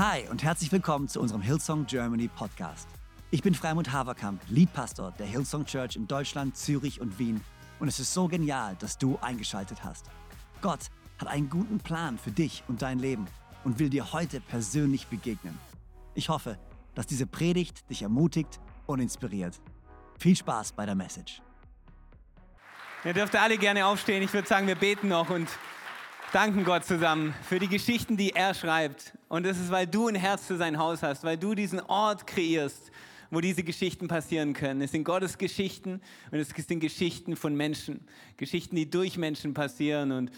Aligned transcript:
Hi 0.00 0.26
und 0.30 0.42
herzlich 0.42 0.72
willkommen 0.72 1.08
zu 1.08 1.20
unserem 1.20 1.42
Hillsong 1.42 1.84
Germany 1.84 2.26
Podcast. 2.26 2.88
Ich 3.30 3.42
bin 3.42 3.54
Freimund 3.54 3.92
Haverkamp, 3.92 4.40
Leadpastor 4.48 5.12
der 5.18 5.26
Hillsong 5.26 5.66
Church 5.66 5.94
in 5.94 6.08
Deutschland, 6.08 6.56
Zürich 6.56 7.02
und 7.02 7.18
Wien 7.18 7.42
und 7.80 7.88
es 7.88 8.00
ist 8.00 8.14
so 8.14 8.26
genial, 8.26 8.76
dass 8.78 8.96
du 8.96 9.18
eingeschaltet 9.20 9.84
hast. 9.84 10.06
Gott 10.62 10.86
hat 11.18 11.28
einen 11.28 11.50
guten 11.50 11.80
Plan 11.80 12.16
für 12.16 12.30
dich 12.30 12.64
und 12.66 12.80
dein 12.80 12.98
Leben 12.98 13.26
und 13.62 13.78
will 13.78 13.90
dir 13.90 14.10
heute 14.14 14.40
persönlich 14.40 15.06
begegnen. 15.08 15.58
Ich 16.14 16.30
hoffe, 16.30 16.58
dass 16.94 17.06
diese 17.06 17.26
Predigt 17.26 17.90
dich 17.90 18.00
ermutigt 18.00 18.58
und 18.86 19.00
inspiriert. 19.00 19.60
Viel 20.18 20.34
Spaß 20.34 20.72
bei 20.72 20.86
der 20.86 20.94
Message. 20.94 21.42
Ihr 23.04 23.12
dürft 23.12 23.36
alle 23.36 23.58
gerne 23.58 23.84
aufstehen. 23.84 24.22
Ich 24.22 24.32
würde 24.32 24.48
sagen, 24.48 24.66
wir 24.66 24.76
beten 24.76 25.08
noch 25.08 25.28
und 25.28 25.50
danken 26.32 26.64
Gott 26.64 26.86
zusammen 26.86 27.34
für 27.42 27.58
die 27.58 27.68
Geschichten, 27.68 28.16
die 28.16 28.30
er 28.30 28.54
schreibt. 28.54 29.12
Und 29.30 29.46
das 29.46 29.60
ist, 29.60 29.70
weil 29.70 29.86
du 29.86 30.08
ein 30.08 30.16
Herz 30.16 30.44
für 30.44 30.56
sein 30.56 30.76
Haus 30.76 31.04
hast, 31.04 31.22
weil 31.22 31.38
du 31.38 31.54
diesen 31.54 31.78
Ort 31.82 32.26
kreierst, 32.26 32.90
wo 33.30 33.40
diese 33.40 33.62
Geschichten 33.62 34.08
passieren 34.08 34.54
können. 34.54 34.82
Es 34.82 34.90
sind 34.90 35.04
Gottes 35.04 35.38
Geschichten 35.38 36.00
und 36.32 36.38
es 36.40 36.48
sind 36.48 36.80
Geschichten 36.80 37.36
von 37.36 37.54
Menschen. 37.54 38.00
Geschichten, 38.36 38.74
die 38.74 38.90
durch 38.90 39.16
Menschen 39.16 39.54
passieren. 39.54 40.10
Und 40.10 40.32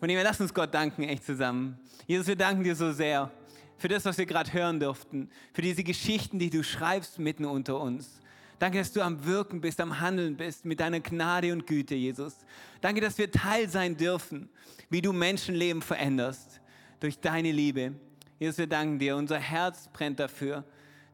von 0.00 0.08
dem 0.08 0.16
her, 0.16 0.24
lass 0.24 0.40
uns 0.40 0.52
Gott 0.52 0.74
danken, 0.74 1.04
echt 1.04 1.24
zusammen. 1.24 1.78
Jesus, 2.08 2.26
wir 2.26 2.34
danken 2.34 2.64
dir 2.64 2.74
so 2.74 2.90
sehr 2.90 3.30
für 3.78 3.86
das, 3.86 4.04
was 4.04 4.18
wir 4.18 4.26
gerade 4.26 4.52
hören 4.52 4.80
durften. 4.80 5.30
Für 5.52 5.62
diese 5.62 5.84
Geschichten, 5.84 6.40
die 6.40 6.50
du 6.50 6.64
schreibst 6.64 7.20
mitten 7.20 7.44
unter 7.44 7.80
uns. 7.80 8.20
Danke, 8.58 8.78
dass 8.78 8.92
du 8.92 9.02
am 9.02 9.24
Wirken 9.24 9.60
bist, 9.60 9.80
am 9.80 10.00
Handeln 10.00 10.36
bist 10.36 10.64
mit 10.64 10.80
deiner 10.80 10.98
Gnade 10.98 11.52
und 11.52 11.64
Güte, 11.64 11.94
Jesus. 11.94 12.38
Danke, 12.80 13.00
dass 13.00 13.18
wir 13.18 13.30
Teil 13.30 13.68
sein 13.68 13.96
dürfen, 13.96 14.48
wie 14.90 15.00
du 15.00 15.12
Menschenleben 15.12 15.80
veränderst 15.80 16.60
durch 16.98 17.20
deine 17.20 17.52
Liebe. 17.52 17.94
Jesus, 18.42 18.58
wir 18.58 18.66
danken 18.66 18.98
dir. 18.98 19.14
Unser 19.14 19.38
Herz 19.38 19.88
brennt 19.92 20.18
dafür, 20.18 20.64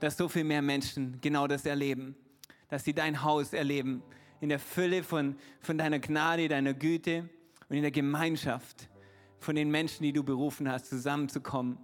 dass 0.01 0.17
so 0.17 0.31
viel 0.31 0.45
mehr 0.45 0.63
Menschen 0.63 1.21
genau 1.21 1.47
das 1.47 1.67
erleben, 1.67 2.17
dass 2.71 2.85
sie 2.85 2.95
dein 2.95 3.23
Haus 3.23 3.53
erleben, 3.53 4.03
in 4.41 4.49
der 4.49 4.59
Fülle 4.59 5.03
von, 5.03 5.37
von 5.61 5.77
deiner 5.77 5.99
Gnade, 5.99 6.49
deiner 6.49 6.73
Güte 6.73 7.29
und 7.69 7.77
in 7.77 7.83
der 7.83 7.91
Gemeinschaft 7.91 8.89
von 9.41 9.57
den 9.57 9.71
Menschen, 9.71 10.05
die 10.05 10.15
du 10.15 10.25
berufen 10.25 10.73
hast, 10.73 10.87
zusammenzukommen, 10.87 11.77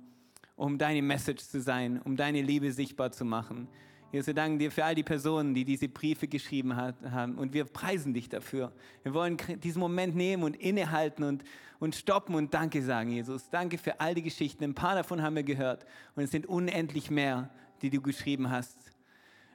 um 0.57 0.79
deine 0.79 1.03
Message 1.03 1.45
zu 1.45 1.61
sein, 1.61 2.01
um 2.01 2.17
deine 2.17 2.41
Liebe 2.41 2.73
sichtbar 2.73 3.13
zu 3.13 3.27
machen. 3.27 3.69
Jesus, 4.15 4.29
wir 4.29 4.35
danken 4.35 4.61
dir 4.61 4.71
für 4.71 4.85
all 4.85 4.95
die 4.95 5.03
Personen, 5.03 5.55
die 5.55 5.65
diese 5.65 5.89
Briefe 5.89 6.29
geschrieben 6.29 6.77
hat, 6.77 6.95
haben. 7.03 7.35
Und 7.35 7.53
wir 7.53 7.65
preisen 7.65 8.15
dich 8.15 8.29
dafür. 8.29 8.71
Wir 9.03 9.13
wollen 9.13 9.37
diesen 9.61 9.81
Moment 9.81 10.15
nehmen 10.15 10.45
und 10.45 10.55
innehalten 10.55 11.25
und, 11.25 11.43
und 11.81 11.97
stoppen 11.97 12.37
und 12.37 12.55
Danke 12.55 12.81
sagen, 12.81 13.11
Jesus. 13.11 13.51
Danke 13.51 13.77
für 13.77 13.99
all 13.99 14.15
die 14.15 14.23
Geschichten. 14.23 14.63
Ein 14.63 14.75
paar 14.77 14.95
davon 14.95 15.21
haben 15.21 15.35
wir 15.35 15.43
gehört. 15.43 15.85
Und 16.15 16.23
es 16.23 16.31
sind 16.31 16.47
unendlich 16.47 17.11
mehr, 17.11 17.51
die 17.83 17.91
du 17.91 18.01
geschrieben 18.01 18.51
hast. 18.51 18.79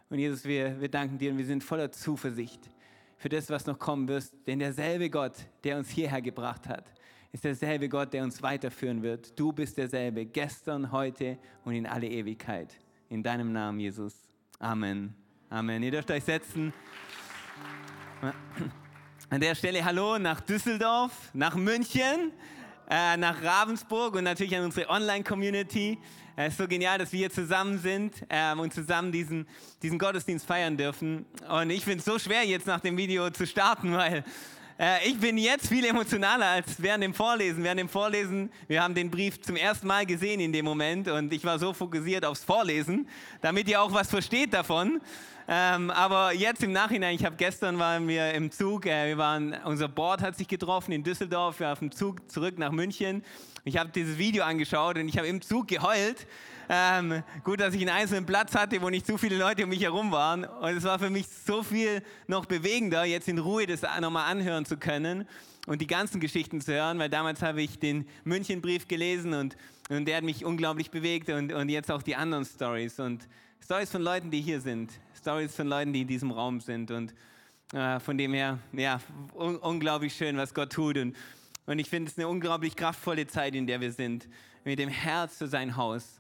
Und 0.10 0.20
Jesus, 0.20 0.44
wir, 0.44 0.82
wir 0.82 0.90
danken 0.90 1.18
dir 1.18 1.32
und 1.32 1.38
wir 1.38 1.46
sind 1.46 1.64
voller 1.64 1.90
Zuversicht 1.94 2.60
für 3.16 3.30
das, 3.30 3.50
was 3.50 3.66
noch 3.66 3.80
kommen 3.80 4.10
wirst. 4.10 4.36
Denn 4.46 4.60
derselbe 4.60 5.10
Gott, 5.10 5.38
der 5.64 5.78
uns 5.78 5.90
hierher 5.90 6.22
gebracht 6.22 6.68
hat, 6.68 6.92
ist 7.32 7.46
derselbe 7.46 7.88
Gott, 7.88 8.12
der 8.12 8.26
uns 8.26 8.44
weiterführen 8.44 9.04
wird. 9.04 9.40
Du 9.40 9.54
bist 9.54 9.78
derselbe, 9.78 10.26
gestern, 10.26 10.92
heute 10.92 11.38
und 11.64 11.76
in 11.76 11.88
alle 11.88 12.10
Ewigkeit. 12.10 12.76
In 13.08 13.24
deinem 13.24 13.54
Namen, 13.54 13.80
Jesus. 13.80 14.29
Amen. 14.62 15.16
Amen. 15.50 15.82
Ihr 15.84 15.92
dürft 15.92 16.12
euch 16.12 16.26
setzen. 16.26 16.74
An 19.30 19.40
der 19.40 19.56
Stelle 19.56 19.86
Hallo 19.86 20.20
nach 20.20 20.42
Düsseldorf, 20.42 21.14
nach 21.32 21.56
München, 21.56 22.34
äh, 22.90 23.16
nach 23.16 23.42
Ravensburg 23.42 24.16
und 24.16 24.26
natürlich 24.26 24.54
an 24.58 24.66
unsere 24.66 24.90
Online-Community. 24.90 25.98
Es 26.36 26.50
ist 26.50 26.58
so 26.58 26.68
genial, 26.68 26.98
dass 26.98 27.14
wir 27.14 27.20
hier 27.20 27.32
zusammen 27.32 27.80
sind 27.80 28.26
ähm, 28.30 28.60
und 28.60 28.74
zusammen 28.74 29.14
diesen, 29.14 29.48
diesen 29.82 29.98
Gottesdienst 29.98 30.46
feiern 30.46 30.76
dürfen. 30.76 31.26
Und 31.50 31.70
ich 31.70 31.86
finde 31.86 32.00
es 32.00 32.06
so 32.06 32.20
schwer, 32.20 32.44
jetzt 32.46 32.68
nach 32.68 32.82
dem 32.82 32.98
Video 32.98 33.30
zu 33.30 33.48
starten, 33.48 33.94
weil 33.94 34.26
äh, 34.80 35.10
ich 35.10 35.20
bin 35.20 35.38
jetzt 35.38 35.68
viel 35.68 35.86
emotionaler 35.86 36.46
als 36.46 36.82
während 36.82 37.04
dem 37.04 37.14
Vorlesen. 37.14 37.64
Während 37.64 37.82
dem 37.82 37.90
Vorlesen, 37.90 38.50
wir 38.68 38.82
haben 38.82 38.96
den 38.96 39.12
Brief 39.12 39.42
zum 39.42 39.58
ersten 39.58 39.86
Mal 39.86 40.06
gesehen 40.06 40.40
in 40.40 40.54
dem 40.54 40.64
Moment 40.64 41.10
und 41.10 41.34
ich 41.34 41.44
war 41.44 41.60
so 41.60 41.74
fokussiert 41.74 42.24
aufs 42.24 42.46
Vorlesen, 42.46 43.08
damit 43.42 43.68
ihr 43.68 43.82
auch 43.82 43.92
was 43.92 44.10
versteht 44.10 44.54
davon. 44.54 45.02
Ähm, 45.50 45.90
aber 45.90 46.32
jetzt 46.34 46.64
im 46.64 46.72
Nachhinein, 46.72 47.16
ich 47.16 47.26
habe 47.26 47.36
gestern 47.36 47.78
waren 47.78 48.08
wir 48.08 48.34
im 48.34 48.52
Zug, 48.52 48.86
äh, 48.86 49.08
wir 49.08 49.18
waren, 49.18 49.54
unser 49.66 49.90
Board 49.90 50.22
hat 50.22 50.38
sich 50.38 50.48
getroffen 50.48 50.94
in 50.94 51.04
Düsseldorf, 51.04 51.60
wir 51.60 51.66
waren 51.66 51.74
auf 51.74 51.80
dem 51.80 51.92
Zug 51.92 52.30
zurück 52.32 52.58
nach 52.58 52.72
München. 52.72 53.24
Ich 53.66 53.76
habe 53.76 53.90
dieses 53.90 54.18
Video 54.18 54.44
angeschaut 54.44 54.98
und 54.98 55.10
ich 55.10 55.18
habe 55.18 55.28
im 55.28 55.42
Zug 55.42 55.68
geheult 55.68 56.26
ähm, 56.72 57.24
gut, 57.44 57.60
dass 57.60 57.74
ich 57.74 57.82
einen 57.82 57.90
einzelnen 57.90 58.28
Platz 58.28 58.54
hatte, 58.54 58.80
wo 58.80 58.90
nicht 58.90 59.08
zu 59.08 59.18
viele 59.18 59.38
Leute 59.38 59.64
um 59.64 59.70
mich 59.70 59.82
herum 59.82 60.12
waren. 60.12 60.46
Und 60.46 60.78
es 60.78 60.84
war 60.84 61.00
für 61.00 61.10
mich 61.10 61.28
so 61.28 61.64
viel 61.64 62.04
noch 62.28 62.46
bewegender, 62.46 63.06
jetzt 63.06 63.28
in 63.28 63.40
Ruhe 63.40 63.66
das 63.66 63.82
nochmal 64.00 64.32
anhören 64.32 64.66
zu 64.66 64.78
können 64.78 65.28
und 65.66 65.82
die 65.82 65.88
ganzen 65.88 66.20
Geschichten 66.20 66.62
zu 66.62 66.74
hören, 66.74 67.00
weil 67.00 67.10
damals 67.10 67.42
habe 67.42 67.64
ich 67.64 67.80
den 67.80 68.08
Münchenbrief 68.24 68.88
gelesen 68.88 69.34
und, 69.34 69.58
und 69.90 70.06
der 70.06 70.18
hat 70.18 70.24
mich 70.24 70.46
unglaublich 70.46 70.92
bewegt 70.92 71.30
und, 71.30 71.52
und 71.52 71.70
jetzt 71.70 71.92
auch 71.92 72.04
die 72.04 72.16
anderen 72.16 72.46
Stories 72.46 73.00
und 73.00 73.28
Stories 73.64 73.90
von 73.90 74.04
Leuten, 74.04 74.30
die 74.30 74.42
hier 74.42 74.62
sind, 74.62 74.92
Stories 75.18 75.56
von 75.56 75.68
Leuten, 75.68 75.92
die 75.92 76.02
in 76.02 76.08
diesem 76.08 76.32
Raum 76.32 76.62
sind 76.62 76.92
und 76.92 77.14
äh, 77.74 78.00
von 78.00 78.18
dem 78.18 78.34
her, 78.34 78.60
ja, 78.74 79.00
un 79.34 79.58
unglaublich 79.58 80.14
schön, 80.14 80.38
was 80.38 80.54
Gott 80.54 80.72
tut 80.72 80.98
und, 80.98 81.16
und 81.66 81.80
ich 81.80 81.90
finde 81.90 82.12
es 82.12 82.18
eine 82.18 82.28
unglaublich 82.28 82.76
kraftvolle 82.76 83.26
Zeit, 83.26 83.56
in 83.56 83.68
der 83.68 83.82
wir 83.82 83.92
sind, 83.92 84.28
mit 84.64 84.80
dem 84.80 84.90
Herz 84.90 85.38
für 85.38 85.48
sein 85.48 85.76
Haus. 85.76 86.19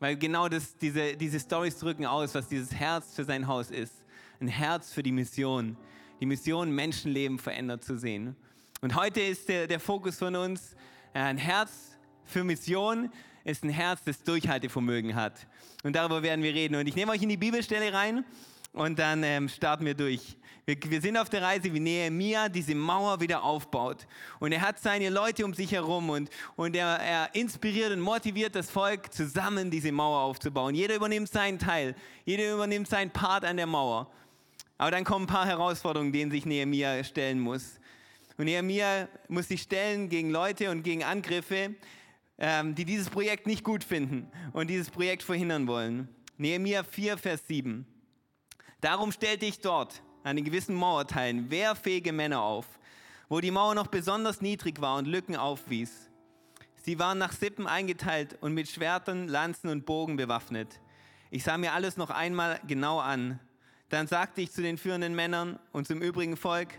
Weil 0.00 0.16
genau 0.16 0.48
das, 0.48 0.76
diese, 0.76 1.16
diese 1.16 1.40
Stories 1.40 1.78
drücken 1.78 2.06
aus, 2.06 2.34
was 2.34 2.48
dieses 2.48 2.72
Herz 2.72 3.14
für 3.14 3.24
sein 3.24 3.46
Haus 3.46 3.70
ist. 3.70 3.92
Ein 4.40 4.48
Herz 4.48 4.92
für 4.92 5.02
die 5.02 5.12
Mission. 5.12 5.76
Die 6.20 6.26
Mission, 6.26 6.70
Menschenleben 6.70 7.38
verändert 7.38 7.84
zu 7.84 7.96
sehen. 7.96 8.36
Und 8.80 8.94
heute 8.94 9.20
ist 9.20 9.48
der, 9.48 9.66
der 9.66 9.80
Fokus 9.80 10.18
von 10.18 10.36
uns, 10.36 10.74
äh, 11.14 11.20
ein 11.20 11.38
Herz 11.38 11.96
für 12.24 12.44
Mission 12.44 13.10
ist 13.44 13.64
ein 13.64 13.70
Herz, 13.70 14.02
das 14.04 14.22
Durchhaltevermögen 14.22 15.14
hat. 15.14 15.46
Und 15.82 15.96
darüber 15.96 16.22
werden 16.22 16.42
wir 16.44 16.54
reden. 16.54 16.74
Und 16.74 16.86
ich 16.86 16.94
nehme 16.94 17.12
euch 17.12 17.22
in 17.22 17.28
die 17.28 17.36
Bibelstelle 17.36 17.92
rein 17.92 18.24
und 18.72 18.98
dann 18.98 19.22
ähm, 19.22 19.48
starten 19.48 19.84
wir 19.84 19.94
durch. 19.94 20.36
Wir, 20.66 20.76
wir, 20.82 21.00
sind 21.00 21.16
auf 21.16 21.30
der 21.30 21.40
Reise, 21.40 21.72
wie 21.72 21.80
Nehemiah 21.80 22.50
diese 22.50 22.74
Mauer 22.74 23.20
wieder 23.20 23.42
aufbaut. 23.42 24.06
Und 24.38 24.52
er 24.52 24.60
hat 24.60 24.78
seine 24.78 25.08
Leute 25.08 25.44
um 25.46 25.54
sich 25.54 25.72
herum 25.72 26.10
und, 26.10 26.28
und 26.56 26.76
er, 26.76 26.98
er 26.98 27.34
inspiriert 27.34 27.90
und 27.92 28.00
motiviert 28.00 28.54
das 28.54 28.70
Volk, 28.70 29.12
zusammen 29.12 29.70
diese 29.70 29.90
Mauer 29.90 30.20
aufzubauen. 30.20 30.74
Jeder 30.74 30.96
übernimmt 30.96 31.30
seinen 31.30 31.58
Teil, 31.58 31.94
jeder 32.26 32.52
übernimmt 32.52 32.86
seinen 32.86 33.10
Part 33.10 33.46
an 33.46 33.56
der 33.56 33.66
Mauer. 33.66 34.10
Aber 34.76 34.90
dann 34.90 35.04
kommen 35.04 35.24
ein 35.24 35.28
paar 35.28 35.46
Herausforderungen, 35.46 36.12
denen 36.12 36.30
sich 36.30 36.44
Nehemiah 36.44 37.02
stellen 37.02 37.40
muss. 37.40 37.80
Und 38.36 38.44
Nehemiah 38.44 39.08
muss 39.28 39.48
sich 39.48 39.62
stellen 39.62 40.08
gegen 40.08 40.30
Leute 40.30 40.70
und 40.70 40.82
gegen 40.82 41.02
Angriffe, 41.02 41.74
ähm, 42.38 42.74
die 42.74 42.84
dieses 42.84 43.08
Projekt 43.08 43.46
nicht 43.46 43.64
gut 43.64 43.82
finden 43.82 44.30
und 44.52 44.68
dieses 44.68 44.90
Projekt 44.90 45.22
verhindern 45.22 45.66
wollen. 45.66 46.08
Nehemiah 46.36 46.84
4, 46.84 47.18
Vers 47.18 47.46
7. 47.48 47.86
Darum 48.80 49.10
stellte 49.10 49.46
ich 49.46 49.60
dort 49.60 50.02
an 50.22 50.36
den 50.36 50.44
gewissen 50.44 50.74
Mauerteilen 50.74 51.50
wehrfähige 51.50 52.12
Männer 52.12 52.42
auf, 52.42 52.78
wo 53.28 53.40
die 53.40 53.50
Mauer 53.50 53.74
noch 53.74 53.88
besonders 53.88 54.40
niedrig 54.40 54.80
war 54.80 54.98
und 54.98 55.06
Lücken 55.06 55.36
aufwies. 55.36 56.08
Sie 56.76 56.98
waren 56.98 57.18
nach 57.18 57.32
Sippen 57.32 57.66
eingeteilt 57.66 58.38
und 58.40 58.54
mit 58.54 58.68
Schwertern, 58.68 59.26
Lanzen 59.26 59.68
und 59.68 59.84
Bogen 59.84 60.16
bewaffnet. 60.16 60.80
Ich 61.30 61.42
sah 61.42 61.58
mir 61.58 61.72
alles 61.72 61.96
noch 61.96 62.10
einmal 62.10 62.60
genau 62.66 63.00
an. 63.00 63.40
Dann 63.88 64.06
sagte 64.06 64.42
ich 64.42 64.52
zu 64.52 64.62
den 64.62 64.78
führenden 64.78 65.14
Männern 65.14 65.58
und 65.72 65.86
zum 65.88 66.00
übrigen 66.00 66.36
Volk, 66.36 66.78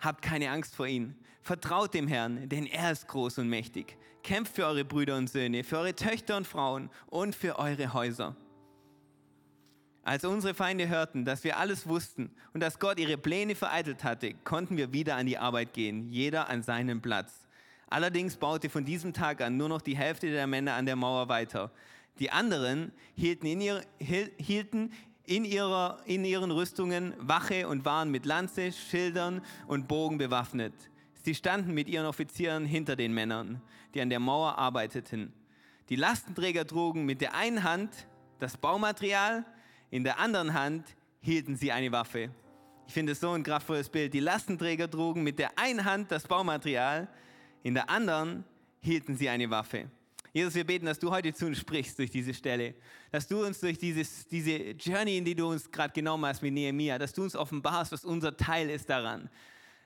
habt 0.00 0.22
keine 0.22 0.50
Angst 0.50 0.74
vor 0.74 0.86
ihnen. 0.86 1.16
Vertraut 1.40 1.94
dem 1.94 2.08
Herrn, 2.08 2.48
denn 2.48 2.66
er 2.66 2.92
ist 2.92 3.06
groß 3.06 3.38
und 3.38 3.48
mächtig. 3.48 3.96
Kämpft 4.22 4.56
für 4.56 4.66
eure 4.66 4.84
Brüder 4.84 5.16
und 5.16 5.28
Söhne, 5.28 5.62
für 5.62 5.78
eure 5.78 5.94
Töchter 5.94 6.36
und 6.36 6.46
Frauen 6.46 6.90
und 7.06 7.34
für 7.34 7.58
eure 7.58 7.92
Häuser. 7.92 8.36
Als 10.04 10.24
unsere 10.24 10.52
Feinde 10.52 10.88
hörten, 10.88 11.24
dass 11.24 11.44
wir 11.44 11.58
alles 11.58 11.86
wussten 11.86 12.30
und 12.52 12.60
dass 12.60 12.80
Gott 12.80 12.98
ihre 12.98 13.16
Pläne 13.16 13.54
vereitelt 13.54 14.02
hatte, 14.02 14.34
konnten 14.42 14.76
wir 14.76 14.92
wieder 14.92 15.14
an 15.16 15.26
die 15.26 15.38
Arbeit 15.38 15.72
gehen, 15.72 16.10
jeder 16.10 16.48
an 16.48 16.64
seinen 16.64 17.00
Platz. 17.00 17.46
Allerdings 17.88 18.36
baute 18.36 18.68
von 18.68 18.84
diesem 18.84 19.12
Tag 19.12 19.40
an 19.40 19.56
nur 19.56 19.68
noch 19.68 19.80
die 19.80 19.96
Hälfte 19.96 20.30
der 20.30 20.46
Männer 20.48 20.74
an 20.74 20.86
der 20.86 20.96
Mauer 20.96 21.28
weiter. 21.28 21.70
Die 22.18 22.30
anderen 22.30 22.90
hielten 23.14 23.46
in, 23.46 23.60
ihr, 23.60 23.82
hielten 24.00 24.92
in, 25.24 25.44
ihrer, 25.44 26.00
in 26.04 26.24
ihren 26.24 26.50
Rüstungen 26.50 27.14
Wache 27.18 27.68
und 27.68 27.84
waren 27.84 28.10
mit 28.10 28.26
Lanze, 28.26 28.72
Schildern 28.72 29.40
und 29.68 29.86
Bogen 29.86 30.18
bewaffnet. 30.18 30.74
Sie 31.22 31.34
standen 31.34 31.74
mit 31.74 31.88
ihren 31.88 32.06
Offizieren 32.06 32.66
hinter 32.66 32.96
den 32.96 33.14
Männern, 33.14 33.62
die 33.94 34.00
an 34.00 34.10
der 34.10 34.18
Mauer 34.18 34.58
arbeiteten. 34.58 35.32
Die 35.88 35.96
Lastenträger 35.96 36.66
trugen 36.66 37.04
mit 37.04 37.20
der 37.20 37.34
einen 37.34 37.62
Hand 37.62 37.90
das 38.40 38.56
Baumaterial, 38.56 39.44
in 39.92 40.04
der 40.04 40.18
anderen 40.18 40.54
Hand 40.54 40.86
hielten 41.20 41.54
sie 41.54 41.70
eine 41.70 41.92
Waffe. 41.92 42.30
Ich 42.86 42.94
finde 42.94 43.12
es 43.12 43.20
so 43.20 43.30
ein 43.32 43.42
kraftvolles 43.42 43.90
Bild. 43.90 44.14
Die 44.14 44.20
Lastenträger 44.20 44.90
trugen 44.90 45.22
mit 45.22 45.38
der 45.38 45.58
einen 45.58 45.84
Hand 45.84 46.10
das 46.10 46.26
Baumaterial, 46.26 47.08
in 47.62 47.74
der 47.74 47.90
anderen 47.90 48.42
hielten 48.80 49.16
sie 49.16 49.28
eine 49.28 49.50
Waffe. 49.50 49.90
Jesus, 50.32 50.54
wir 50.54 50.64
beten, 50.64 50.86
dass 50.86 50.98
du 50.98 51.10
heute 51.10 51.34
zu 51.34 51.44
uns 51.44 51.58
sprichst 51.58 51.98
durch 51.98 52.10
diese 52.10 52.32
Stelle, 52.32 52.74
dass 53.10 53.28
du 53.28 53.44
uns 53.44 53.60
durch 53.60 53.76
dieses, 53.76 54.26
diese 54.28 54.70
Journey, 54.70 55.18
in 55.18 55.26
die 55.26 55.34
du 55.34 55.46
uns 55.46 55.70
gerade 55.70 55.92
genommen 55.92 56.24
hast 56.24 56.40
mit 56.40 56.54
Nehemiah, 56.54 56.98
dass 56.98 57.12
du 57.12 57.22
uns 57.22 57.36
offenbarst, 57.36 57.92
was 57.92 58.02
unser 58.02 58.34
Teil 58.34 58.70
ist 58.70 58.88
daran, 58.88 59.28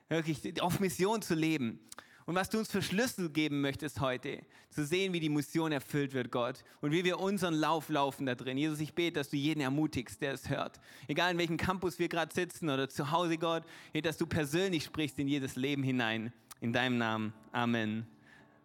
wirklich 0.08 0.62
auf 0.62 0.78
Mission 0.78 1.20
zu 1.20 1.34
leben. 1.34 1.80
Und 2.26 2.34
was 2.34 2.50
du 2.50 2.58
uns 2.58 2.70
für 2.70 2.82
Schlüssel 2.82 3.30
geben 3.30 3.60
möchtest 3.60 4.00
heute, 4.00 4.44
zu 4.70 4.84
sehen, 4.84 5.12
wie 5.12 5.20
die 5.20 5.28
Mission 5.28 5.70
erfüllt 5.70 6.12
wird, 6.12 6.32
Gott, 6.32 6.64
und 6.80 6.90
wie 6.90 7.04
wir 7.04 7.20
unseren 7.20 7.54
Lauf 7.54 7.88
laufen 7.88 8.26
da 8.26 8.34
drin. 8.34 8.58
Jesus, 8.58 8.80
ich 8.80 8.94
bete, 8.94 9.12
dass 9.12 9.30
du 9.30 9.36
jeden 9.36 9.60
ermutigst, 9.60 10.20
der 10.20 10.32
es 10.32 10.48
hört. 10.50 10.80
Egal 11.06 11.32
in 11.32 11.38
welchem 11.38 11.56
Campus 11.56 12.00
wir 12.00 12.08
gerade 12.08 12.34
sitzen 12.34 12.68
oder 12.68 12.88
zu 12.88 13.12
Hause, 13.12 13.38
Gott, 13.38 13.62
dass 14.02 14.18
du 14.18 14.26
persönlich 14.26 14.84
sprichst 14.84 15.18
in 15.20 15.28
jedes 15.28 15.54
Leben 15.54 15.84
hinein. 15.84 16.32
In 16.60 16.72
deinem 16.72 16.98
Namen. 16.98 17.32
Amen. 17.52 18.06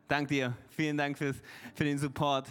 Dank 0.08 0.30
dir. 0.30 0.58
Vielen 0.72 0.98
Dank 0.98 1.18
fürs, 1.18 1.38
für 1.76 1.84
den 1.84 2.00
Support. 2.00 2.48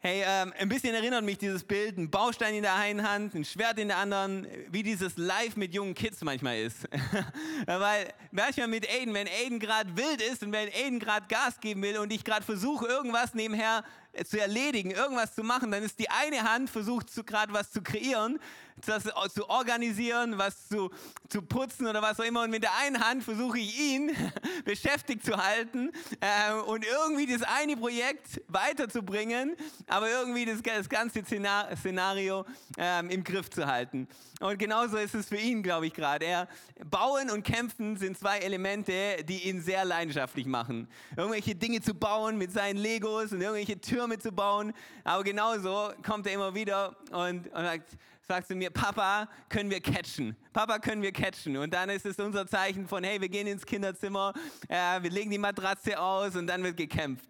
Hey, 0.00 0.22
ähm, 0.24 0.52
ein 0.56 0.68
bisschen 0.68 0.94
erinnert 0.94 1.24
mich 1.24 1.38
dieses 1.38 1.64
Bild, 1.64 1.98
ein 1.98 2.08
Baustein 2.08 2.54
in 2.54 2.62
der 2.62 2.76
einen 2.76 3.02
Hand, 3.02 3.34
ein 3.34 3.44
Schwert 3.44 3.80
in 3.80 3.88
der 3.88 3.96
anderen, 3.96 4.46
wie 4.70 4.84
dieses 4.84 5.16
Live 5.16 5.56
mit 5.56 5.74
jungen 5.74 5.92
Kids 5.92 6.22
manchmal 6.22 6.60
ist. 6.60 6.88
Weil 7.66 8.14
manchmal 8.30 8.68
mit 8.68 8.88
Aiden, 8.88 9.12
wenn 9.12 9.26
Aiden 9.26 9.58
gerade 9.58 9.96
wild 9.96 10.22
ist 10.22 10.44
und 10.44 10.52
wenn 10.52 10.68
Aiden 10.68 11.00
gerade 11.00 11.26
Gas 11.26 11.58
geben 11.58 11.82
will 11.82 11.98
und 11.98 12.12
ich 12.12 12.22
gerade 12.22 12.44
versuche, 12.44 12.86
irgendwas 12.86 13.34
nebenher 13.34 13.82
zu 14.24 14.40
erledigen, 14.40 14.92
irgendwas 14.92 15.34
zu 15.34 15.42
machen, 15.42 15.72
dann 15.72 15.82
ist 15.82 15.98
die 15.98 16.08
eine 16.10 16.48
Hand 16.48 16.70
versucht 16.70 17.08
gerade 17.26 17.52
was 17.52 17.72
zu 17.72 17.82
kreieren 17.82 18.38
das 18.86 19.04
zu 19.32 19.48
organisieren, 19.48 20.38
was 20.38 20.68
zu, 20.68 20.90
zu 21.28 21.42
putzen 21.42 21.86
oder 21.86 22.02
was 22.02 22.18
auch 22.20 22.24
immer. 22.24 22.42
Und 22.42 22.50
mit 22.50 22.62
der 22.62 22.76
einen 22.78 23.00
Hand 23.00 23.24
versuche 23.24 23.58
ich 23.58 23.78
ihn 23.78 24.10
beschäftigt 24.64 25.24
zu 25.24 25.36
halten 25.36 25.90
äh, 26.20 26.52
und 26.54 26.84
irgendwie 26.84 27.26
das 27.26 27.42
eine 27.42 27.76
Projekt 27.76 28.40
weiterzubringen, 28.48 29.56
aber 29.86 30.10
irgendwie 30.10 30.44
das, 30.44 30.62
das 30.62 30.88
ganze 30.88 31.22
Szenario 31.24 32.44
äh, 32.78 33.00
im 33.12 33.24
Griff 33.24 33.50
zu 33.50 33.66
halten. 33.66 34.08
Und 34.40 34.58
genauso 34.58 34.98
ist 34.98 35.14
es 35.14 35.28
für 35.28 35.36
ihn, 35.36 35.62
glaube 35.62 35.86
ich, 35.88 35.94
gerade. 35.94 36.24
Er 36.24 36.48
bauen 36.84 37.30
und 37.30 37.42
kämpfen 37.42 37.96
sind 37.96 38.16
zwei 38.16 38.38
Elemente, 38.38 39.24
die 39.24 39.48
ihn 39.48 39.60
sehr 39.60 39.84
leidenschaftlich 39.84 40.46
machen. 40.46 40.88
Irgendwelche 41.16 41.56
Dinge 41.56 41.80
zu 41.80 41.94
bauen 41.94 42.38
mit 42.38 42.52
seinen 42.52 42.76
Legos 42.76 43.32
und 43.32 43.40
irgendwelche 43.40 43.80
Türme 43.80 44.18
zu 44.18 44.30
bauen. 44.30 44.72
Aber 45.02 45.24
genauso 45.24 45.90
kommt 46.04 46.26
er 46.28 46.34
immer 46.34 46.54
wieder 46.54 46.96
und, 47.10 47.48
und 47.48 47.52
sagt, 47.52 47.96
sagst 48.28 48.50
du 48.50 48.54
mir, 48.54 48.68
Papa, 48.70 49.26
können 49.48 49.70
wir 49.70 49.80
catchen? 49.80 50.36
Papa, 50.52 50.78
können 50.78 51.00
wir 51.00 51.12
catchen? 51.12 51.56
Und 51.56 51.72
dann 51.72 51.88
ist 51.88 52.04
es 52.04 52.18
unser 52.18 52.46
Zeichen 52.46 52.86
von, 52.86 53.02
hey, 53.02 53.18
wir 53.18 53.30
gehen 53.30 53.46
ins 53.46 53.64
Kinderzimmer, 53.64 54.34
äh, 54.68 55.02
wir 55.02 55.10
legen 55.10 55.30
die 55.30 55.38
Matratze 55.38 55.98
aus 55.98 56.36
und 56.36 56.46
dann 56.46 56.62
wird 56.62 56.76
gekämpft. 56.76 57.26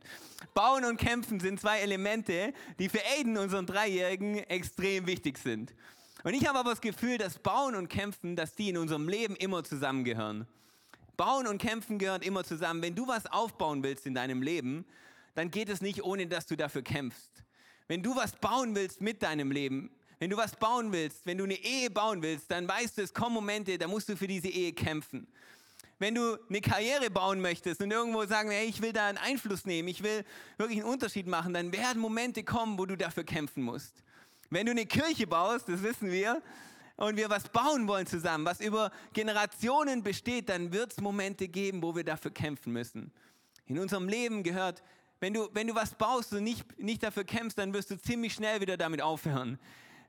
Bauen 0.54 0.84
und 0.84 0.96
Kämpfen 0.96 1.38
sind 1.38 1.60
zwei 1.60 1.78
Elemente, 1.78 2.52
die 2.80 2.88
für 2.88 3.00
Aiden, 3.16 3.38
unseren 3.38 3.64
Dreijährigen, 3.64 4.38
extrem 4.38 5.06
wichtig 5.06 5.38
sind. 5.38 5.72
Und 6.24 6.34
ich 6.34 6.48
habe 6.48 6.58
aber 6.58 6.70
das 6.70 6.80
Gefühl, 6.80 7.16
dass 7.16 7.38
Bauen 7.38 7.76
und 7.76 7.88
Kämpfen, 7.88 8.34
dass 8.34 8.56
die 8.56 8.70
in 8.70 8.76
unserem 8.76 9.08
Leben 9.08 9.36
immer 9.36 9.62
zusammengehören. 9.62 10.48
Bauen 11.16 11.46
und 11.46 11.58
Kämpfen 11.58 11.98
gehören 11.98 12.22
immer 12.22 12.42
zusammen. 12.42 12.82
Wenn 12.82 12.96
du 12.96 13.06
was 13.06 13.26
aufbauen 13.26 13.84
willst 13.84 14.04
in 14.04 14.14
deinem 14.14 14.42
Leben, 14.42 14.84
dann 15.36 15.52
geht 15.52 15.68
es 15.68 15.80
nicht, 15.80 16.02
ohne 16.02 16.26
dass 16.26 16.46
du 16.46 16.56
dafür 16.56 16.82
kämpfst. 16.82 17.44
Wenn 17.86 18.02
du 18.02 18.16
was 18.16 18.32
bauen 18.34 18.74
willst 18.74 19.00
mit 19.00 19.22
deinem 19.22 19.52
Leben, 19.52 19.90
wenn 20.18 20.30
du 20.30 20.36
was 20.36 20.56
bauen 20.56 20.92
willst, 20.92 21.24
wenn 21.24 21.38
du 21.38 21.44
eine 21.44 21.54
Ehe 21.54 21.90
bauen 21.90 22.22
willst, 22.22 22.50
dann 22.50 22.66
weißt 22.66 22.98
du, 22.98 23.02
es 23.02 23.14
kommen 23.14 23.34
Momente, 23.34 23.78
da 23.78 23.86
musst 23.86 24.08
du 24.08 24.16
für 24.16 24.26
diese 24.26 24.48
Ehe 24.48 24.72
kämpfen. 24.72 25.28
Wenn 26.00 26.14
du 26.14 26.38
eine 26.48 26.60
Karriere 26.60 27.10
bauen 27.10 27.40
möchtest 27.40 27.80
und 27.82 27.90
irgendwo 27.90 28.24
sagen, 28.24 28.50
hey, 28.50 28.66
ich 28.66 28.80
will 28.80 28.92
da 28.92 29.08
einen 29.08 29.18
Einfluss 29.18 29.64
nehmen, 29.64 29.88
ich 29.88 30.02
will 30.02 30.24
wirklich 30.56 30.80
einen 30.80 30.88
Unterschied 30.88 31.26
machen, 31.26 31.54
dann 31.54 31.72
werden 31.72 32.00
Momente 32.00 32.44
kommen, 32.44 32.78
wo 32.78 32.86
du 32.86 32.96
dafür 32.96 33.24
kämpfen 33.24 33.62
musst. 33.62 34.04
Wenn 34.50 34.66
du 34.66 34.72
eine 34.72 34.86
Kirche 34.86 35.26
baust, 35.26 35.68
das 35.68 35.82
wissen 35.82 36.10
wir, 36.10 36.42
und 36.96 37.16
wir 37.16 37.30
was 37.30 37.48
bauen 37.48 37.86
wollen 37.86 38.08
zusammen, 38.08 38.44
was 38.44 38.60
über 38.60 38.90
Generationen 39.12 40.02
besteht, 40.02 40.48
dann 40.48 40.72
wird 40.72 40.92
es 40.92 41.00
Momente 41.00 41.46
geben, 41.46 41.80
wo 41.80 41.94
wir 41.94 42.02
dafür 42.02 42.32
kämpfen 42.32 42.72
müssen. 42.72 43.12
In 43.66 43.78
unserem 43.78 44.08
Leben 44.08 44.42
gehört, 44.42 44.82
wenn 45.20 45.32
du, 45.32 45.48
wenn 45.52 45.68
du 45.68 45.76
was 45.76 45.94
baust 45.94 46.32
und 46.32 46.42
nicht, 46.42 46.64
nicht 46.76 47.04
dafür 47.04 47.22
kämpfst, 47.22 47.56
dann 47.56 47.72
wirst 47.72 47.92
du 47.92 48.00
ziemlich 48.00 48.34
schnell 48.34 48.60
wieder 48.60 48.76
damit 48.76 49.00
aufhören 49.00 49.60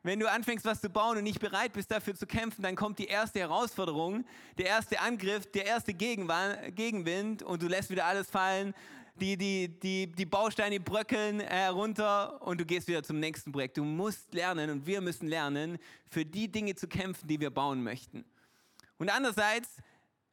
wenn 0.01 0.19
du 0.19 0.31
anfängst, 0.31 0.66
was 0.66 0.80
zu 0.80 0.90
bauen 0.90 1.18
und 1.18 1.24
nicht 1.24 1.40
bereit 1.40 1.74
bist, 1.74 1.92
dafür 1.92 2.16
zu 2.16 2.25
kämpfen, 2.25 2.62
dann 2.62 2.75
kommt 2.75 3.00
die 3.00 3.07
erste 3.07 3.40
Herausforderung, 3.40 4.25
der 4.57 4.68
erste 4.68 5.00
Angriff, 5.01 5.51
der 5.51 5.66
erste 5.66 5.94
Gegenwind 5.94 7.44
und 7.44 7.62
du 7.62 7.68
lässt 7.68 7.90
wieder 7.90 8.06
alles 8.06 8.30
fallen. 8.30 8.74
Die, 9.16 9.36
die, 9.36 9.68
die, 9.68 10.07
die 10.07 10.25
Bausteine 10.25 10.80
bröckeln 10.80 11.42
äh, 11.42 11.66
runter 11.66 12.42
und 12.42 12.62
du 12.62 12.66
gehst 12.66 12.88
wieder 12.88 13.04
zum 13.04 13.19
nächsten 13.19 13.51
Projekt. 13.51 13.75
Du 13.75 13.84
musst 13.84 14.34
lernen 14.34 14.69
und 14.69 14.86
wir 14.86 15.01
müssen 15.01 15.28
lernen, 15.28 15.78
für 16.07 16.24
die 16.24 16.50
Dinge 16.50 16.74
zu 16.75 16.88
kämpfen, 16.88 17.28
die 17.28 17.38
wir 17.38 17.50
bauen 17.50 17.84
möchten. 17.84 18.24
Und 18.98 19.10
andererseits, 19.10 19.75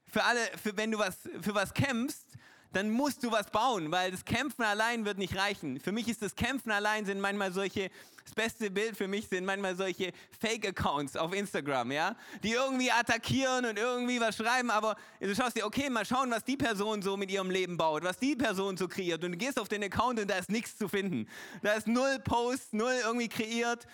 für 0.05 0.23
alle, 0.23 0.39
für, 0.63 0.77
wenn 0.77 0.93
du 0.93 0.99
was, 0.99 1.19
für 1.41 1.53
was 1.53 1.75
kämpfst, 1.75 2.37
dann 2.73 2.91
musst 2.91 3.23
du 3.23 3.31
was 3.31 3.51
bauen, 3.51 3.91
weil 3.91 4.11
das 4.11 4.25
Kämpfen 4.25 4.63
allein 4.63 5.05
wird 5.05 5.19
nicht 5.19 5.37
reichen. 5.37 5.81
Für 5.81 5.93
mich 5.93 6.09
ist 6.09 6.23
das 6.23 6.35
Kämpfen 6.35 6.71
allein 6.71 7.05
sind 7.07 7.21
manchmal 7.21 7.53
solche, 7.53 7.91
das 8.25 8.35
beste 8.35 8.71
Bild 8.71 8.97
für 8.97 9.09
mich 9.09 9.29
sind 9.29 9.45
manchmal 9.45 9.77
solche 9.77 10.13
Fake-Accounts 10.41 11.17
auf 11.17 11.33
Instagram, 11.33 11.93
ja, 11.93 12.17
die 12.43 12.53
irgendwie 12.53 12.91
attackieren 12.91 13.65
und 13.65 13.79
irgendwie 13.79 14.21
was 14.21 14.37
schreiben, 14.37 14.71
aber 14.71 14.97
du 15.21 15.35
schaust 15.35 15.57
dir, 15.57 15.67
okay, 15.67 15.89
mal 15.91 16.05
schauen, 16.05 16.31
was 16.31 16.45
die 16.45 16.57
Person 16.57 17.03
so 17.03 17.17
mit 17.17 17.31
ihrem 17.31 17.51
Leben 17.51 17.77
baut, 17.77 18.03
was 18.03 18.19
die 18.19 18.37
Person 18.37 18.77
so 18.77 18.89
kreiert 18.89 19.25
und 19.25 19.33
du 19.33 19.39
gehst 19.39 19.59
auf 19.61 19.69
den 19.69 19.83
Account 19.85 20.21
und 20.21 20.31
da 20.31 20.37
ist 20.39 20.51
nichts 20.51 20.77
zu 20.77 20.89
finden. 20.89 21.29
Da 21.63 21.73
ist 21.75 21.87
null 21.87 22.19
Post, 22.25 22.75
null 22.75 22.95
irgendwie 23.05 23.29
kreiert. 23.29 23.87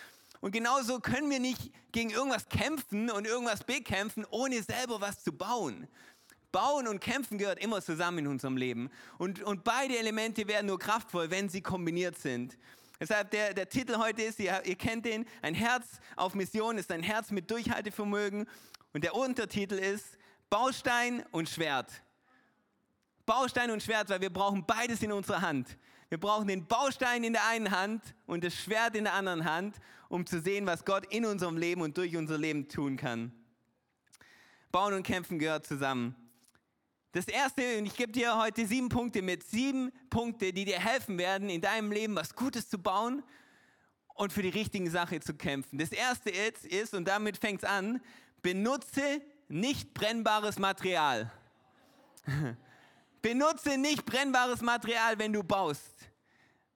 Und 0.43 0.51
genauso 0.51 0.99
können 0.99 1.31
wir 1.31 1.39
nicht 1.39 1.71
gegen 1.93 2.11
irgendwas 2.11 2.49
kämpfen 2.49 3.11
und 3.11 3.27
irgendwas 3.29 3.63
bekämpfen, 3.63 4.27
ohne 4.29 4.61
selber 4.61 5.01
was 5.01 5.23
zu 5.23 5.33
bauen. 5.33 5.87
Bauen 6.53 6.87
und 6.87 7.01
Kämpfen 7.01 7.39
gehört 7.39 7.59
immer 7.59 7.81
zusammen 7.83 8.19
in 8.19 8.27
unserem 8.29 8.57
Leben. 8.57 8.91
Und, 9.19 9.43
und 9.43 9.65
beide 9.65 9.99
Elemente 9.99 10.47
werden 10.47 10.67
nur 10.67 10.79
kraftvoll, 10.79 11.31
wenn 11.31 11.49
sie 11.49 11.63
kombiniert 11.63 12.19
sind. 12.19 12.59
Deshalb 13.01 13.31
der, 13.33 13.55
der 13.55 13.69
Titel 13.69 13.97
heute 13.97 14.23
ist, 14.23 14.39
ihr, 14.39 14.63
ihr 14.65 14.77
kennt 14.77 15.07
den, 15.07 15.27
ein 15.41 15.55
Herz 15.55 15.99
auf 16.15 16.35
Mission 16.35 16.79
ist 16.79 16.93
ein 16.93 17.03
Herz 17.03 17.31
mit 17.31 17.51
Durchhaltevermögen. 17.51 18.47
Und 18.93 19.03
der 19.03 19.17
Untertitel 19.17 19.75
ist 19.75 20.19
Baustein 20.51 21.25
und 21.33 21.49
Schwert. 21.49 21.91
Baustein 23.25 23.71
und 23.71 23.83
Schwert, 23.83 24.11
weil 24.11 24.21
wir 24.21 24.33
brauchen 24.33 24.65
beides 24.67 25.03
in 25.03 25.11
unserer 25.11 25.41
Hand. 25.41 25.79
Wir 26.11 26.21
brauchen 26.21 26.47
den 26.47 26.67
Baustein 26.67 27.25
in 27.25 27.33
der 27.33 27.47
einen 27.49 27.71
Hand 27.71 28.15
und 28.27 28.45
das 28.45 28.55
Schwert 28.55 28.95
in 28.95 29.05
der 29.05 29.15
anderen 29.15 29.47
Hand, 29.47 29.77
um 30.09 30.27
zu 30.27 30.41
sehen, 30.41 30.67
was 30.67 30.85
Gott 30.85 31.07
in 31.07 31.25
unserem 31.25 31.57
Leben 31.57 31.81
und 31.81 31.97
durch 31.97 32.15
unser 32.17 32.37
Leben 32.37 32.69
tun 32.69 32.99
kann. 32.99 33.33
Bauen 34.71 34.93
und 34.95 35.03
Kämpfen 35.05 35.39
gehört 35.39 35.67
zusammen. 35.67 36.15
Das 37.13 37.29
erste, 37.29 37.79
und 37.79 37.85
ich 37.85 37.95
gebe 37.95 38.11
dir 38.11 38.39
heute 38.39 38.67
sieben 38.67 38.89
Punkte 38.89 39.21
mit, 39.21 39.43
sieben 39.45 39.93
Punkte, 40.09 40.55
die 40.55 40.65
dir 40.65 40.81
helfen 40.81 41.19
werden, 41.19 41.51
in 41.51 41.61
deinem 41.61 41.93
Leben 41.93 42.17
was 42.17 42.35
Gutes 42.35 42.71
zu 42.71 42.79
bauen 42.79 43.23
und 44.15 44.33
für 44.33 44.41
die 44.41 44.49
richtige 44.49 44.91
Sache 44.91 45.21
zu 45.21 45.35
kämpfen. 45.35 45.79
Das 45.79 45.93
erste 45.93 46.31
ist, 46.31 46.65
ist 46.65 46.95
und 46.95 47.07
damit 47.07 47.37
fängt 47.37 47.63
es 47.63 47.69
an, 47.69 48.01
benutze 48.41 49.21
nicht 49.49 49.93
brennbares 49.93 50.59
Material. 50.59 51.31
benutze 53.23 53.77
nicht 53.77 54.07
brennbares 54.07 54.63
Material, 54.63 55.19
wenn 55.19 55.35
du 55.35 55.43
baust. 55.43 56.11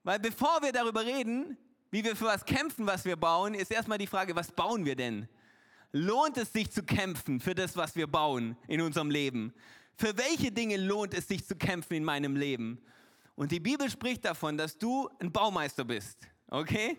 Weil 0.02 0.18
bevor 0.18 0.60
wir 0.60 0.72
darüber 0.72 1.04
reden, 1.04 1.56
wie 1.90 2.04
wir 2.04 2.14
für 2.14 2.26
was 2.26 2.44
kämpfen, 2.44 2.86
was 2.86 3.06
wir 3.06 3.16
bauen, 3.16 3.54
ist 3.54 3.70
erstmal 3.70 3.96
die 3.96 4.06
Frage, 4.06 4.36
was 4.36 4.52
bauen 4.52 4.84
wir 4.84 4.96
denn? 4.96 5.30
Lohnt 5.92 6.36
es 6.36 6.52
sich 6.52 6.70
zu 6.70 6.82
kämpfen 6.82 7.40
für 7.40 7.54
das, 7.54 7.74
was 7.74 7.96
wir 7.96 8.06
bauen 8.06 8.54
in 8.68 8.82
unserem 8.82 9.10
Leben? 9.10 9.54
Für 9.98 10.16
welche 10.18 10.52
Dinge 10.52 10.76
lohnt 10.76 11.14
es 11.14 11.26
sich 11.26 11.46
zu 11.46 11.56
kämpfen 11.56 11.94
in 11.94 12.04
meinem 12.04 12.36
Leben? 12.36 12.82
Und 13.34 13.50
die 13.50 13.60
Bibel 13.60 13.90
spricht 13.90 14.26
davon, 14.26 14.58
dass 14.58 14.76
du 14.76 15.08
ein 15.20 15.32
Baumeister 15.32 15.86
bist. 15.86 16.18
Okay? 16.48 16.98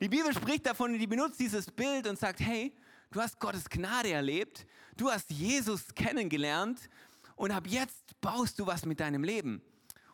Die 0.00 0.08
Bibel 0.08 0.32
spricht 0.32 0.64
davon 0.64 0.92
und 0.92 0.98
die 0.98 1.06
benutzt 1.06 1.38
dieses 1.38 1.70
Bild 1.70 2.06
und 2.06 2.18
sagt, 2.18 2.40
hey, 2.40 2.74
du 3.10 3.20
hast 3.20 3.38
Gottes 3.38 3.68
Gnade 3.68 4.12
erlebt, 4.12 4.66
du 4.96 5.10
hast 5.10 5.30
Jesus 5.30 5.94
kennengelernt 5.94 6.88
und 7.36 7.50
ab 7.50 7.64
jetzt 7.66 8.18
baust 8.20 8.58
du 8.58 8.66
was 8.66 8.86
mit 8.86 8.98
deinem 8.98 9.24
Leben. 9.24 9.60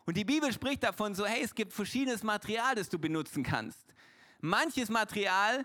Und 0.04 0.16
die 0.16 0.24
Bibel 0.24 0.52
spricht 0.52 0.82
davon 0.82 1.14
so, 1.14 1.24
hey, 1.24 1.42
es 1.42 1.54
gibt 1.54 1.72
verschiedenes 1.72 2.24
Material, 2.24 2.74
das 2.74 2.88
du 2.88 2.98
benutzen 2.98 3.44
kannst. 3.44 3.94
Manches 4.40 4.88
Material, 4.88 5.64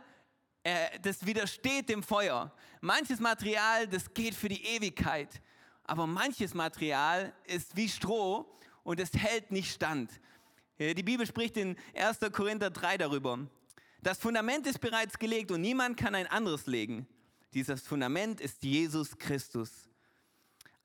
äh, 0.63 0.99
das 1.01 1.25
widersteht 1.25 1.89
dem 1.89 2.03
Feuer. 2.03 2.53
Manches 2.79 3.19
Material, 3.19 3.87
das 3.87 4.13
geht 4.13 4.35
für 4.35 4.49
die 4.49 4.63
Ewigkeit 4.63 5.41
aber 5.89 6.05
manches 6.05 6.53
Material 6.53 7.33
ist 7.45 7.75
wie 7.75 7.89
Stroh 7.89 8.45
und 8.83 8.99
es 8.99 9.11
hält 9.13 9.51
nicht 9.51 9.73
stand. 9.73 10.11
Die 10.77 11.03
Bibel 11.03 11.25
spricht 11.25 11.57
in 11.57 11.75
1. 11.95 12.19
Korinther 12.31 12.69
3 12.69 12.99
darüber. 12.99 13.39
Das 14.01 14.19
Fundament 14.19 14.67
ist 14.67 14.79
bereits 14.79 15.17
gelegt 15.17 15.51
und 15.51 15.61
niemand 15.61 15.97
kann 15.97 16.13
ein 16.13 16.27
anderes 16.27 16.67
legen. 16.67 17.07
Dieses 17.53 17.81
Fundament 17.81 18.39
ist 18.39 18.63
Jesus 18.63 19.17
Christus. 19.17 19.89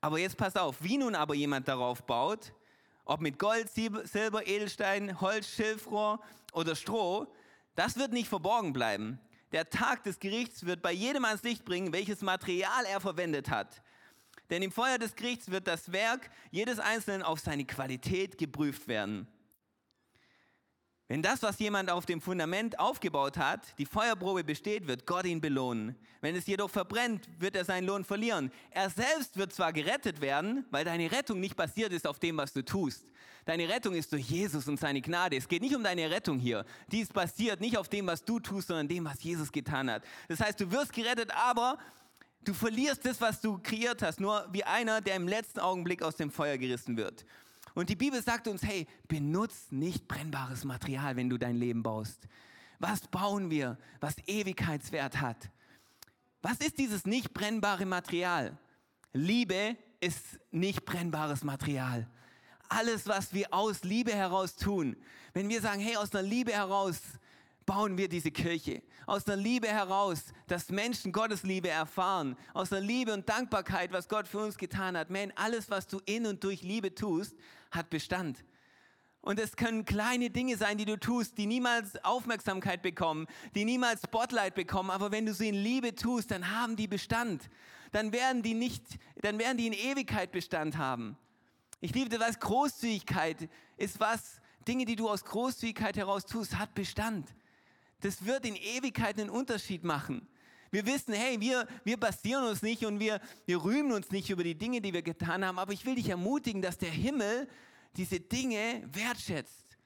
Aber 0.01 0.17
jetzt 0.17 0.37
pass 0.37 0.55
auf, 0.55 0.81
wie 0.81 0.97
nun 0.97 1.13
aber 1.13 1.35
jemand 1.35 1.67
darauf 1.67 2.03
baut, 2.03 2.53
ob 3.05 3.21
mit 3.21 3.37
Gold, 3.37 3.69
Silber, 3.69 4.47
Edelstein, 4.47 5.21
Holz, 5.21 5.47
Schilfrohr 5.47 6.19
oder 6.51 6.75
Stroh, 6.75 7.27
das 7.75 7.95
wird 7.95 8.11
nicht 8.11 8.27
verborgen 8.27 8.73
bleiben. 8.73 9.19
Der 9.51 9.69
Tag 9.69 10.03
des 10.03 10.19
Gerichts 10.19 10.65
wird 10.65 10.81
bei 10.81 10.91
jedem 10.91 11.25
ans 11.25 11.43
Licht 11.43 11.63
bringen, 11.63 11.93
welches 11.93 12.21
Material 12.21 12.85
er 12.85 12.99
verwendet 12.99 13.51
hat. 13.51 13.83
Denn 14.49 14.61
im 14.61 14.71
Feuer 14.71 14.97
des 14.97 15.15
Gerichts 15.15 15.49
wird 15.49 15.67
das 15.67 15.91
Werk 15.91 16.29
jedes 16.51 16.79
Einzelnen 16.79 17.23
auf 17.23 17.39
seine 17.39 17.65
Qualität 17.65 18.37
geprüft 18.37 18.87
werden. 18.87 19.27
Wenn 21.07 21.21
das, 21.21 21.43
was 21.43 21.59
jemand 21.59 21.91
auf 21.91 22.07
dem 22.07 22.19
Fundament 22.19 22.79
aufgebaut 22.79 23.37
hat, 23.37 23.77
die 23.77 23.85
Feuerprobe 23.85 24.43
besteht, 24.43 24.87
wird 24.87 25.05
Gott 25.05 25.25
ihn 25.25 25.39
belohnen. 25.39 25.95
Wenn 26.19 26.35
es 26.35 26.47
jedoch 26.47 26.69
verbrennt, 26.71 27.29
wird 27.37 27.55
er 27.55 27.63
seinen 27.63 27.85
Lohn 27.85 28.03
verlieren. 28.03 28.51
Er 28.71 28.89
selbst 28.89 29.37
wird 29.37 29.53
zwar 29.53 29.71
gerettet 29.71 30.19
werden, 30.19 30.65
weil 30.71 30.83
deine 30.83 31.11
Rettung 31.11 31.39
nicht 31.39 31.55
basiert 31.55 31.93
ist 31.93 32.07
auf 32.07 32.17
dem, 32.17 32.37
was 32.37 32.53
du 32.53 32.65
tust. 32.65 33.05
Deine 33.45 33.69
Rettung 33.69 33.93
ist 33.93 34.11
durch 34.11 34.27
Jesus 34.27 34.67
und 34.67 34.79
seine 34.79 34.99
Gnade. 34.99 35.37
Es 35.37 35.47
geht 35.47 35.61
nicht 35.61 35.75
um 35.75 35.83
deine 35.83 36.09
Rettung 36.09 36.39
hier. 36.39 36.65
Die 36.91 37.01
ist 37.01 37.13
basiert 37.13 37.61
nicht 37.61 37.77
auf 37.77 37.87
dem, 37.87 38.07
was 38.07 38.25
du 38.25 38.39
tust, 38.39 38.69
sondern 38.69 38.87
dem, 38.87 39.05
was 39.05 39.21
Jesus 39.21 39.51
getan 39.51 39.91
hat. 39.91 40.03
Das 40.27 40.39
heißt, 40.39 40.59
du 40.59 40.71
wirst 40.71 40.91
gerettet, 40.91 41.29
aber 41.35 41.77
du 42.47 42.53
verlierst 42.53 43.05
das, 43.05 43.19
was 43.19 43.41
du 43.41 43.57
kreiert 43.57 44.01
hast, 44.01 44.19
nur 44.19 44.47
wie 44.51 44.63
einer, 44.63 45.01
der 45.01 45.15
im 45.15 45.27
letzten 45.27 45.59
Augenblick 45.59 46.01
aus 46.01 46.15
dem 46.15 46.31
Feuer 46.31 46.57
gerissen 46.57 46.97
wird. 46.97 47.25
Und 47.73 47.89
die 47.89 47.95
Bibel 47.95 48.23
sagt 48.23 48.47
uns, 48.47 48.63
hey, 48.63 48.87
benutz 49.07 49.67
nicht 49.69 50.07
brennbares 50.07 50.63
Material, 50.63 51.15
wenn 51.17 51.29
du 51.29 51.37
dein 51.37 51.57
Leben 51.57 51.83
baust. 51.83 52.27
Was 52.79 53.07
bauen 53.07 53.49
wir, 53.49 53.77
was 53.99 54.15
Ewigkeitswert 54.27 55.19
hat? 55.19 55.49
Was 56.41 56.59
ist 56.59 56.77
dieses 56.77 57.05
nicht 57.05 57.33
brennbare 57.33 57.85
Material? 57.85 58.57
Liebe 59.11 59.75
ist 59.99 60.39
nicht 60.51 60.85
brennbares 60.85 61.43
Material. 61.43 62.07
Alles, 62.69 63.07
was 63.07 63.33
wir 63.33 63.53
aus 63.53 63.83
Liebe 63.83 64.13
heraus 64.13 64.55
tun, 64.55 64.95
wenn 65.33 65.49
wir 65.49 65.61
sagen, 65.61 65.81
hey, 65.81 65.97
aus 65.97 66.13
einer 66.13 66.27
Liebe 66.27 66.53
heraus 66.53 66.99
bauen 67.65 67.97
wir 67.97 68.07
diese 68.07 68.31
Kirche. 68.31 68.81
Aus 69.07 69.23
der 69.23 69.35
Liebe 69.35 69.67
heraus, 69.67 70.33
dass 70.47 70.69
Menschen 70.69 71.11
Gottes 71.11 71.43
Liebe 71.43 71.69
erfahren. 71.69 72.35
Aus 72.53 72.69
der 72.69 72.81
Liebe 72.81 73.13
und 73.13 73.27
Dankbarkeit, 73.27 73.91
was 73.91 74.07
Gott 74.07 74.27
für 74.27 74.39
uns 74.39 74.57
getan 74.57 74.97
hat. 74.97 75.09
Man, 75.09 75.31
alles, 75.35 75.69
was 75.69 75.87
du 75.87 75.99
in 76.05 76.25
und 76.25 76.43
durch 76.43 76.61
Liebe 76.61 76.93
tust, 76.93 77.35
hat 77.71 77.89
Bestand. 77.89 78.43
Und 79.21 79.39
es 79.39 79.55
können 79.55 79.85
kleine 79.85 80.29
Dinge 80.29 80.55
sein, 80.55 80.77
die 80.77 80.85
du 80.85 80.99
tust, 80.99 81.37
die 81.39 81.47
niemals 81.47 82.03
Aufmerksamkeit 82.03 82.83
bekommen, 82.83 83.25
die 83.55 83.65
niemals 83.65 84.01
Spotlight 84.03 84.53
bekommen. 84.53 84.91
Aber 84.91 85.11
wenn 85.11 85.25
du 85.25 85.33
sie 85.33 85.49
in 85.49 85.55
Liebe 85.55 85.95
tust, 85.95 86.29
dann 86.29 86.51
haben 86.51 86.75
die 86.75 86.87
Bestand. 86.87 87.49
Dann 87.91 88.11
werden 88.11 88.43
die 88.43 88.53
nicht, 88.53 88.83
dann 89.21 89.39
werden 89.39 89.57
die 89.57 89.65
in 89.65 89.73
Ewigkeit 89.73 90.31
Bestand 90.31 90.77
haben. 90.77 91.17
Ich 91.81 91.93
liebe 91.95 92.15
das, 92.15 92.39
Großzügigkeit 92.39 93.49
ist 93.77 93.99
was, 93.99 94.41
Dinge, 94.67 94.85
die 94.85 94.95
du 94.95 95.09
aus 95.09 95.25
Großzügigkeit 95.25 95.97
heraus 95.97 96.25
tust, 96.25 96.57
hat 96.57 96.75
Bestand 96.75 97.27
das 98.05 98.23
wird 98.23 98.45
in 98.45 98.55
Ewigkeit 98.55 99.19
einen 99.19 99.31
Unterschied 99.31 99.83
machen. 99.83 100.27
Wir 100.69 100.85
wissen, 100.85 101.13
hey, 101.13 101.39
wir, 101.39 101.67
wir 101.83 101.97
basieren 101.99 102.43
uns 102.43 102.61
nicht 102.61 102.85
und 102.85 102.99
wir, 102.99 103.19
wir 103.45 103.63
rühmen 103.63 103.91
uns 103.93 104.11
nicht 104.11 104.29
über 104.29 104.43
die 104.43 104.55
Dinge, 104.55 104.79
die 104.79 104.93
wir 104.93 105.01
getan 105.01 105.43
haben, 105.43 105.57
aber 105.57 105.73
ich 105.73 105.85
will 105.85 105.95
dich 105.95 106.09
ermutigen, 106.09 106.61
dass 106.61 106.77
der 106.77 106.91
Himmel 106.91 107.47
diese 107.95 108.19
Dinge 108.19 108.83
wertschätzt. 108.91 109.77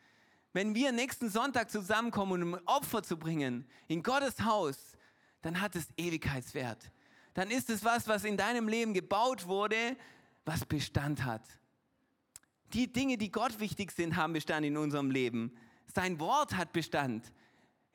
Wenn 0.51 0.75
wir 0.75 0.91
nächsten 0.91 1.29
Sonntag 1.29 1.69
zusammenkommen, 1.69 2.43
um 2.43 2.53
ein 2.55 2.67
Opfer 2.67 3.03
zu 3.03 3.17
bringen 3.17 3.65
in 3.87 4.03
Gottes 4.03 4.43
Haus, 4.43 4.97
dann 5.41 5.61
hat 5.61 5.75
es 5.75 5.87
Ewigkeitswert. 5.95 6.91
Dann 7.35 7.51
ist 7.51 7.69
es 7.69 7.85
was, 7.85 8.07
was 8.07 8.25
in 8.25 8.35
deinem 8.35 8.67
Leben 8.67 8.93
gebaut 8.93 9.47
wurde, 9.47 9.95
was 10.43 10.65
Bestand 10.65 11.23
hat. 11.23 11.47
Die 12.73 12.91
Dinge, 12.91 13.17
die 13.17 13.31
Gott 13.31 13.59
wichtig 13.59 13.91
sind, 13.91 14.15
haben 14.17 14.33
Bestand 14.33 14.65
in 14.65 14.75
unserem 14.75 15.09
Leben. 15.09 15.55
Sein 15.87 16.19
Wort 16.19 16.57
hat 16.57 16.73
Bestand. 16.73 17.31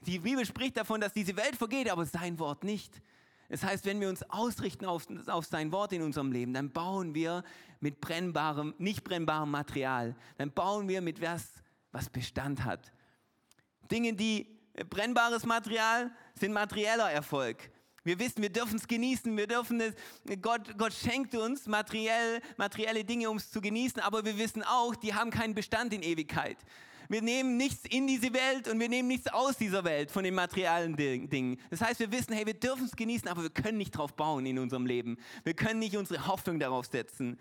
Die 0.01 0.19
Bibel 0.19 0.45
spricht 0.45 0.77
davon, 0.77 1.01
dass 1.01 1.13
diese 1.13 1.37
Welt 1.37 1.57
vergeht, 1.57 1.91
aber 1.91 2.05
sein 2.05 2.39
Wort 2.39 2.65
nicht. 2.65 3.01
Das 3.49 3.63
heißt, 3.63 3.85
wenn 3.85 4.01
wir 4.01 4.09
uns 4.09 4.23
ausrichten 4.31 4.87
auf, 4.87 5.07
auf 5.29 5.47
sein 5.47 5.71
Wort 5.73 5.93
in 5.93 6.03
unserem 6.03 6.33
Leben, 6.33 6.55
dann 6.55 6.71
bauen 6.71 7.15
wir 7.15 7.45
mit 7.81 8.01
brennbarem, 8.01 8.75
nicht 8.79 9.05
brennbarem 9.05 9.51
Material. 9.51 10.17
Dann 10.39 10.51
bauen 10.51 10.89
wir 10.89 11.01
mit 11.01 11.21
was, 11.21 11.47
was 11.93 12.09
Bestand 12.09 12.65
hat. 12.65 12.93
Dinge, 13.91 14.15
die 14.15 14.47
brennbares 14.89 15.45
Material 15.45 16.11
sind 16.35 16.53
materieller 16.53 17.11
Erfolg. 17.11 17.71
Wir 18.03 18.19
wissen, 18.19 18.43
wir 18.43 18.51
dürfen 18.51 18.77
es 18.77 18.87
genießen, 18.87 19.35
wir 19.35 19.47
dürfen 19.47 19.81
es, 19.81 19.95
Gott, 20.43 20.77
Gott 20.77 20.93
schenkt 20.93 21.35
uns 21.35 21.67
materiell, 21.67 22.43
materielle 22.59 23.03
Dinge, 23.03 23.31
um 23.31 23.39
es 23.39 23.51
zu 23.51 23.63
genießen, 23.63 24.01
aber 24.03 24.25
wir 24.25 24.37
wissen 24.37 24.63
auch, 24.63 24.95
die 24.95 25.15
haben 25.15 25.31
keinen 25.31 25.55
Bestand 25.55 25.95
in 25.95 26.03
Ewigkeit. 26.03 26.59
Wir 27.09 27.23
nehmen 27.23 27.57
nichts 27.57 27.85
in 27.89 28.07
diese 28.07 28.33
Welt 28.33 28.69
und 28.69 28.81
wir 28.81 28.89
nehmen 28.89 29.09
nichts 29.09 29.27
aus 29.29 29.57
dieser 29.57 29.85
Welt 29.85 30.11
von 30.11 30.25
den 30.25 30.35
materialen 30.35 30.97
Dingen. 30.97 31.59
Das 31.71 31.81
heißt, 31.81 32.01
wir 32.01 32.11
wissen, 32.11 32.33
hey, 32.33 32.47
wir 32.47 32.55
dürfen 32.55 32.87
es 32.87 32.97
genießen, 32.97 33.29
aber 33.29 33.43
wir 33.43 33.51
können 33.51 33.79
nicht 33.79 33.93
drauf 33.93 34.15
bauen 34.15 34.47
in 34.47 34.59
unserem 34.59 34.87
Leben. 34.87 35.19
Wir 35.45 35.55
können 35.55 35.81
nicht 35.81 35.97
unsere 35.97 36.27
Hoffnung 36.27 36.59
darauf 36.59 36.87
setzen. 36.87 37.39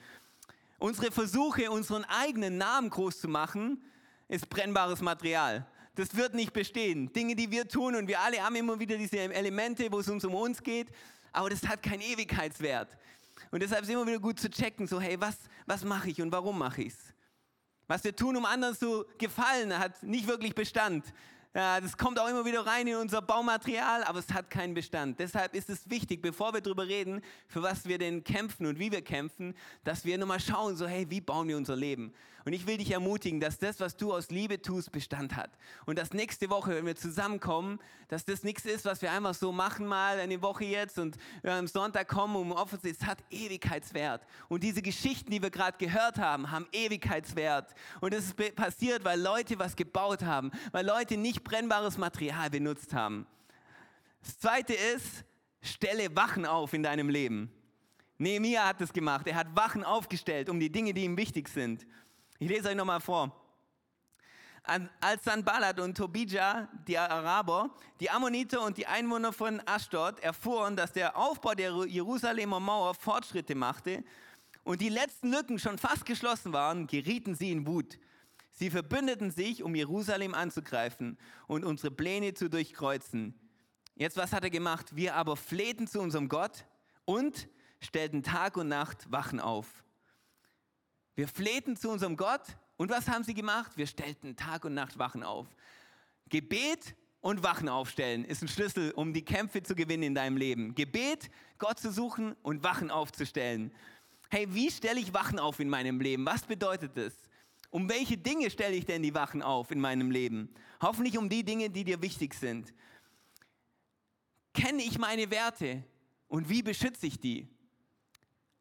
Unsere 0.79 1.12
Versuche, 1.12 1.72
unseren 1.72 2.03
eigenen 2.03 2.58
Namen 2.58 2.89
groß 2.89 3.22
zu 3.22 3.27
machen, 3.27 3.82
ist 4.27 4.50
brennbares 4.50 5.01
Material. 5.01 5.65
Das 5.96 6.15
wird 6.15 6.34
nicht 6.34 6.53
bestehen. 6.53 7.13
Dinge, 7.13 7.36
die 7.36 7.51
wir 7.51 7.67
tun 7.67 7.96
und 7.96 8.08
wir 8.08 8.20
alle 8.20 8.43
haben 8.43 8.55
immer 8.55 8.79
wieder 8.79 8.98
diese 8.98 9.20
Elemente, 9.20 9.91
wo 9.91 10.00
es 10.00 10.10
uns 10.10 10.25
um 10.25 10.34
uns 10.34 10.62
geht, 10.62 10.88
aber 11.32 11.50
das 11.50 11.65
hat 11.67 11.84
keinen 11.84 12.01
Ewigkeitswert. 12.01 12.98
Und 13.51 13.62
deshalb 13.62 13.84
ist 13.84 13.89
immer 13.89 14.05
wieder 14.05 14.20
gut 14.20 14.39
zu 14.39 14.50
checken, 14.50 14.88
so 14.88 15.00
hey, 15.00 15.20
was, 15.22 15.38
was 15.65 15.84
mache 15.84 16.10
ich 16.10 16.22
und 16.22 16.32
warum 16.32 16.58
mache 16.58 16.82
ich 16.82 16.93
es? 16.93 17.12
Was 17.87 18.03
wir 18.03 18.15
tun, 18.15 18.37
um 18.37 18.45
anderen 18.45 18.75
zu 18.75 19.05
gefallen, 19.17 19.77
hat 19.77 20.03
nicht 20.03 20.27
wirklich 20.27 20.55
Bestand. 20.55 21.05
Das 21.53 21.98
kommt 21.98 22.19
auch 22.19 22.27
immer 22.27 22.45
wieder 22.45 22.65
rein 22.65 22.88
in 22.88 22.95
unser 22.95 23.22
Baumaterial, 23.22 24.03
aber 24.05 24.17
es 24.17 24.33
hat 24.33 24.50
keinen 24.50 24.74
Bestand. 24.74 25.19
Deshalb 25.19 25.53
ist 25.53 25.69
es 25.69 25.88
wichtig, 25.88 26.19
bevor 26.19 26.51
wir 26.51 26.62
darüber 26.62 26.88
reden, 26.88 27.22
für 27.48 27.62
was 27.62 27.86
wir 27.86 28.00
denn 28.00 28.24
kämpfen 28.24 28.65
und 28.65 28.79
wie 28.79 28.91
wir 28.91 29.03
kämpfen, 29.03 29.53
dass 29.83 30.03
wir 30.03 30.17
nochmal 30.17 30.39
schauen, 30.39 30.75
so 30.75 30.88
hey, 30.88 31.05
wie 31.12 31.22
bauen 31.22 31.48
wir 31.48 31.55
unser 31.55 31.75
Leben? 31.75 32.12
Und 32.45 32.53
ich 32.53 32.67
will 32.67 32.77
dich 32.77 32.91
ermutigen, 32.91 33.39
dass 33.39 33.57
das, 33.57 33.79
was 33.79 33.95
du 33.95 34.13
aus 34.13 34.29
Liebe 34.29 34.62
tust, 34.62 34.91
Bestand 34.91 35.36
hat. 35.36 35.51
Und 35.86 35.98
dass 35.98 36.12
nächste 36.13 36.50
Woche, 36.50 36.75
wenn 36.75 36.86
wir 36.86 36.95
zusammenkommen, 36.95 37.79
dass 38.10 38.25
das 38.25 38.43
nichts 38.43 38.65
ist, 38.65 38.83
was 38.86 39.01
wir 39.01 39.12
einfach 39.12 39.33
so 39.33 39.51
machen 39.51 39.86
mal 39.86 40.19
eine 40.19 40.41
Woche 40.41 40.65
jetzt 40.65 41.00
und 41.00 41.17
wir 41.41 41.53
am 41.53 41.67
Sonntag 41.67 42.07
kommen 42.07 42.36
um 42.36 42.51
Opfer 42.51 42.79
zu 42.81 42.89
Es 42.89 43.05
hat 43.05 43.19
Ewigkeitswert. 43.29 44.25
Und 44.50 44.63
diese 44.63 44.81
Geschichten, 44.81 45.31
die 45.31 45.41
wir 45.41 45.51
gerade 45.51 45.77
gehört 45.77 46.17
haben, 46.19 46.51
haben 46.51 46.67
Ewigkeitswert. 46.74 47.74
Und 48.01 48.13
das 48.13 48.25
ist 48.25 48.55
passiert, 48.55 49.05
weil 49.05 49.22
Leute 49.22 49.57
was 49.57 49.75
gebaut 49.75 50.24
haben, 50.24 50.51
weil 50.74 50.86
Leute 50.86 51.15
nicht 51.15 51.42
brennbares 51.43 51.97
Material 51.97 52.50
benutzt 52.50 52.93
haben. 52.93 53.27
Das 54.21 54.39
zweite 54.39 54.73
ist, 54.73 55.25
stelle 55.62 56.15
Wachen 56.15 56.45
auf 56.45 56.73
in 56.73 56.83
deinem 56.83 57.09
Leben. 57.09 57.51
Nehemiah 58.17 58.67
hat 58.67 58.81
das 58.81 58.93
gemacht. 58.93 59.27
Er 59.27 59.35
hat 59.35 59.55
Wachen 59.55 59.83
aufgestellt 59.83 60.50
um 60.50 60.59
die 60.59 60.71
Dinge, 60.71 60.93
die 60.93 61.03
ihm 61.03 61.17
wichtig 61.17 61.50
sind. 61.50 61.85
Ich 62.39 62.47
lese 62.47 62.69
euch 62.69 62.75
nochmal 62.75 63.01
vor. 63.01 63.31
Als 65.01 65.25
Sanballat 65.25 65.79
und 65.81 65.97
Tobijah, 65.97 66.69
die 66.88 66.97
Araber, 66.97 67.69
die 68.00 68.09
Ammoniter 68.09 68.62
und 68.62 68.77
die 68.77 68.88
Einwohner 68.88 69.33
von 69.33 69.62
Ashdod 69.65 70.19
erfuhren, 70.21 70.77
dass 70.77 70.93
der 70.93 71.17
Aufbau 71.17 71.53
der 71.53 71.85
Jerusalemer 71.85 72.62
Mauer 72.62 72.93
Fortschritte 72.93 73.55
machte 73.55 74.05
und 74.63 74.79
die 74.79 74.88
letzten 74.88 75.31
Lücken 75.31 75.59
schon 75.59 75.77
fast 75.77 76.05
geschlossen 76.05 76.53
waren, 76.53 76.88
gerieten 76.88 77.35
sie 77.35 77.51
in 77.51 77.67
Wut. 77.67 78.00
Sie 78.53 78.69
verbündeten 78.69 79.31
sich, 79.31 79.63
um 79.63 79.74
Jerusalem 79.74 80.36
anzugreifen 80.36 81.17
und 81.48 81.65
unsere 81.65 81.89
Pläne 81.89 82.36
zu 82.36 82.50
durchkreuzen. 82.50 83.33
Jetzt, 83.95 84.15
was 84.15 84.31
hat 84.31 84.43
er 84.43 84.51
gemacht? 84.51 84.95
Wir 84.95 85.15
aber 85.15 85.36
flehten 85.36 85.88
zu 85.88 86.00
unserem 86.00 86.29
Gott 86.29 86.65
und 87.05 87.48
stellten 87.79 88.22
Tag 88.22 88.55
und 88.55 88.67
Nacht 88.67 89.12
Wachen 89.12 89.39
auf. 89.39 89.83
Wir 91.15 91.27
flehten 91.27 91.75
zu 91.75 91.89
unserem 91.89 92.15
Gott 92.15 92.43
und 92.77 92.91
was 92.91 93.07
haben 93.07 93.24
sie 93.24 93.33
gemacht? 93.33 93.72
Wir 93.75 93.88
stellten 93.88 94.36
Tag 94.36 94.65
und 94.65 94.75
Nacht 94.75 95.00
Wachen 95.00 95.24
auf. 95.24 95.48
Gebet 96.29 96.95
und 97.22 97.41
Wachen 97.41 97.69
aufstellen 97.69 98.24
ist 98.24 98.43
ein 98.43 98.48
Schlüssel, 98.48 98.91
um 98.91 99.13
die 99.13 99.25
Kämpfe 99.25 99.63
zu 99.63 99.74
gewinnen 99.74 100.03
in 100.03 100.15
deinem 100.15 100.38
Leben. 100.38 100.75
Gebet, 100.75 101.31
Gott 101.57 101.79
zu 101.79 101.91
suchen 101.91 102.36
und 102.43 102.63
Wachen 102.63 102.91
aufzustellen. 102.91 103.72
Hey, 104.29 104.48
wie 104.53 104.69
stelle 104.69 105.00
ich 105.00 105.13
Wachen 105.13 105.39
auf 105.39 105.60
in 105.60 105.69
meinem 105.69 106.01
Leben? 106.01 106.25
Was 106.25 106.43
bedeutet 106.43 106.98
das? 106.98 107.13
Um 107.74 107.89
welche 107.89 108.20
Dinge 108.20 108.51
stelle 108.51 108.75
ich 108.75 108.86
denn 108.86 109.01
die 109.01 109.15
Wachen 109.15 109.42
auf 109.42 109.72
in 109.72 109.80
meinem 109.80 110.12
Leben? 110.12 110.53
Hoffentlich 110.80 111.18
um 111.18 111.27
die 111.27 111.44
Dinge, 111.44 111.72
die 111.72 111.84
dir 111.84 112.03
wichtig 112.03 112.36
sind. 112.36 112.72
Kenne 114.53 114.84
ich 114.84 115.00
meine 115.00 115.32
Werte 115.32 115.84
und 116.27 116.50
wie 116.50 116.62
beschütze 116.62 117.08
ich 117.08 117.20
die? 117.20 117.48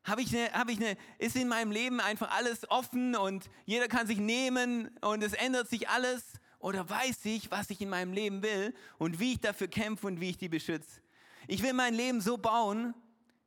Habe 0.04 0.22
ich, 0.22 0.34
eine, 0.34 0.50
habe 0.54 0.72
ich 0.72 0.78
eine, 0.78 0.96
ist 1.18 1.36
in 1.36 1.46
meinem 1.46 1.72
Leben 1.72 2.00
einfach 2.00 2.34
alles 2.34 2.66
offen 2.70 3.14
und 3.14 3.50
jeder 3.66 3.86
kann 3.86 4.06
sich 4.06 4.16
nehmen 4.16 4.88
und 5.02 5.22
es 5.22 5.34
ändert 5.34 5.68
sich 5.68 5.90
alles? 5.90 6.32
Oder 6.58 6.88
weiß 6.88 7.26
ich, 7.26 7.50
was 7.50 7.68
ich 7.68 7.82
in 7.82 7.90
meinem 7.90 8.14
Leben 8.14 8.42
will 8.42 8.74
und 8.96 9.20
wie 9.20 9.32
ich 9.32 9.40
dafür 9.40 9.68
kämpfe 9.68 10.06
und 10.06 10.22
wie 10.22 10.30
ich 10.30 10.38
die 10.38 10.48
beschütze? 10.48 11.02
Ich 11.48 11.62
will 11.62 11.74
mein 11.74 11.92
Leben 11.92 12.22
so 12.22 12.38
bauen, 12.38 12.94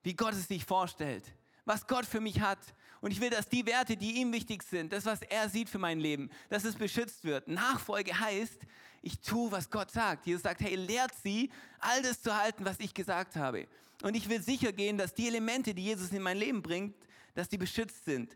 wie 0.03 0.13
Gott 0.13 0.33
es 0.33 0.47
sich 0.47 0.63
vorstellt, 0.63 1.23
was 1.65 1.87
Gott 1.87 2.05
für 2.05 2.19
mich 2.21 2.39
hat. 2.39 2.59
Und 3.05 3.11
ich 3.11 3.21
will, 3.21 3.29
dass 3.29 3.47
die 3.47 3.63
Werte, 3.67 3.95
die 3.95 4.19
ihm 4.19 4.33
wichtig 4.33 4.63
sind, 4.63 4.91
das, 4.91 5.05
was 5.05 5.21
er 5.21 5.47
sieht 5.47 5.69
für 5.69 5.77
mein 5.77 5.99
Leben, 5.99 6.27
dass 6.49 6.63
es 6.63 6.73
beschützt 6.73 7.23
wird. 7.23 7.47
Nachfolge 7.47 8.19
heißt, 8.19 8.63
ich 9.03 9.19
tue, 9.19 9.51
was 9.51 9.69
Gott 9.69 9.91
sagt. 9.91 10.25
Jesus 10.25 10.41
sagt, 10.41 10.61
hey, 10.61 10.73
lehrt 10.73 11.11
sie, 11.21 11.51
all 11.77 12.01
das 12.01 12.19
zu 12.19 12.35
halten, 12.35 12.65
was 12.65 12.79
ich 12.79 12.95
gesagt 12.95 13.35
habe. 13.35 13.67
Und 14.01 14.15
ich 14.15 14.27
will 14.27 14.41
sicher 14.41 14.71
gehen, 14.71 14.97
dass 14.97 15.13
die 15.13 15.27
Elemente, 15.27 15.75
die 15.75 15.83
Jesus 15.83 16.11
in 16.13 16.23
mein 16.23 16.37
Leben 16.37 16.63
bringt, 16.63 16.95
dass 17.35 17.47
die 17.47 17.59
beschützt 17.59 18.05
sind. 18.05 18.35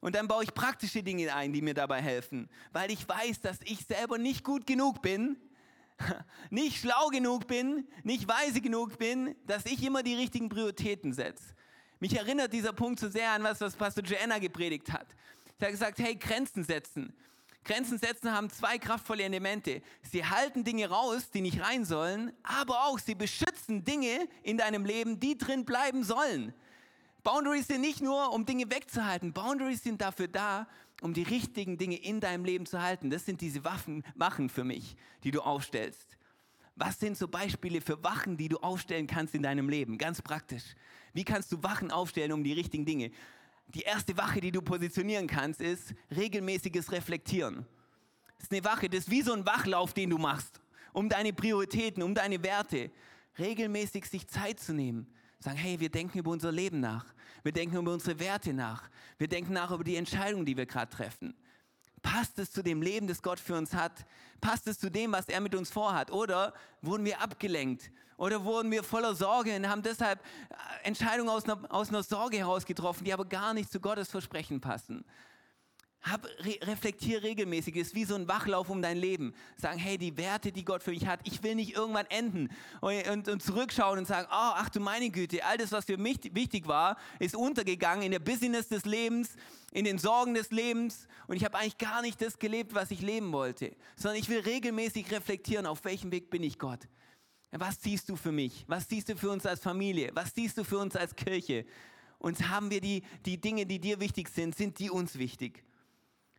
Und 0.00 0.16
dann 0.16 0.26
baue 0.26 0.42
ich 0.42 0.52
praktische 0.52 1.04
Dinge 1.04 1.32
ein, 1.32 1.52
die 1.52 1.62
mir 1.62 1.74
dabei 1.74 2.02
helfen, 2.02 2.48
weil 2.72 2.90
ich 2.90 3.08
weiß, 3.08 3.40
dass 3.40 3.60
ich 3.62 3.86
selber 3.86 4.18
nicht 4.18 4.42
gut 4.42 4.66
genug 4.66 5.00
bin, 5.00 5.36
nicht 6.50 6.80
schlau 6.80 7.06
genug 7.10 7.46
bin, 7.46 7.86
nicht 8.02 8.26
weise 8.26 8.60
genug 8.60 8.98
bin, 8.98 9.36
dass 9.46 9.64
ich 9.64 9.80
immer 9.84 10.02
die 10.02 10.16
richtigen 10.16 10.48
Prioritäten 10.48 11.12
setze. 11.12 11.54
Mich 12.02 12.18
erinnert 12.18 12.52
dieser 12.52 12.72
Punkt 12.72 12.98
so 12.98 13.08
sehr 13.08 13.30
an 13.30 13.44
was, 13.44 13.60
was 13.60 13.76
Pastor 13.76 14.02
Joanna 14.02 14.40
gepredigt 14.40 14.92
hat. 14.92 15.06
Sie 15.56 15.64
hat 15.64 15.70
gesagt, 15.70 16.00
hey, 16.00 16.16
Grenzen 16.16 16.64
setzen. 16.64 17.14
Grenzen 17.62 17.96
setzen 17.96 18.32
haben 18.32 18.50
zwei 18.50 18.76
kraftvolle 18.76 19.22
Elemente. 19.22 19.82
Sie 20.10 20.26
halten 20.26 20.64
Dinge 20.64 20.88
raus, 20.88 21.30
die 21.30 21.40
nicht 21.40 21.62
rein 21.62 21.84
sollen, 21.84 22.32
aber 22.42 22.86
auch 22.86 22.98
sie 22.98 23.14
beschützen 23.14 23.84
Dinge 23.84 24.28
in 24.42 24.58
deinem 24.58 24.84
Leben, 24.84 25.20
die 25.20 25.38
drin 25.38 25.64
bleiben 25.64 26.02
sollen. 26.02 26.52
Boundaries 27.22 27.68
sind 27.68 27.82
nicht 27.82 28.02
nur, 28.02 28.32
um 28.32 28.46
Dinge 28.46 28.68
wegzuhalten. 28.68 29.32
Boundaries 29.32 29.84
sind 29.84 30.00
dafür 30.00 30.26
da, 30.26 30.66
um 31.02 31.14
die 31.14 31.22
richtigen 31.22 31.78
Dinge 31.78 31.98
in 31.98 32.18
deinem 32.18 32.44
Leben 32.44 32.66
zu 32.66 32.82
halten. 32.82 33.10
Das 33.10 33.24
sind 33.26 33.40
diese 33.40 33.64
Waffen, 33.64 34.02
Wachen 34.16 34.48
für 34.48 34.64
mich, 34.64 34.96
die 35.22 35.30
du 35.30 35.40
aufstellst. 35.40 36.18
Was 36.74 36.98
sind 36.98 37.16
so 37.16 37.28
Beispiele 37.28 37.80
für 37.80 38.02
Wachen, 38.02 38.36
die 38.36 38.48
du 38.48 38.56
aufstellen 38.56 39.06
kannst 39.06 39.36
in 39.36 39.44
deinem 39.44 39.68
Leben? 39.68 39.98
Ganz 39.98 40.20
praktisch. 40.20 40.74
Wie 41.12 41.24
kannst 41.24 41.52
du 41.52 41.62
Wachen 41.62 41.90
aufstellen 41.90 42.32
um 42.32 42.44
die 42.44 42.52
richtigen 42.52 42.84
Dinge? 42.84 43.10
Die 43.68 43.82
erste 43.82 44.16
Wache, 44.16 44.40
die 44.40 44.50
du 44.50 44.60
positionieren 44.60 45.26
kannst, 45.26 45.60
ist 45.60 45.94
regelmäßiges 46.14 46.92
Reflektieren. 46.92 47.66
Das 48.36 48.44
ist 48.44 48.52
eine 48.52 48.64
Wache, 48.64 48.88
das 48.88 49.00
ist 49.00 49.10
wie 49.10 49.22
so 49.22 49.32
ein 49.32 49.46
Wachlauf, 49.46 49.94
den 49.94 50.10
du 50.10 50.18
machst, 50.18 50.60
um 50.92 51.08
deine 51.08 51.32
Prioritäten, 51.32 52.02
um 52.02 52.14
deine 52.14 52.42
Werte. 52.42 52.90
Regelmäßig 53.38 54.06
sich 54.06 54.26
Zeit 54.28 54.60
zu 54.60 54.74
nehmen. 54.74 55.06
Sagen, 55.38 55.56
hey, 55.56 55.80
wir 55.80 55.88
denken 55.88 56.18
über 56.18 56.30
unser 56.30 56.52
Leben 56.52 56.80
nach. 56.80 57.06
Wir 57.42 57.52
denken 57.52 57.76
über 57.76 57.92
unsere 57.92 58.18
Werte 58.18 58.52
nach. 58.52 58.90
Wir 59.18 59.28
denken 59.28 59.52
nach 59.54 59.70
über 59.70 59.84
die 59.84 59.96
Entscheidungen, 59.96 60.44
die 60.44 60.56
wir 60.56 60.66
gerade 60.66 60.90
treffen. 60.90 61.34
Passt 62.02 62.38
es 62.38 62.50
zu 62.50 62.62
dem 62.62 62.82
Leben, 62.82 63.06
das 63.06 63.22
Gott 63.22 63.38
für 63.38 63.54
uns 63.54 63.74
hat? 63.74 63.92
Passt 64.40 64.66
es 64.66 64.78
zu 64.78 64.90
dem, 64.90 65.12
was 65.12 65.28
er 65.28 65.40
mit 65.40 65.54
uns 65.54 65.70
vorhat? 65.70 66.10
Oder 66.10 66.52
wurden 66.80 67.04
wir 67.04 67.20
abgelenkt? 67.20 67.90
Oder 68.16 68.44
wurden 68.44 68.70
wir 68.70 68.82
voller 68.82 69.14
Sorge 69.14 69.54
und 69.56 69.68
haben 69.68 69.82
deshalb 69.82 70.20
äh, 70.20 70.86
Entscheidungen 70.86 71.28
aus 71.28 71.44
einer, 71.44 71.58
aus 71.72 71.88
einer 71.88 72.02
Sorge 72.02 72.38
heraus 72.38 72.66
getroffen, 72.66 73.04
die 73.04 73.12
aber 73.12 73.24
gar 73.24 73.54
nicht 73.54 73.70
zu 73.70 73.80
Gottes 73.80 74.10
Versprechen 74.10 74.60
passen? 74.60 75.04
Hab, 76.02 76.26
re, 76.40 76.58
reflektier 76.62 77.22
regelmäßig, 77.22 77.76
ist 77.76 77.94
wie 77.94 78.04
so 78.04 78.16
ein 78.16 78.26
Wachlauf 78.26 78.70
um 78.70 78.82
dein 78.82 78.96
Leben. 78.96 79.34
Sagen, 79.56 79.78
hey, 79.78 79.98
die 79.98 80.16
Werte, 80.16 80.50
die 80.50 80.64
Gott 80.64 80.82
für 80.82 80.90
mich 80.90 81.06
hat, 81.06 81.20
ich 81.24 81.42
will 81.44 81.54
nicht 81.54 81.76
irgendwann 81.76 82.06
enden 82.06 82.48
und, 82.80 83.08
und, 83.08 83.28
und 83.28 83.42
zurückschauen 83.42 83.98
und 83.98 84.06
sagen, 84.06 84.26
oh, 84.28 84.52
ach 84.54 84.68
du 84.68 84.80
meine 84.80 85.10
Güte, 85.10 85.44
all 85.44 85.58
das, 85.58 85.70
was 85.70 85.84
für 85.84 85.96
mich 85.96 86.18
wichtig 86.34 86.66
war, 86.66 86.96
ist 87.20 87.36
untergegangen 87.36 88.02
in 88.02 88.10
der 88.10 88.18
Business 88.18 88.68
des 88.68 88.84
Lebens, 88.84 89.36
in 89.70 89.84
den 89.84 89.98
Sorgen 89.98 90.34
des 90.34 90.50
Lebens 90.50 91.06
und 91.28 91.36
ich 91.36 91.44
habe 91.44 91.56
eigentlich 91.58 91.78
gar 91.78 92.02
nicht 92.02 92.20
das 92.20 92.38
gelebt, 92.38 92.74
was 92.74 92.90
ich 92.90 93.00
leben 93.00 93.32
wollte, 93.32 93.76
sondern 93.94 94.18
ich 94.18 94.28
will 94.28 94.40
regelmäßig 94.40 95.10
reflektieren, 95.12 95.66
auf 95.66 95.84
welchem 95.84 96.10
Weg 96.10 96.30
bin 96.30 96.42
ich 96.42 96.58
Gott. 96.58 96.80
Was 97.52 97.80
siehst 97.82 98.08
du 98.08 98.16
für 98.16 98.32
mich? 98.32 98.64
Was 98.66 98.88
siehst 98.88 99.08
du 99.08 99.16
für 99.16 99.30
uns 99.30 99.44
als 99.46 99.60
Familie? 99.60 100.10
Was 100.14 100.34
siehst 100.34 100.56
du 100.56 100.64
für 100.64 100.78
uns 100.78 100.96
als 100.96 101.14
Kirche? 101.14 101.66
Und 102.18 102.48
haben 102.48 102.70
wir 102.70 102.80
die, 102.80 103.02
die 103.26 103.40
Dinge, 103.40 103.66
die 103.66 103.78
dir 103.78 104.00
wichtig 104.00 104.28
sind, 104.30 104.56
sind 104.56 104.78
die 104.78 104.90
uns 104.90 105.18
wichtig? 105.18 105.62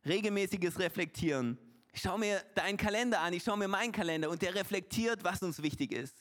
Regelmäßiges 0.06 0.80
Reflektieren. 0.80 1.58
Ich 1.92 2.02
schaue 2.02 2.20
mir 2.20 2.42
deinen 2.56 2.78
Kalender 2.78 3.20
an, 3.22 3.34
ich 3.34 3.44
schaue 3.44 3.58
mir 3.58 3.68
meinen 3.68 3.92
Kalender 3.92 4.30
und 4.30 4.42
der 4.42 4.56
reflektiert, 4.56 5.24
was 5.24 5.42
uns 5.44 5.62
wichtig 5.62 5.92
ist. 5.92 6.16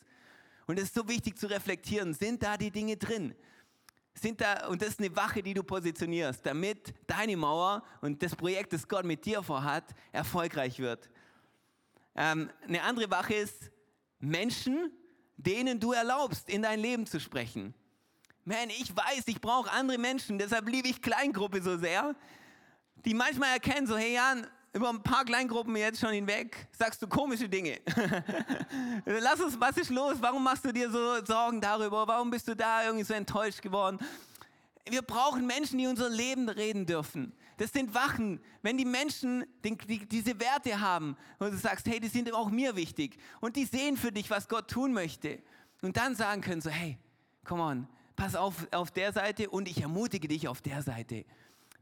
Und 0.67 0.79
es 0.79 0.85
ist 0.85 0.95
so 0.95 1.09
wichtig 1.09 1.39
zu 1.39 1.49
reflektieren, 1.49 2.15
sind 2.15 2.43
da 2.43 2.57
die 2.57 2.71
Dinge 2.71 2.97
drin? 2.97 3.35
Sind 4.15 4.41
da, 4.41 4.67
und 4.69 4.83
das 4.83 4.91
ist 4.91 5.01
eine 5.01 5.15
Wache, 5.17 5.43
die 5.43 5.55
du 5.55 5.63
positionierst, 5.63 6.45
damit 6.45 6.95
deine 7.07 7.37
Mauer 7.37 7.83
und 8.03 8.23
das 8.23 8.37
Projekt, 8.37 8.73
das 8.73 8.87
Gott 8.87 9.05
mit 9.05 9.25
dir 9.25 9.43
vorhat, 9.43 9.85
erfolgreich 10.13 10.79
wird. 10.79 11.09
Ähm, 12.15 12.51
eine 12.69 12.83
andere 12.83 13.11
Wache 13.11 13.35
ist 13.35 13.71
Menschen, 14.21 14.93
denen 15.37 15.81
du 15.81 15.93
erlaubst, 15.93 16.49
in 16.51 16.63
dein 16.63 16.79
Leben 16.79 17.07
zu 17.07 17.19
sprechen. 17.19 17.75
Man, 18.45 18.69
ich 18.71 18.95
weiß, 18.95 19.23
ich 19.27 19.41
brauche 19.41 19.71
andere 19.71 19.99
Menschen, 19.99 20.39
deshalb 20.39 20.69
liebe 20.69 20.89
ich 20.89 21.01
Kleingruppe 21.01 21.63
so 21.63 21.79
sehr 21.79 22.15
die 23.05 23.15
manchmal 23.15 23.55
erkennen, 23.55 23.87
so, 23.87 23.97
hey 23.97 24.15
Jan, 24.15 24.47
über 24.73 24.89
ein 24.89 25.03
paar 25.03 25.25
Kleingruppen 25.25 25.77
jetzt 25.77 26.01
schon 26.01 26.13
hinweg, 26.13 26.69
sagst 26.73 27.03
du 27.03 27.07
komische 27.07 27.49
Dinge. 27.49 27.79
Lass 29.05 29.41
uns, 29.41 29.61
was 29.61 29.77
ist 29.77 29.91
los? 29.91 30.17
Warum 30.21 30.43
machst 30.43 30.65
du 30.65 30.73
dir 30.73 30.91
so 30.91 31.25
Sorgen 31.25 31.61
darüber? 31.61 32.07
Warum 32.07 32.31
bist 32.31 32.49
du 32.49 32.57
da 32.57 32.85
irgendwie 32.85 33.05
so 33.05 33.13
enttäuscht 33.13 33.61
geworden? 33.61 33.99
Wir 34.89 35.03
brauchen 35.03 35.47
Menschen, 35.47 35.79
die 35.79 35.87
unser 35.87 36.09
Leben 36.09 36.49
reden 36.49 36.87
dürfen. 36.87 37.33
Das 37.59 37.73
sind 37.73 37.95
Wachen. 37.95 38.41
Wenn 38.63 38.79
die 38.79 38.85
Menschen 38.85 39.45
den, 39.63 39.79
die, 39.79 40.07
diese 40.07 40.41
Werte 40.41 40.81
haben 40.81 41.17
und 41.39 41.53
du 41.53 41.57
sagst, 41.59 41.87
hey, 41.87 42.01
die 42.01 42.09
sind 42.09 42.33
auch 42.33 42.51
mir 42.51 42.75
wichtig 42.75 43.19
und 43.41 43.57
die 43.57 43.67
sehen 43.67 43.97
für 43.97 44.11
dich, 44.11 44.31
was 44.31 44.49
Gott 44.49 44.69
tun 44.69 44.93
möchte 44.93 45.41
und 45.83 45.97
dann 45.97 46.17
sagen 46.17 46.41
können 46.41 46.61
so, 46.61 46.71
hey, 46.71 46.99
come 47.45 47.63
on, 47.63 47.89
pass 48.17 48.35
auf 48.35 48.67
auf 48.73 48.91
der 48.91 49.13
Seite 49.13 49.51
und 49.51 49.69
ich 49.69 49.83
ermutige 49.83 50.29
dich 50.29 50.49
auf 50.49 50.63
der 50.63 50.83
Seite. 50.83 51.25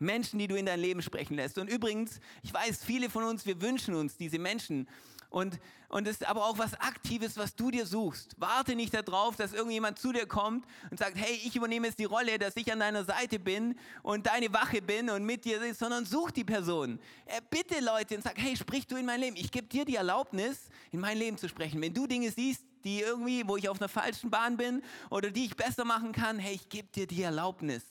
Menschen, 0.00 0.38
die 0.38 0.48
du 0.48 0.56
in 0.56 0.66
dein 0.66 0.80
Leben 0.80 1.02
sprechen 1.02 1.34
lässt. 1.36 1.58
Und 1.58 1.68
übrigens, 1.68 2.20
ich 2.42 2.52
weiß, 2.52 2.84
viele 2.84 3.10
von 3.10 3.24
uns, 3.24 3.46
wir 3.46 3.60
wünschen 3.60 3.94
uns 3.94 4.16
diese 4.16 4.38
Menschen. 4.38 4.88
Und, 5.30 5.60
und 5.88 6.08
es 6.08 6.14
ist 6.14 6.26
aber 6.26 6.44
auch 6.44 6.58
was 6.58 6.74
Aktives, 6.74 7.36
was 7.36 7.54
du 7.54 7.70
dir 7.70 7.86
suchst. 7.86 8.34
Warte 8.38 8.74
nicht 8.74 8.92
darauf, 8.92 9.36
dass 9.36 9.52
irgendjemand 9.52 9.98
zu 9.98 10.12
dir 10.12 10.26
kommt 10.26 10.66
und 10.90 10.98
sagt, 10.98 11.16
hey, 11.16 11.40
ich 11.44 11.54
übernehme 11.54 11.86
jetzt 11.86 12.00
die 12.00 12.04
Rolle, 12.04 12.38
dass 12.38 12.56
ich 12.56 12.72
an 12.72 12.80
deiner 12.80 13.04
Seite 13.04 13.38
bin 13.38 13.78
und 14.02 14.26
deine 14.26 14.52
Wache 14.52 14.82
bin 14.82 15.08
und 15.08 15.24
mit 15.24 15.44
dir 15.44 15.62
ist, 15.62 15.78
sondern 15.78 16.04
such 16.04 16.32
die 16.32 16.44
Person. 16.44 16.98
Er 17.26 17.40
bitte 17.42 17.78
Leute 17.80 18.16
und 18.16 18.24
sag, 18.24 18.38
hey, 18.38 18.56
sprich 18.56 18.88
du 18.88 18.96
in 18.96 19.06
mein 19.06 19.20
Leben. 19.20 19.36
Ich 19.36 19.52
gebe 19.52 19.68
dir 19.68 19.84
die 19.84 19.96
Erlaubnis, 19.96 20.68
in 20.90 20.98
mein 20.98 21.16
Leben 21.16 21.38
zu 21.38 21.48
sprechen. 21.48 21.80
Wenn 21.80 21.94
du 21.94 22.08
Dinge 22.08 22.32
siehst, 22.32 22.64
die 22.82 23.00
irgendwie, 23.00 23.46
wo 23.46 23.56
ich 23.56 23.68
auf 23.68 23.80
einer 23.80 23.88
falschen 23.88 24.30
Bahn 24.30 24.56
bin 24.56 24.82
oder 25.10 25.30
die 25.30 25.44
ich 25.44 25.54
besser 25.54 25.84
machen 25.84 26.10
kann, 26.10 26.40
hey, 26.40 26.54
ich 26.54 26.68
gebe 26.68 26.88
dir 26.88 27.06
die 27.06 27.22
Erlaubnis. 27.22 27.84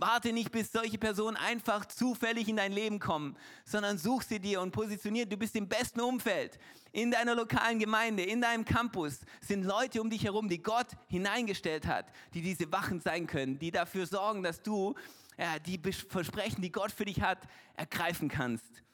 Warte 0.00 0.32
nicht, 0.32 0.52
bis 0.52 0.70
solche 0.70 0.96
Personen 0.96 1.36
einfach 1.36 1.84
zufällig 1.84 2.48
in 2.48 2.56
dein 2.56 2.70
Leben 2.70 3.00
kommen, 3.00 3.36
sondern 3.64 3.98
such 3.98 4.22
sie 4.22 4.38
dir 4.38 4.60
und 4.60 4.70
positionier. 4.70 5.26
Du 5.26 5.36
bist 5.36 5.56
im 5.56 5.68
besten 5.68 6.00
Umfeld. 6.00 6.56
In 6.92 7.10
deiner 7.10 7.34
lokalen 7.34 7.80
Gemeinde, 7.80 8.22
in 8.22 8.40
deinem 8.40 8.64
Campus 8.64 9.18
sind 9.40 9.64
Leute 9.64 10.00
um 10.00 10.08
dich 10.08 10.22
herum, 10.22 10.48
die 10.48 10.62
Gott 10.62 10.86
hineingestellt 11.08 11.84
hat, 11.84 12.06
die 12.32 12.42
diese 12.42 12.70
Wachen 12.70 13.00
sein 13.00 13.26
können, 13.26 13.58
die 13.58 13.72
dafür 13.72 14.06
sorgen, 14.06 14.44
dass 14.44 14.62
du 14.62 14.94
ja, 15.36 15.58
die 15.58 15.80
Versprechen, 16.08 16.62
die 16.62 16.70
Gott 16.70 16.92
für 16.92 17.04
dich 17.04 17.20
hat, 17.20 17.40
ergreifen 17.74 18.28
kannst. 18.28 18.84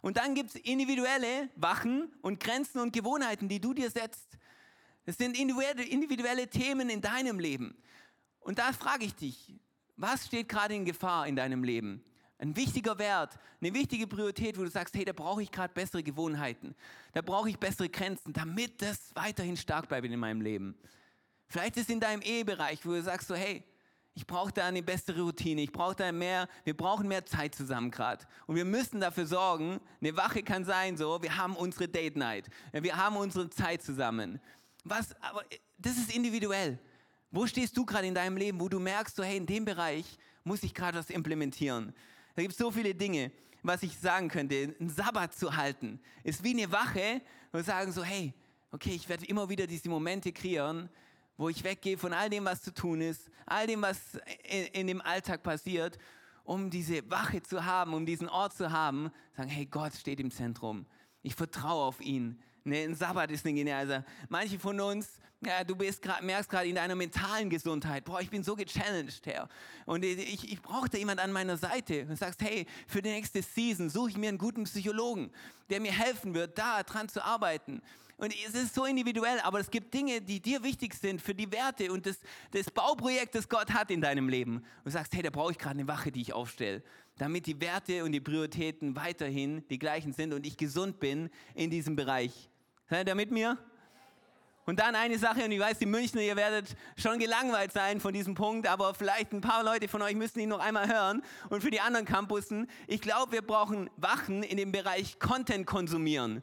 Und 0.00 0.16
dann 0.16 0.34
gibt 0.34 0.54
es 0.54 0.56
individuelle 0.56 1.50
Wachen 1.56 2.10
und 2.22 2.40
Grenzen 2.40 2.80
und 2.80 2.94
Gewohnheiten, 2.94 3.50
die 3.50 3.60
du 3.60 3.74
dir 3.74 3.90
setzt. 3.90 4.38
Es 5.04 5.18
sind 5.18 5.38
individuelle 5.38 6.48
Themen 6.48 6.88
in 6.88 7.02
deinem 7.02 7.38
Leben. 7.38 7.76
Und 8.40 8.58
da 8.58 8.72
frage 8.72 9.04
ich 9.04 9.14
dich, 9.14 9.54
was 9.98 10.26
steht 10.26 10.48
gerade 10.48 10.74
in 10.74 10.84
Gefahr 10.84 11.26
in 11.26 11.36
deinem 11.36 11.62
Leben? 11.62 12.02
Ein 12.38 12.54
wichtiger 12.54 12.98
Wert, 12.98 13.36
eine 13.60 13.74
wichtige 13.74 14.06
Priorität, 14.06 14.56
wo 14.56 14.62
du 14.62 14.70
sagst, 14.70 14.94
hey, 14.94 15.04
da 15.04 15.12
brauche 15.12 15.42
ich 15.42 15.50
gerade 15.50 15.74
bessere 15.74 16.04
Gewohnheiten, 16.04 16.76
da 17.12 17.20
brauche 17.20 17.50
ich 17.50 17.58
bessere 17.58 17.88
Grenzen, 17.88 18.32
damit 18.32 18.80
das 18.80 19.10
weiterhin 19.14 19.56
stark 19.56 19.88
bleibt 19.88 20.06
in 20.06 20.18
meinem 20.18 20.40
Leben. 20.40 20.76
Vielleicht 21.48 21.76
ist 21.76 21.84
es 21.84 21.90
in 21.90 21.98
deinem 21.98 22.22
Ehebereich, 22.22 22.86
wo 22.86 22.90
du 22.90 23.02
sagst 23.02 23.26
so, 23.26 23.34
hey, 23.34 23.64
ich 24.14 24.26
brauche 24.26 24.52
da 24.52 24.66
eine 24.66 24.82
bessere 24.82 25.20
Routine, 25.20 25.62
ich 25.62 25.72
brauche 25.72 25.96
da 25.96 26.12
mehr, 26.12 26.48
wir 26.64 26.76
brauchen 26.76 27.08
mehr 27.08 27.24
Zeit 27.24 27.54
zusammen 27.54 27.90
gerade. 27.90 28.24
Und 28.46 28.56
wir 28.56 28.64
müssen 28.64 29.00
dafür 29.00 29.26
sorgen, 29.26 29.80
eine 30.00 30.16
Wache 30.16 30.42
kann 30.42 30.64
sein 30.64 30.96
so, 30.96 31.20
wir 31.22 31.36
haben 31.36 31.56
unsere 31.56 31.88
Date 31.88 32.16
Night, 32.16 32.48
wir 32.72 32.96
haben 32.96 33.16
unsere 33.16 33.50
Zeit 33.50 33.82
zusammen. 33.82 34.40
Was, 34.84 35.14
aber 35.22 35.44
das 35.78 35.96
ist 35.96 36.14
individuell. 36.14 36.78
Wo 37.30 37.46
stehst 37.46 37.76
du 37.76 37.84
gerade 37.84 38.06
in 38.06 38.14
deinem 38.14 38.36
Leben, 38.36 38.60
wo 38.60 38.68
du 38.68 38.78
merkst, 38.78 39.16
so, 39.16 39.22
hey, 39.22 39.36
in 39.36 39.46
dem 39.46 39.64
Bereich 39.64 40.18
muss 40.44 40.62
ich 40.62 40.74
gerade 40.74 40.98
was 40.98 41.10
implementieren? 41.10 41.92
Da 42.34 42.42
gibt 42.42 42.52
es 42.52 42.58
so 42.58 42.70
viele 42.70 42.94
Dinge, 42.94 43.30
was 43.62 43.82
ich 43.82 43.98
sagen 43.98 44.28
könnte. 44.28 44.74
Ein 44.80 44.88
Sabbat 44.88 45.34
zu 45.34 45.56
halten 45.56 46.00
ist 46.24 46.42
wie 46.42 46.50
eine 46.52 46.72
Wache 46.72 47.20
und 47.52 47.64
sagen 47.64 47.92
so, 47.92 48.02
hey, 48.02 48.32
okay, 48.70 48.94
ich 48.94 49.08
werde 49.08 49.26
immer 49.26 49.48
wieder 49.48 49.66
diese 49.66 49.88
Momente 49.88 50.32
kreieren, 50.32 50.88
wo 51.36 51.48
ich 51.48 51.62
weggehe 51.64 51.98
von 51.98 52.12
all 52.12 52.30
dem, 52.30 52.44
was 52.44 52.62
zu 52.62 52.72
tun 52.72 53.00
ist, 53.00 53.30
all 53.46 53.66
dem, 53.66 53.82
was 53.82 53.98
in, 54.44 54.66
in 54.66 54.86
dem 54.86 55.00
Alltag 55.00 55.42
passiert, 55.42 55.98
um 56.44 56.70
diese 56.70 57.08
Wache 57.10 57.42
zu 57.42 57.64
haben, 57.64 57.92
um 57.92 58.06
diesen 58.06 58.28
Ort 58.28 58.54
zu 58.54 58.72
haben, 58.72 59.10
sagen, 59.36 59.50
hey, 59.50 59.66
Gott 59.66 59.94
steht 59.94 60.18
im 60.18 60.30
Zentrum. 60.30 60.86
Ich 61.22 61.34
vertraue 61.34 61.84
auf 61.84 62.00
ihn. 62.00 62.40
Nee, 62.68 62.84
ein 62.84 62.94
Sabbat 62.94 63.30
ist 63.30 63.44
eine 63.44 63.54
geniale 63.54 63.86
Sache. 63.88 64.04
Manche 64.28 64.58
von 64.58 64.78
uns, 64.80 65.18
ja, 65.40 65.62
du 65.64 65.76
bist 65.76 66.02
grad, 66.02 66.22
merkst 66.22 66.50
gerade 66.50 66.68
in 66.68 66.74
deiner 66.74 66.94
mentalen 66.94 67.48
Gesundheit, 67.48 68.04
boah, 68.04 68.20
ich 68.20 68.30
bin 68.30 68.42
so 68.42 68.56
gechallenged, 68.56 69.26
Herr. 69.26 69.48
Und 69.86 70.04
ich, 70.04 70.52
ich 70.52 70.60
brauchte 70.60 70.98
jemand 70.98 71.20
an 71.20 71.32
meiner 71.32 71.56
Seite. 71.56 72.06
Und 72.08 72.16
sagst, 72.16 72.42
hey, 72.42 72.66
für 72.86 73.02
die 73.02 73.10
nächste 73.10 73.42
Season 73.42 73.88
suche 73.88 74.10
ich 74.10 74.16
mir 74.16 74.28
einen 74.28 74.38
guten 74.38 74.64
Psychologen, 74.64 75.30
der 75.70 75.80
mir 75.80 75.92
helfen 75.92 76.34
wird, 76.34 76.58
da 76.58 76.82
dran 76.82 77.08
zu 77.08 77.24
arbeiten. 77.24 77.80
Und 78.18 78.34
es 78.34 78.52
ist 78.52 78.74
so 78.74 78.84
individuell, 78.84 79.38
aber 79.44 79.60
es 79.60 79.70
gibt 79.70 79.94
Dinge, 79.94 80.20
die 80.20 80.40
dir 80.40 80.64
wichtig 80.64 80.94
sind 80.94 81.22
für 81.22 81.36
die 81.36 81.50
Werte 81.52 81.92
und 81.92 82.04
das, 82.04 82.18
das 82.50 82.68
Bauprojekt, 82.68 83.36
das 83.36 83.48
Gott 83.48 83.72
hat 83.72 83.92
in 83.92 84.00
deinem 84.00 84.28
Leben. 84.28 84.56
Und 84.56 84.86
du 84.86 84.90
sagst, 84.90 85.14
hey, 85.14 85.22
da 85.22 85.30
brauche 85.30 85.52
ich 85.52 85.58
gerade 85.58 85.78
eine 85.78 85.86
Wache, 85.86 86.10
die 86.10 86.22
ich 86.22 86.32
aufstelle, 86.32 86.82
damit 87.16 87.46
die 87.46 87.60
Werte 87.60 88.02
und 88.02 88.10
die 88.10 88.20
Prioritäten 88.20 88.96
weiterhin 88.96 89.62
die 89.68 89.78
gleichen 89.78 90.12
sind 90.12 90.34
und 90.34 90.44
ich 90.44 90.56
gesund 90.56 90.98
bin 90.98 91.30
in 91.54 91.70
diesem 91.70 91.94
Bereich. 91.94 92.50
Seid 92.90 93.06
ihr 93.06 93.14
mit 93.14 93.30
mir? 93.30 93.58
Und 94.64 94.80
dann 94.80 94.94
eine 94.94 95.18
Sache, 95.18 95.44
und 95.44 95.52
ich 95.52 95.60
weiß, 95.60 95.78
die 95.78 95.86
Münchner, 95.86 96.22
ihr 96.22 96.36
werdet 96.36 96.74
schon 96.96 97.18
gelangweilt 97.18 97.72
sein 97.72 98.00
von 98.00 98.14
diesem 98.14 98.34
Punkt, 98.34 98.66
aber 98.66 98.94
vielleicht 98.94 99.32
ein 99.32 99.42
paar 99.42 99.62
Leute 99.62 99.88
von 99.88 100.00
euch 100.00 100.14
müssen 100.14 100.40
ihn 100.40 100.48
noch 100.48 100.60
einmal 100.60 100.88
hören. 100.88 101.22
Und 101.50 101.62
für 101.62 101.70
die 101.70 101.80
anderen 101.80 102.06
Campussen, 102.06 102.66
ich 102.86 103.00
glaube, 103.02 103.32
wir 103.32 103.42
brauchen 103.42 103.90
Wachen 103.96 104.42
in 104.42 104.56
dem 104.56 104.72
Bereich 104.72 105.18
Content 105.18 105.66
konsumieren. 105.66 106.42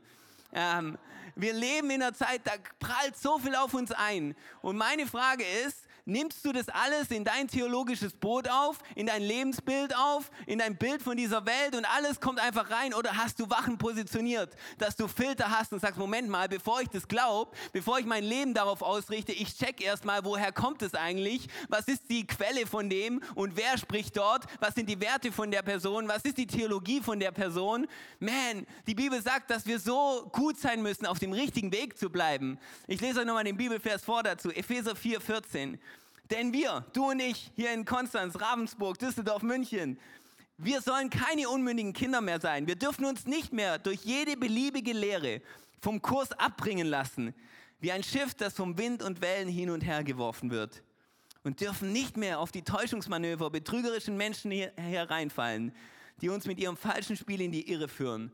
Ähm, 0.54 0.98
wir 1.36 1.54
leben 1.54 1.90
in 1.90 2.02
einer 2.02 2.14
Zeit, 2.14 2.42
da 2.46 2.54
prallt 2.80 3.18
so 3.18 3.40
viel 3.40 3.56
auf 3.56 3.74
uns 3.74 3.92
ein. 3.92 4.36
Und 4.62 4.78
meine 4.78 5.08
Frage 5.08 5.44
ist, 5.66 5.86
nimmst 6.06 6.46
du 6.46 6.52
das 6.52 6.70
alles 6.70 7.10
in 7.10 7.24
dein 7.24 7.48
theologisches 7.48 8.14
Boot 8.14 8.48
auf, 8.50 8.80
in 8.96 9.08
dein 9.08 9.22
Lebensbild 9.22 9.96
auf, 9.96 10.32
in 10.46 10.60
dein 10.60 10.78
Bild 10.78 11.02
von 11.02 11.18
dieser 11.18 11.46
Welt 11.46 11.76
und 11.76 11.86
alles 11.86 12.20
kommt 12.20 12.40
einfach 12.40 12.70
rein 12.70 12.94
oder 12.94 13.18
hast 13.18 13.40
du 13.40 13.50
Wachen 13.50 13.78
positioniert, 13.78 14.56
dass 14.78 14.96
du 14.96 15.08
Filter 15.08 15.50
hast 15.50 15.74
und 15.74 15.80
sagst, 15.80 15.98
Moment 15.98 16.30
mal, 16.30 16.48
bevor 16.48 16.82
ich 16.82 16.90
das 16.90 17.08
glaube, 17.08 17.52
bevor 17.74 18.00
ich 18.00 18.06
mein 18.06 18.24
Leben 18.24 18.54
darauf 18.54 18.82
ausrichte, 18.82 19.32
ich 19.32 19.58
check 19.58 19.82
erstmal, 19.82 20.24
woher 20.24 20.52
kommt 20.52 20.82
es 20.82 20.94
eigentlich, 20.94 21.48
was 21.70 21.88
ist 21.88 22.10
die 22.10 22.26
Quelle 22.28 22.68
von 22.68 22.90
dem 22.90 23.22
und 23.34 23.58
wer 23.58 23.78
spricht 23.78 24.16
dort, 24.18 24.46
was 24.60 24.76
sind 24.76 24.90
die 24.90 25.00
Werte 25.02 25.32
von 25.32 25.50
der 25.52 25.64
Person, 25.64 26.08
was 26.08 26.24
ist 26.24 26.38
die 26.38 26.48
Theologie 26.48 27.02
von 27.02 27.20
der 27.20 27.32
Person. 27.32 27.88
Man, 28.20 28.66
die 28.88 28.96
Bibel 28.96 29.22
sagt, 29.22 29.50
dass 29.50 29.66
wir 29.66 29.80
so 29.80 30.30
gut 30.32 30.60
sein 30.60 30.82
müssen, 30.82 31.06
auf 31.06 31.20
dem 31.20 31.34
richtigen 31.34 31.72
Weg 31.72 31.98
zu 31.98 32.10
bleiben. 32.10 32.60
Ich 32.88 33.02
lese 33.02 33.22
euch 33.22 33.26
nochmal 33.26 33.44
den 33.44 33.58
Bibelvers 33.58 34.04
vor 34.04 34.24
dazu, 34.24 34.52
Epheser 34.52 34.96
4, 34.96 35.20
14. 35.20 35.80
Denn 36.32 36.54
wir, 36.54 36.86
du 36.94 37.12
und 37.12 37.20
ich, 37.20 37.52
hier 37.56 37.72
in 37.74 37.86
Konstanz, 37.86 38.40
Ravensburg, 38.40 38.98
Düsseldorf, 38.98 39.44
München, 39.44 40.00
wir 40.58 40.82
sollen 40.82 41.10
keine 41.10 41.50
unmündigen 41.50 41.94
Kinder 41.94 42.22
mehr 42.22 42.40
sein. 42.40 42.66
Wir 42.66 42.76
dürfen 42.76 43.06
uns 43.06 43.26
nicht 43.26 43.54
mehr 43.54 43.78
durch 43.78 44.04
jede 44.04 44.38
beliebige 44.38 44.94
Lehre 44.94 45.42
vom 45.82 46.02
Kurs 46.02 46.32
abbringen 46.32 46.88
lassen, 46.88 47.36
wie 47.80 47.92
ein 47.92 48.04
Schiff, 48.04 48.34
das 48.34 48.56
vom 48.56 48.78
Wind 48.78 49.04
und 49.04 49.22
Wellen 49.22 49.50
hin 49.50 49.70
und 49.70 49.82
her 49.82 50.04
geworfen 50.04 50.50
wird. 50.50 50.82
Und 51.44 51.62
dürfen 51.62 51.92
nicht 51.92 52.18
mehr 52.18 52.40
auf 52.40 52.52
die 52.52 52.64
Täuschungsmanöver 52.64 53.52
betrügerischen 53.52 54.18
Menschen 54.18 54.52
hereinfallen, 54.52 55.76
die 56.22 56.30
uns 56.30 56.48
mit 56.48 56.60
ihrem 56.60 56.78
falschen 56.78 57.18
Spiel 57.18 57.42
in 57.42 57.52
die 57.52 57.70
Irre 57.70 57.88
führen. 57.88 58.32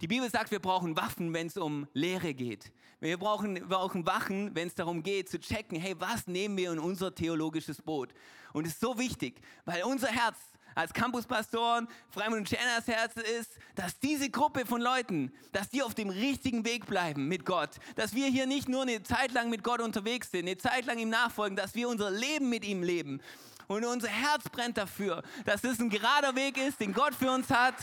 Die 0.00 0.06
Bibel 0.06 0.30
sagt, 0.30 0.50
wir 0.52 0.60
brauchen 0.60 0.96
Waffen, 0.96 1.32
wenn 1.32 1.48
es 1.48 1.56
um 1.56 1.88
Lehre 1.94 2.34
geht. 2.34 2.70
Wir 3.04 3.18
brauchen, 3.18 3.56
wir 3.56 3.66
brauchen 3.66 4.06
Wachen, 4.06 4.54
wenn 4.54 4.66
es 4.66 4.74
darum 4.74 5.02
geht, 5.02 5.28
zu 5.28 5.38
checken, 5.38 5.78
hey, 5.78 5.94
was 5.98 6.26
nehmen 6.26 6.56
wir 6.56 6.72
in 6.72 6.78
unser 6.78 7.14
theologisches 7.14 7.82
Boot? 7.82 8.14
Und 8.54 8.66
es 8.66 8.72
ist 8.72 8.80
so 8.80 8.98
wichtig, 8.98 9.42
weil 9.66 9.82
unser 9.82 10.08
Herz 10.08 10.38
als 10.74 10.94
Campuspastoren, 10.94 11.86
Freimund 12.08 12.40
und 12.40 12.48
Schernas 12.48 12.88
Herz 12.88 13.14
ist, 13.38 13.58
dass 13.74 13.98
diese 13.98 14.30
Gruppe 14.30 14.64
von 14.64 14.80
Leuten, 14.80 15.30
dass 15.52 15.68
die 15.68 15.82
auf 15.82 15.94
dem 15.94 16.08
richtigen 16.08 16.64
Weg 16.64 16.86
bleiben 16.86 17.28
mit 17.28 17.44
Gott. 17.44 17.72
Dass 17.94 18.14
wir 18.14 18.28
hier 18.28 18.46
nicht 18.46 18.70
nur 18.70 18.82
eine 18.82 19.02
Zeit 19.02 19.32
lang 19.32 19.50
mit 19.50 19.62
Gott 19.62 19.82
unterwegs 19.82 20.30
sind, 20.30 20.46
eine 20.46 20.56
Zeit 20.56 20.86
lang 20.86 20.96
ihm 20.96 21.10
nachfolgen, 21.10 21.56
dass 21.56 21.74
wir 21.74 21.90
unser 21.90 22.10
Leben 22.10 22.48
mit 22.48 22.64
ihm 22.64 22.82
leben. 22.82 23.20
Und 23.66 23.84
unser 23.84 24.08
Herz 24.08 24.48
brennt 24.48 24.78
dafür, 24.78 25.22
dass 25.44 25.62
es 25.62 25.78
ein 25.78 25.90
gerader 25.90 26.36
Weg 26.36 26.56
ist, 26.56 26.80
den 26.80 26.94
Gott 26.94 27.14
für 27.14 27.30
uns 27.30 27.50
hat 27.50 27.74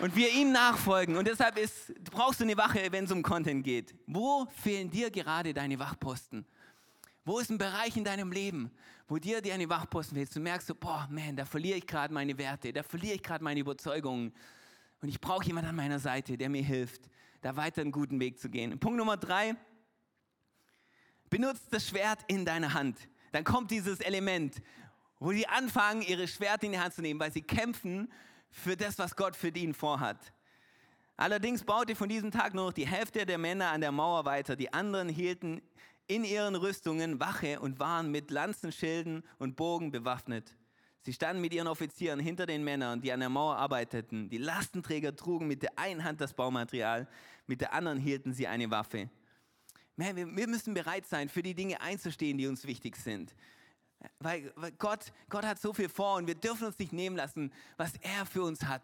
und 0.00 0.16
wir 0.16 0.30
ihm 0.30 0.52
nachfolgen. 0.52 1.16
Und 1.16 1.26
deshalb 1.28 1.58
ist, 1.58 1.92
brauchst 2.10 2.40
du 2.40 2.44
eine 2.44 2.56
Wache, 2.56 2.80
wenn 2.90 3.04
es 3.04 3.10
um 3.10 3.22
Content 3.22 3.64
geht. 3.64 3.94
Wo 4.06 4.46
fehlen 4.62 4.90
dir 4.90 5.10
gerade 5.10 5.54
deine 5.54 5.78
Wachposten? 5.78 6.46
Wo 7.24 7.38
ist 7.38 7.50
ein 7.50 7.58
Bereich 7.58 7.96
in 7.96 8.04
deinem 8.04 8.32
Leben, 8.32 8.70
wo 9.08 9.18
dir 9.18 9.40
deine 9.40 9.68
Wachposten 9.68 10.16
fehlt? 10.16 10.34
Du 10.34 10.40
merkst 10.40 10.66
so, 10.66 10.74
boah, 10.74 11.08
man, 11.10 11.36
da 11.36 11.44
verliere 11.44 11.78
ich 11.78 11.86
gerade 11.86 12.12
meine 12.12 12.36
Werte, 12.36 12.72
da 12.72 12.82
verliere 12.82 13.14
ich 13.14 13.22
gerade 13.22 13.42
meine 13.42 13.60
Überzeugungen. 13.60 14.32
Und 15.00 15.08
ich 15.08 15.20
brauche 15.20 15.44
jemanden 15.44 15.70
an 15.70 15.76
meiner 15.76 15.98
Seite, 15.98 16.36
der 16.36 16.48
mir 16.48 16.62
hilft, 16.62 17.08
da 17.40 17.56
weiter 17.56 17.80
einen 17.80 17.92
guten 17.92 18.20
Weg 18.20 18.38
zu 18.38 18.50
gehen. 18.50 18.78
Punkt 18.78 18.98
Nummer 18.98 19.16
drei, 19.16 19.54
benutzt 21.30 21.66
das 21.70 21.88
Schwert 21.88 22.20
in 22.26 22.44
deiner 22.44 22.74
Hand. 22.74 22.98
Dann 23.32 23.44
kommt 23.44 23.70
dieses 23.70 24.00
Element, 24.00 24.62
wo 25.18 25.32
sie 25.32 25.46
anfangen, 25.46 26.02
ihre 26.02 26.28
Schwerte 26.28 26.66
in 26.66 26.72
die 26.72 26.78
Hand 26.78 26.94
zu 26.94 27.02
nehmen, 27.02 27.20
weil 27.20 27.32
sie 27.32 27.42
kämpfen 27.42 28.12
für 28.54 28.76
das, 28.76 28.98
was 28.98 29.16
Gott 29.16 29.34
für 29.34 29.48
ihn 29.48 29.74
vorhat. 29.74 30.32
Allerdings 31.16 31.64
baute 31.64 31.94
von 31.94 32.08
diesem 32.08 32.30
Tag 32.30 32.54
nur 32.54 32.66
noch 32.66 32.72
die 32.72 32.86
Hälfte 32.86 33.26
der 33.26 33.36
Männer 33.36 33.70
an 33.70 33.80
der 33.80 33.92
Mauer 33.92 34.24
weiter. 34.24 34.56
Die 34.56 34.72
anderen 34.72 35.08
hielten 35.08 35.60
in 36.06 36.24
ihren 36.24 36.54
Rüstungen 36.54 37.18
Wache 37.20 37.60
und 37.60 37.78
waren 37.80 38.10
mit 38.10 38.30
Lanzenschilden 38.30 39.24
und 39.38 39.56
Bogen 39.56 39.90
bewaffnet. 39.90 40.56
Sie 41.00 41.12
standen 41.12 41.42
mit 41.42 41.52
ihren 41.52 41.66
Offizieren 41.66 42.20
hinter 42.20 42.46
den 42.46 42.64
Männern, 42.64 43.00
die 43.00 43.12
an 43.12 43.20
der 43.20 43.28
Mauer 43.28 43.56
arbeiteten. 43.56 44.28
Die 44.30 44.38
Lastenträger 44.38 45.14
trugen 45.14 45.46
mit 45.46 45.62
der 45.62 45.78
einen 45.78 46.04
Hand 46.04 46.20
das 46.20 46.32
Baumaterial, 46.32 47.08
mit 47.46 47.60
der 47.60 47.74
anderen 47.74 47.98
hielten 47.98 48.32
sie 48.32 48.46
eine 48.46 48.70
Waffe. 48.70 49.10
Wir 49.96 50.48
müssen 50.48 50.74
bereit 50.74 51.06
sein, 51.06 51.28
für 51.28 51.42
die 51.42 51.54
Dinge 51.54 51.80
einzustehen, 51.80 52.38
die 52.38 52.46
uns 52.46 52.66
wichtig 52.66 52.96
sind. 52.96 53.34
Weil, 54.18 54.52
Gott, 54.78 55.12
Gott 55.28 55.44
hat 55.44 55.60
so 55.60 55.72
viel 55.72 55.88
vor 55.88 56.16
und 56.16 56.26
wir 56.26 56.34
dürfen 56.34 56.66
uns 56.66 56.78
nicht 56.78 56.92
nehmen 56.92 57.16
lassen, 57.16 57.52
was 57.76 57.92
er 58.00 58.26
für 58.26 58.42
uns 58.42 58.62
hat. 58.64 58.82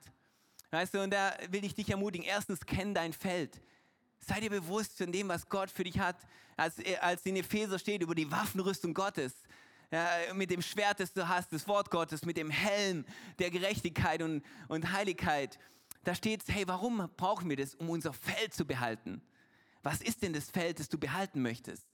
Weißt 0.70 0.94
du, 0.94 1.02
und 1.02 1.10
da 1.10 1.34
will 1.48 1.64
ich 1.64 1.74
dich 1.74 1.90
ermutigen. 1.90 2.26
Erstens, 2.26 2.64
kenn 2.64 2.94
dein 2.94 3.12
Feld. 3.12 3.60
Sei 4.20 4.40
dir 4.40 4.50
bewusst 4.50 4.98
von 4.98 5.10
dem, 5.10 5.28
was 5.28 5.48
Gott 5.48 5.70
für 5.70 5.84
dich 5.84 5.98
hat. 5.98 6.16
Als, 6.56 6.76
als 7.00 7.24
in 7.26 7.36
Epheser 7.36 7.78
steht 7.78 8.02
über 8.02 8.14
die 8.14 8.30
Waffenrüstung 8.30 8.94
Gottes. 8.94 9.34
Ja, 9.90 10.08
mit 10.34 10.50
dem 10.50 10.62
Schwert, 10.62 11.00
das 11.00 11.12
du 11.12 11.26
hast, 11.26 11.52
das 11.52 11.66
Wort 11.66 11.90
Gottes, 11.90 12.24
mit 12.24 12.36
dem 12.36 12.50
Helm 12.50 13.04
der 13.40 13.50
Gerechtigkeit 13.50 14.22
und, 14.22 14.44
und 14.68 14.92
Heiligkeit. 14.92 15.58
Da 16.04 16.14
steht, 16.14 16.44
hey, 16.46 16.68
warum 16.68 17.10
brauchen 17.16 17.50
wir 17.50 17.56
das? 17.56 17.74
Um 17.74 17.90
unser 17.90 18.12
Feld 18.12 18.54
zu 18.54 18.64
behalten. 18.64 19.20
Was 19.82 20.00
ist 20.00 20.22
denn 20.22 20.32
das 20.32 20.50
Feld, 20.50 20.78
das 20.78 20.88
du 20.88 20.98
behalten 20.98 21.42
möchtest? 21.42 21.84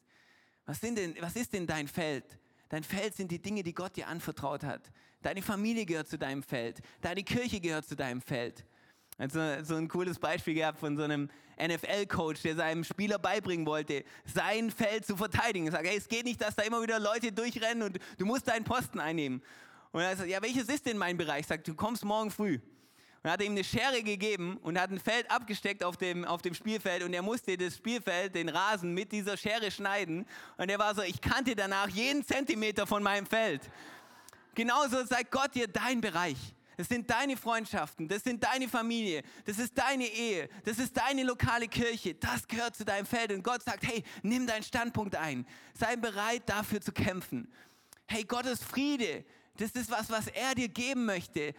Was, 0.67 0.81
sind 0.81 0.99
denn, 0.99 1.17
was 1.21 1.37
ist 1.37 1.53
denn 1.55 1.67
dein 1.67 1.89
Feld? 1.89 2.25
Dein 2.69 2.83
Feld 2.83 3.15
sind 3.15 3.31
die 3.31 3.41
Dinge, 3.41 3.63
die 3.63 3.75
Gott 3.75 3.97
dir 3.97 4.09
anvertraut 4.09 4.65
hat. 4.65 4.91
Deine 5.23 5.43
Familie 5.43 5.87
gehört 5.87 6.09
zu 6.09 6.19
deinem 6.19 6.43
Feld. 6.43 6.81
Deine 7.01 7.23
Kirche 7.23 7.61
gehört 7.61 7.87
zu 7.87 7.97
deinem 7.97 8.21
Feld. 8.21 8.65
Also 9.19 9.41
so 9.63 9.77
ein 9.77 9.89
cooles 9.89 10.19
Beispiel 10.19 10.55
gehabt 10.55 10.79
von 10.79 10.97
so 10.97 11.03
einem 11.03 11.31
NFL-Coach, 11.59 12.43
der 12.43 12.57
seinem 12.57 12.85
Spieler 12.85 13.19
beibringen 13.19 13.65
wollte, 13.65 14.05
sein 14.27 14.71
Feld 14.71 15.07
zu 15.07 15.17
verteidigen. 15.17 15.67
Er 15.67 15.73
sagt, 15.73 15.87
hey, 15.87 15.97
es 15.97 16.09
geht 16.09 16.25
nicht, 16.25 16.41
dass 16.41 16.55
da 16.55 16.63
immer 16.63 16.83
wieder 16.83 17.01
Leute 17.01 17.33
durchrennen 17.33 17.83
und 17.83 17.99
du 18.19 18.27
musst 18.27 18.47
deinen 18.47 18.65
Posten 18.65 19.01
einnehmen. 19.01 19.43
Und 19.93 20.03
er 20.03 20.17
sagt, 20.17 20.29
ja, 20.29 20.43
welches 20.43 20.69
ist 20.69 20.85
denn 20.85 20.99
mein 20.99 21.17
Bereich? 21.17 21.47
Sagt, 21.47 21.67
du 21.67 21.75
kommst 21.75 22.05
morgen 22.05 22.31
früh 22.31 22.61
und 23.27 23.33
hat 23.33 23.43
ihm 23.43 23.53
eine 23.53 23.65
Schere 23.65 24.05
gegeben 24.05 24.57
und 24.63 24.81
hat 24.81 24.93
ein 24.93 25.01
Feld 25.01 25.29
abgesteckt 25.33 25.83
auf 25.83 25.97
dem, 25.97 26.25
auf 26.25 26.43
dem 26.43 26.55
Spielfeld 26.55 27.03
und 27.03 27.13
er 27.13 27.23
musste 27.23 27.57
das 27.57 27.75
Spielfeld, 27.75 28.37
den 28.37 28.49
Rasen 28.49 28.95
mit 28.95 29.11
dieser 29.11 29.37
Schere 29.37 29.73
schneiden 29.73 30.25
und 30.57 30.71
er 30.71 30.79
war 30.79 30.95
so, 30.95 31.03
ich 31.03 31.21
kannte 31.21 31.57
danach 31.57 31.89
jeden 31.89 32.25
Zentimeter 32.25 32.87
von 32.87 33.03
meinem 33.03 33.27
Feld. 33.27 33.63
Genauso 34.55 35.05
sagt 35.05 35.33
Gott 35.33 35.53
dir 35.57 35.67
dein 35.67 36.01
Bereich. 36.01 36.39
Das 36.77 36.87
sind 36.87 37.11
deine 37.11 37.37
Freundschaften, 37.37 38.07
das 38.07 38.23
sind 38.23 38.45
deine 38.45 38.69
Familie, 38.69 39.25
das 39.45 39.59
ist 39.59 39.77
deine 39.77 40.07
Ehe, 40.07 40.49
das 40.65 40.79
ist 40.79 40.97
deine 40.97 41.25
lokale 41.25 41.67
Kirche, 41.67 42.15
das 42.15 42.47
gehört 42.47 42.77
zu 42.77 42.85
deinem 42.85 43.07
Feld. 43.07 43.33
Und 43.33 43.43
Gott 43.43 43.65
sagt, 43.65 43.85
hey, 43.89 44.05
nimm 44.23 44.47
deinen 44.47 44.63
Standpunkt 44.63 45.17
ein, 45.17 45.45
sei 45.75 45.97
bereit 45.97 46.43
dafür 46.47 46.81
zu 46.81 46.93
kämpfen. 46.93 47.53
Hey, 48.07 48.23
Gottes 48.23 48.63
Friede, 48.63 49.25
das 49.57 49.71
ist 49.73 49.91
was, 49.91 50.11
was 50.11 50.29
er 50.29 50.55
dir 50.55 50.69
geben 50.69 51.05
möchte. 51.05 51.55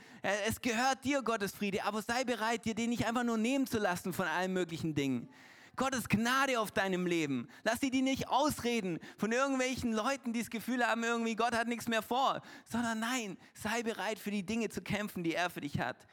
Es 0.48 0.62
gehört 0.62 1.04
dir, 1.04 1.22
Gottes 1.22 1.52
Friede, 1.52 1.84
aber 1.84 2.02
sei 2.02 2.24
bereit, 2.24 2.66
dir 2.66 2.76
den 2.76 2.90
nicht 2.90 3.06
einfach 3.06 3.24
nur 3.24 3.38
nehmen 3.38 3.68
zu 3.68 3.78
lassen 3.78 4.14
von 4.14 4.28
allen 4.28 4.54
möglichen 4.54 4.96
Dingen. 4.96 5.30
Gottes 5.78 6.10
Gnade 6.10 6.60
auf 6.60 6.72
deinem 6.72 7.06
Leben. 7.06 7.48
Lass 7.64 7.80
sie 7.80 7.92
die 7.92 8.02
nicht 8.02 8.28
ausreden 8.28 9.00
von 9.18 9.32
irgendwelchen 9.32 9.94
Leuten, 9.94 10.34
die 10.34 10.40
das 10.40 10.50
Gefühl 10.50 10.86
haben, 10.86 11.04
irgendwie 11.04 11.36
Gott 11.36 11.54
hat 11.54 11.68
nichts 11.68 11.88
mehr 11.88 12.02
vor, 12.02 12.42
sondern 12.66 13.00
nein, 13.00 13.38
sei 13.54 13.84
bereit 13.84 14.18
für 14.18 14.32
die 14.32 14.44
Dinge 14.44 14.70
zu 14.70 14.82
kämpfen, 14.82 15.24
die 15.24 15.36
er 15.36 15.50
für 15.50 15.62
dich 15.62 15.80
hat. 15.80 16.08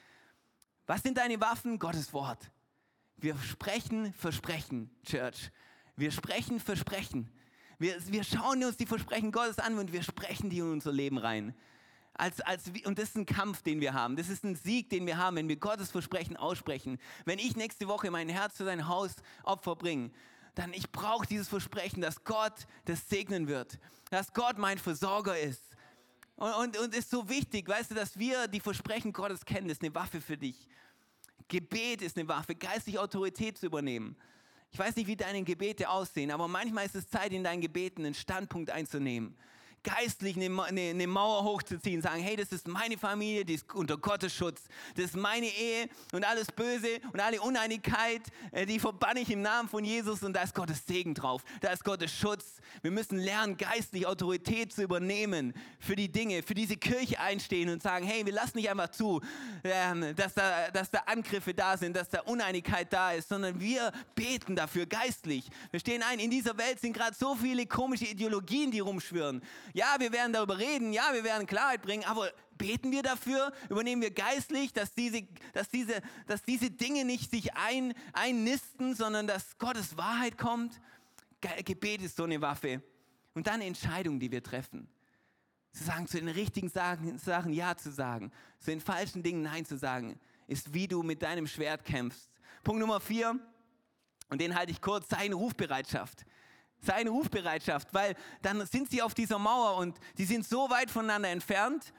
Was 0.87 1.03
sind 1.03 1.16
deine 1.16 1.40
Waffen? 1.40 1.79
Gottes 1.79 2.12
Wort. 2.12 2.51
Wir 3.16 3.37
sprechen 3.38 4.12
Versprechen, 4.12 4.90
Church. 5.03 5.51
Wir 5.97 6.11
sprechen 6.11 6.61
Versprechen. 6.61 7.33
Wir, 7.79 7.97
wir 8.09 8.23
schauen 8.23 8.62
uns 8.64 8.77
die 8.77 8.87
Versprechen 8.87 9.33
Gottes 9.33 9.59
an 9.59 9.79
und 9.79 9.92
wir 9.92 10.03
sprechen 10.03 10.51
die 10.51 10.59
in 10.59 10.70
unser 10.70 10.92
Leben 10.92 11.16
rein. 11.16 11.55
Als, 12.16 12.40
als, 12.40 12.70
und 12.85 12.98
das 12.98 13.11
ist 13.11 13.16
ein 13.16 13.27
Kampf, 13.27 13.62
den 13.62 13.81
wir 13.81 13.92
haben. 13.92 14.14
Das 14.16 14.29
ist 14.29 14.44
ein 14.44 14.55
Sieg, 14.55 14.88
den 14.88 15.05
wir 15.07 15.18
haben, 15.18 15.37
wenn 15.37 15.48
wir 15.48 15.57
Gottes 15.57 15.90
Versprechen 15.90 16.37
aussprechen. 16.37 16.98
Wenn 17.24 17.40
ich 17.40 17.57
nächste 17.57 17.88
Woche 17.88 18.11
mein 18.11 18.29
Herz 18.29 18.57
für 18.57 18.64
sein 18.64 18.87
Haus 18.87 19.16
Opfer 19.42 19.74
bringe, 19.74 20.11
dann 20.55 20.72
ich 20.72 20.92
brauche 20.92 21.27
dieses 21.27 21.48
Versprechen, 21.48 22.00
dass 22.00 22.22
Gott 22.22 22.66
das 22.85 23.09
segnen 23.09 23.48
wird, 23.48 23.81
dass 24.11 24.33
Gott 24.33 24.59
mein 24.59 24.79
Versorger 24.79 25.38
ist. 25.38 25.62
Und, 26.37 26.53
und, 26.55 26.79
und 26.79 26.94
ist 26.94 27.11
so 27.11 27.29
wichtig, 27.29 27.68
weißt 27.68 27.90
du, 27.90 27.94
dass 27.96 28.16
wir 28.16 28.46
die 28.46 28.61
Versprechen 28.61 29.12
Gottes 29.12 29.44
kennen, 29.44 29.66
das 29.66 29.79
ist 29.79 29.85
eine 29.85 29.94
Waffe 29.94 30.20
für 30.20 30.37
dich. 30.37 30.68
Gebet 31.48 32.00
ist 32.00 32.16
eine 32.16 32.29
Waffe, 32.29 32.55
geistige 32.55 33.00
Autorität 33.00 33.59
zu 33.59 33.66
übernehmen. 33.66 34.16
Ich 34.70 34.79
weiß 34.79 34.94
nicht, 34.96 35.07
wie 35.07 35.16
deine 35.16 35.42
Gebete 35.42 35.88
aussehen, 35.88 36.31
aber 36.31 36.46
manchmal 36.46 36.87
ist 36.87 36.94
es 36.94 37.09
Zeit, 37.09 37.33
in 37.33 37.44
deinen 37.44 37.61
Gebeten 37.61 38.05
einen 38.05 38.14
Standpunkt 38.14 38.70
einzunehmen 38.70 39.37
geistlich 39.85 40.37
eine, 40.37 40.62
eine, 40.64 41.07
Mauer 41.07 41.44
hochzuziehen, 41.44 42.03
sagen, 42.03 42.23
hey, 42.23 42.35
das 42.35 42.51
ist 42.51 42.66
meine 42.66 42.99
Familie, 42.99 43.44
die 43.44 43.55
ist 43.55 43.73
unter 43.75 43.97
Gottes 43.97 44.35
Schutz, 44.35 44.62
das 44.97 45.07
ist 45.07 45.16
meine 45.16 45.47
Ehe 45.47 45.88
und 46.12 46.25
alles 46.25 46.51
Böse 46.51 47.01
und 47.12 47.20
alle 47.20 47.40
Uneinigkeit, 47.40 48.23
äh, 48.51 48.66
die 48.66 48.81
verbanne 48.81 49.20
ich 49.20 49.31
im 49.31 49.42
Namen 49.42 49.68
von 49.68 49.85
Jesus 49.85 50.23
und 50.23 50.33
da 50.33 50.42
ist 50.42 50.55
Gottes 50.55 50.85
Segen 50.87 51.14
drauf, 51.14 51.44
da 51.61 51.70
ist 51.70 51.85
Gottes 51.85 52.12
Schutz. 52.12 52.57
Wir 52.83 52.90
müssen 52.90 53.18
lernen, 53.18 53.57
geistlich 53.57 54.07
Autorität 54.07 54.73
zu 54.73 54.83
übernehmen 54.83 55.55
für 55.79 55.94
die 55.94 56.11
Dinge, 56.11 56.42
für 56.42 56.55
diese 56.55 56.77
Kirche 56.77 57.20
einstehen 57.20 57.68
und 57.68 57.83
sagen, 57.83 58.07
hey, 58.07 58.25
wir 58.27 58.33
lassen 58.33 58.57
nicht 58.57 58.70
einfach 58.70 58.90
zu, 58.90 59.20
ähm, 59.62 60.16
dass 60.16 60.35
da, 60.35 60.70
dass 60.70 60.90
da 60.90 61.01
Angriffe 61.07 61.55
da 61.55 61.77
sind, 61.77 61.94
dass 61.94 62.09
da 62.09 62.20
Uneinigkeit 62.23 62.92
da 62.92 63.12
ist, 63.12 63.29
sondern 63.29 63.61
wir 63.61 63.92
beten 64.14 64.57
dafür 64.57 64.87
geistlich. 64.87 65.49
Wir 65.70 65.81
stehen 65.81 66.03
ein, 66.03 66.18
in 66.18 66.31
dieser 66.31 66.57
Welt 66.57 66.81
sind 66.81 66.94
gerade 66.94 67.14
so 67.14 67.35
viele 67.35 67.66
komische 67.66 68.07
Ideologien, 68.07 68.70
die 68.70 68.81
rumschwirren. 68.81 69.42
Ja, 69.74 69.96
wir 69.98 70.12
werden 70.12 70.32
darüber 70.32 70.56
reden, 70.56 70.92
ja, 70.92 71.12
wir 71.12 71.24
werden 71.24 71.48
Klarheit 71.48 71.82
bringen, 71.82 72.04
aber 72.04 72.32
beten 72.56 72.92
wir 72.92 73.02
dafür, 73.02 73.52
übernehmen 73.68 74.00
wir 74.00 74.12
geistlich, 74.12 74.72
dass 74.72 74.94
diese, 74.94 75.26
dass 75.52 75.68
diese, 75.68 76.00
dass 76.28 76.42
diese 76.42 76.70
Dinge 76.70 77.04
nicht 77.04 77.32
sich 77.32 77.54
ein, 77.54 77.92
einnisten, 78.12 78.94
sondern 78.94 79.26
dass 79.26 79.58
Gottes 79.58 79.96
Wahrheit 79.96 80.38
kommt. 80.38 80.80
Gebet 81.64 82.02
ist 82.02 82.16
so 82.16 82.22
eine 82.22 82.40
Waffe. 82.40 82.84
Und 83.34 83.48
dann 83.48 83.60
Entscheidungen, 83.60 84.20
die 84.20 84.30
wir 84.30 84.44
treffen. 84.44 84.88
Zu 85.72 85.82
sagen, 85.82 86.06
zu 86.06 86.18
den 86.18 86.28
richtigen 86.28 86.68
Sachen, 86.68 87.52
Ja 87.52 87.76
zu 87.76 87.90
sagen, 87.90 88.30
zu 88.60 88.70
den 88.70 88.80
falschen 88.80 89.24
Dingen 89.24 89.42
Nein 89.42 89.66
zu 89.66 89.76
sagen, 89.76 90.20
ist 90.46 90.72
wie 90.72 90.87
du 90.87 91.02
mit 91.02 91.20
deinem 91.20 91.48
Schwert 91.48 91.84
kämpfst. 91.84 92.30
Punkt 92.62 92.78
Nummer 92.78 93.00
vier, 93.00 93.40
und 94.28 94.40
den 94.40 94.54
halte 94.54 94.70
ich 94.70 94.80
kurz, 94.80 95.08
sei 95.08 95.26
in 95.26 95.32
Rufbereitschaft 95.32 96.24
seine 96.80 97.10
Rufbereitschaft, 97.10 97.92
weil 97.92 98.14
dann 98.42 98.64
sind 98.66 98.90
sie 98.90 99.02
auf 99.02 99.14
dieser 99.14 99.38
Mauer 99.38 99.76
und 99.76 99.98
die 100.18 100.24
sind 100.24 100.46
so 100.46 100.68
weit 100.70 100.90
voneinander 100.90 101.30
entfernt 101.30 101.92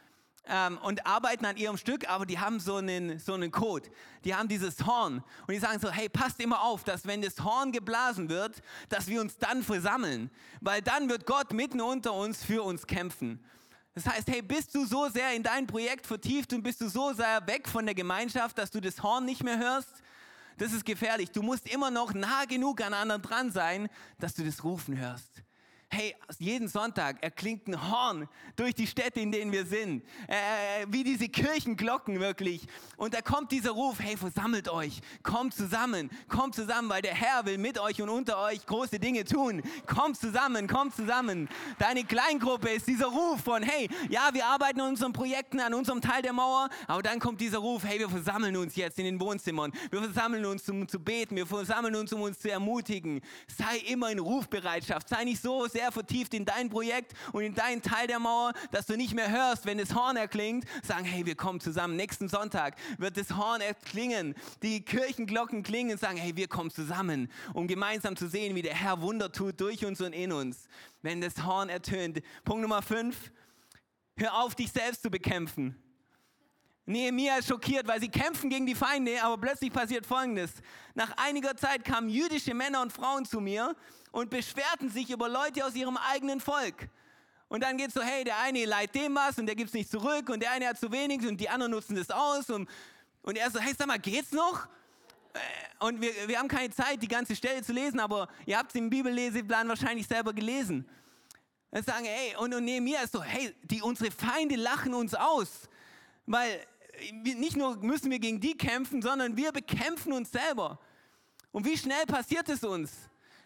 ähm, 0.48 0.78
und 0.80 1.06
arbeiten 1.06 1.46
an 1.46 1.58
ihrem 1.58 1.78
Stück, 1.78 2.08
aber 2.10 2.26
die 2.26 2.40
haben 2.40 2.60
so 2.60 2.76
einen, 2.76 3.20
so 3.20 3.34
einen 3.34 3.52
Code. 3.52 3.90
Die 4.24 4.36
haben 4.36 4.48
dieses 4.48 4.86
Horn 4.86 5.24
und 5.48 5.54
die 5.54 5.60
sagen 5.60 5.80
so, 5.80 5.90
hey, 5.90 6.10
passt 6.10 6.40
immer 6.40 6.62
auf, 6.62 6.84
dass 6.84 7.06
wenn 7.06 7.22
das 7.22 7.44
Horn 7.44 7.72
geblasen 7.72 8.30
wird, 8.30 8.62
dass 8.90 9.08
wir 9.08 9.22
uns 9.22 9.38
dann 9.38 9.64
versammeln, 9.64 10.30
weil 10.62 10.82
dann 10.82 11.10
wird 11.10 11.26
Gott 11.26 11.52
mitten 11.54 11.82
unter 11.82 12.14
uns 12.14 12.44
für 12.44 12.64
uns 12.64 12.86
kämpfen. 12.86 13.44
Das 13.96 14.06
heißt, 14.06 14.28
hey, 14.30 14.42
bist 14.42 14.76
du 14.76 14.86
so 14.86 15.08
sehr 15.08 15.34
in 15.34 15.42
dein 15.42 15.66
Projekt 15.68 16.06
vertieft 16.06 16.52
und 16.52 16.64
bist 16.64 16.82
du 16.82 16.90
so 16.90 17.14
sehr 17.14 17.48
weg 17.48 17.68
von 17.68 17.86
der 17.86 17.96
Gemeinschaft, 17.96 18.58
dass 18.58 18.70
du 18.70 18.82
das 18.82 19.02
Horn 19.02 19.24
nicht 19.24 19.42
mehr 19.42 19.58
hörst? 19.58 20.04
Das 20.58 20.74
ist 20.74 20.86
gefährlich. 20.86 21.32
Du 21.32 21.42
musst 21.42 21.68
immer 21.68 21.92
noch 21.92 22.14
nah 22.14 22.46
genug 22.46 22.82
an 22.82 22.94
anderen 22.94 23.22
dran 23.22 23.52
sein, 23.52 23.90
dass 24.20 24.34
du 24.34 24.44
das 24.44 24.64
Rufen 24.64 24.98
hörst 24.98 25.45
hey, 25.96 26.16
jeden 26.40 26.68
Sonntag 26.68 27.24
erklingt 27.24 27.68
ein 27.68 27.90
Horn 27.90 28.28
durch 28.56 28.76
die 28.76 28.86
Städte, 28.86 29.22
in 29.22 29.32
denen 29.32 29.52
wir 29.52 29.66
sind. 29.66 30.04
Äh, 30.28 30.86
wie 30.90 31.04
diese 31.04 31.30
Kirchenglocken 31.30 32.20
wirklich. 32.20 32.68
Und 32.98 33.14
da 33.14 33.22
kommt 33.22 33.52
dieser 33.52 33.72
Ruf, 33.72 34.00
hey, 34.00 34.18
versammelt 34.18 34.70
euch, 34.70 35.02
kommt 35.24 35.54
zusammen, 35.54 36.10
kommt 36.28 36.56
zusammen, 36.56 36.90
weil 36.90 37.02
der 37.02 37.14
Herr 37.14 37.46
will 37.46 37.58
mit 37.58 37.80
euch 37.80 38.02
und 38.02 38.10
unter 38.10 38.38
euch 38.44 38.66
große 38.66 39.00
Dinge 39.00 39.24
tun. 39.24 39.62
Kommt 39.86 40.18
zusammen, 40.18 40.68
kommt 40.68 40.96
zusammen. 40.96 41.48
Deine 41.80 42.04
Kleingruppe 42.04 42.70
ist 42.70 42.88
dieser 42.88 43.08
Ruf 43.08 43.42
von, 43.42 43.64
hey, 43.64 43.90
ja, 44.10 44.30
wir 44.34 44.46
arbeiten 44.46 44.82
an 44.82 44.90
unseren 44.90 45.14
Projekten, 45.14 45.60
an 45.62 45.74
unserem 45.74 46.02
Teil 46.02 46.22
der 46.22 46.34
Mauer, 46.34 46.70
aber 46.88 47.04
dann 47.04 47.20
kommt 47.20 47.40
dieser 47.40 47.60
Ruf, 47.60 47.84
hey, 47.86 48.00
wir 48.00 48.10
versammeln 48.10 48.58
uns 48.58 48.76
jetzt 48.76 49.00
in 49.00 49.06
den 49.06 49.20
Wohnzimmern. 49.20 49.72
Wir 49.92 50.02
versammeln 50.02 50.46
uns, 50.46 50.68
um 50.70 50.88
zu 50.88 51.00
beten. 51.00 51.36
Wir 51.36 51.46
versammeln 51.46 51.96
uns, 51.96 52.12
um 52.12 52.22
uns 52.22 52.40
zu 52.40 52.52
ermutigen. 52.52 53.22
Sei 53.48 53.78
immer 53.88 54.12
in 54.12 54.20
Rufbereitschaft. 54.20 55.08
Sei 55.08 55.24
nicht 55.24 55.42
so 55.42 55.68
sehr 55.68 55.85
vertieft 55.92 56.34
in 56.34 56.46
dein 56.46 56.70
Projekt 56.70 57.14
und 57.32 57.44
in 57.44 57.54
deinen 57.54 57.82
Teil 57.82 58.08
der 58.08 58.20
Mauer, 58.20 58.54
dass 58.72 58.86
du 58.86 58.96
nicht 58.96 59.14
mehr 59.14 59.32
hörst, 59.32 59.66
wenn 59.66 59.78
das 59.78 59.94
Horn 59.96 60.18
erklingt, 60.18 60.66
sagen, 60.84 61.06
hey, 61.06 61.26
wir 61.26 61.36
kommen 61.36 61.60
zusammen. 61.60 61.96
Nächsten 61.96 62.30
Sonntag 62.30 62.76
wird 62.98 63.18
das 63.18 63.36
Horn 63.36 63.62
erklingen, 63.62 64.36
die 64.62 64.84
Kirchenglocken 64.84 65.64
klingen 65.64 65.92
und 65.92 66.00
sagen, 66.00 66.18
hey, 66.18 66.36
wir 66.36 66.48
kommen 66.48 66.72
zusammen, 66.72 67.32
um 67.54 67.68
gemeinsam 67.68 68.16
zu 68.16 68.28
sehen, 68.28 68.56
wie 68.56 68.62
der 68.62 68.76
Herr 68.76 69.02
Wunder 69.02 69.32
tut 69.32 69.60
durch 69.62 69.86
uns 69.86 70.02
und 70.02 70.14
in 70.14 70.32
uns, 70.32 70.68
wenn 71.02 71.22
das 71.22 71.44
Horn 71.46 71.70
ertönt. 71.70 72.22
Punkt 72.44 72.62
Nummer 72.62 72.82
5, 72.82 73.32
hör 74.18 74.42
auf, 74.42 74.56
dich 74.56 74.72
selbst 74.72 75.02
zu 75.04 75.10
bekämpfen. 75.10 75.76
Nehemiah 76.88 77.38
ist 77.38 77.48
schockiert, 77.48 77.88
weil 77.88 78.00
sie 78.00 78.10
kämpfen 78.10 78.50
gegen 78.50 78.66
die 78.66 78.76
Feinde, 78.76 79.22
aber 79.24 79.40
plötzlich 79.40 79.74
passiert 79.74 80.06
Folgendes. 80.06 80.52
Nach 80.94 81.12
einiger 81.18 81.58
Zeit 81.58 81.84
kamen 81.84 82.10
jüdische 82.10 82.54
Männer 82.54 82.82
und 82.82 82.94
Frauen 82.94 83.26
zu 83.26 83.40
mir 83.40 83.76
und 84.12 84.30
beschwerten 84.30 84.90
sich 84.90 85.10
über 85.10 85.28
Leute 85.28 85.66
aus 85.66 85.74
ihrem 85.74 85.98
eigenen 85.98 86.40
Volk. 86.40 86.90
Und 87.48 87.64
dann 87.64 87.78
geht 87.78 87.88
es 87.88 87.94
so, 87.96 88.02
hey, 88.02 88.24
der 88.24 88.40
eine 88.40 88.66
leiht 88.66 88.94
dem 88.94 89.16
was 89.16 89.40
und 89.40 89.48
der 89.48 89.56
gibt 89.56 89.70
es 89.70 89.74
nicht 89.74 89.90
zurück 89.90 90.30
und 90.30 90.42
der 90.42 90.52
eine 90.52 90.68
hat 90.68 90.80
zu 90.80 90.92
wenig 90.92 91.26
und 91.28 91.38
die 91.38 91.50
anderen 91.50 91.72
nutzen 91.72 91.96
das 91.96 92.12
aus. 92.12 92.50
Und, 92.50 92.70
und 93.24 93.38
er 93.38 93.50
so, 93.50 93.60
hey, 93.60 93.74
sag 93.78 93.88
mal, 93.88 94.00
geht's 94.00 94.32
noch? 94.32 94.68
Äh, 95.34 95.86
und 95.86 96.02
wir, 96.02 96.12
wir 96.28 96.38
haben 96.40 96.48
keine 96.48 96.70
Zeit, 96.70 97.02
die 97.02 97.08
ganze 97.08 97.36
Stelle 97.36 97.64
zu 97.64 97.74
lesen, 97.74 98.00
aber 98.00 98.28
ihr 98.46 98.58
habt 98.58 98.76
im 98.76 98.90
Bibelleseplan 98.90 99.68
wahrscheinlich 99.68 100.08
selber 100.08 100.34
gelesen. 100.34 100.88
Und 101.72 101.86
sagen, 101.86 102.06
hey, 102.06 102.36
und, 102.38 102.54
und 102.54 102.64
Nehemiah 102.64 103.02
ist 103.02 103.14
so, 103.14 103.24
hey, 103.24 103.56
die, 103.64 103.82
unsere 103.82 104.12
Feinde 104.12 104.56
lachen 104.56 104.94
uns 104.94 105.14
aus. 105.14 105.68
Weil 106.26 106.66
nicht 107.22 107.56
nur 107.56 107.78
müssen 107.78 108.12
wir 108.12 108.20
gegen 108.20 108.40
die 108.40 108.58
kämpfen, 108.58 109.02
sondern 109.02 109.38
wir 109.38 109.52
bekämpfen 109.52 110.14
uns 110.14 110.32
selber. 110.32 110.80
Und 111.52 111.66
wie 111.66 111.78
schnell 111.78 112.06
passiert 112.06 112.50
es 112.50 112.64
uns? 112.64 112.92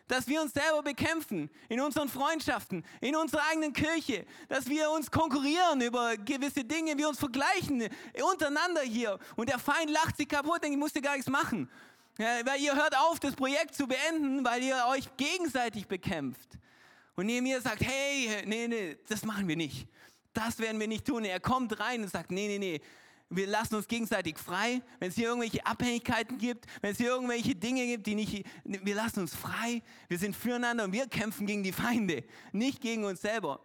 dass 0.10 0.28
wir 0.28 0.42
uns 0.42 0.54
selber 0.54 0.82
bekämpfen 0.82 1.50
in 1.70 1.80
unseren 1.80 2.10
Freundschaften, 2.10 2.84
in 3.00 3.16
unserer 3.16 3.44
eigenen 3.52 3.72
Kirche, 3.72 4.26
dass 4.50 4.68
wir 4.68 4.90
uns 4.90 5.10
konkurrieren 5.10 5.82
über 5.82 6.18
gewisse 6.18 6.66
Dinge, 6.66 6.98
wir 6.98 7.08
uns 7.08 7.20
vergleichen 7.20 7.88
untereinander 8.32 8.82
hier 8.82 9.20
und 9.36 9.48
der 9.50 9.60
Feind 9.60 9.92
lacht 9.92 10.18
sich 10.18 10.28
kaputt, 10.28 10.64
denkt, 10.64 10.74
ich 10.74 10.80
muss 10.80 10.94
dir 10.94 11.04
gar 11.04 11.14
nichts 11.14 11.30
machen. 11.30 11.70
Ja, 12.18 12.44
weil 12.44 12.60
ihr 12.60 12.76
hört 12.76 12.98
auf, 12.98 13.20
das 13.20 13.36
Projekt 13.36 13.76
zu 13.76 13.88
beenden, 13.88 14.44
weil 14.44 14.62
ihr 14.64 14.84
euch 14.90 15.06
gegenseitig 15.16 15.88
bekämpft. 15.88 16.58
Und 17.16 17.28
neben 17.28 17.44
mir 17.44 17.62
sagt, 17.62 17.82
hey, 17.82 18.44
nee, 18.46 18.68
nee, 18.68 18.98
das 19.08 19.24
machen 19.24 19.48
wir 19.48 19.56
nicht. 19.56 19.88
Das 20.34 20.60
werden 20.60 20.80
wir 20.80 20.88
nicht 20.88 21.06
tun. 21.06 21.24
Er 21.24 21.40
kommt 21.40 21.80
rein 21.80 22.02
und 22.02 22.10
sagt, 22.10 22.32
nee, 22.32 22.48
nee, 22.48 22.60
nee, 22.60 22.82
wir 23.30 23.48
lassen 23.48 23.76
uns 23.76 23.88
gegenseitig 23.88 24.38
frei. 24.38 24.82
Wenn 25.00 25.10
es 25.10 25.16
hier 25.16 25.28
irgendwelche 25.28 25.66
Abhängigkeiten 25.66 26.38
gibt, 26.38 26.66
wenn 26.82 26.92
es 26.92 26.98
hier 26.98 27.10
irgendwelche 27.10 27.56
Dinge 27.56 27.86
gibt, 27.86 28.08
die 28.08 28.16
nicht, 28.16 28.46
wir 28.64 28.96
lassen 28.96 29.22
uns 29.22 29.36
frei. 29.36 29.84
Wir 30.08 30.18
sind 30.18 30.36
füreinander 30.36 30.86
und 30.86 30.94
wir 30.94 31.08
kämpfen 31.08 31.46
gegen 31.46 31.64
die 31.64 31.72
Feinde, 31.72 32.24
nicht 32.52 32.82
gegen 32.82 33.06
uns 33.06 33.22
selber. 33.22 33.60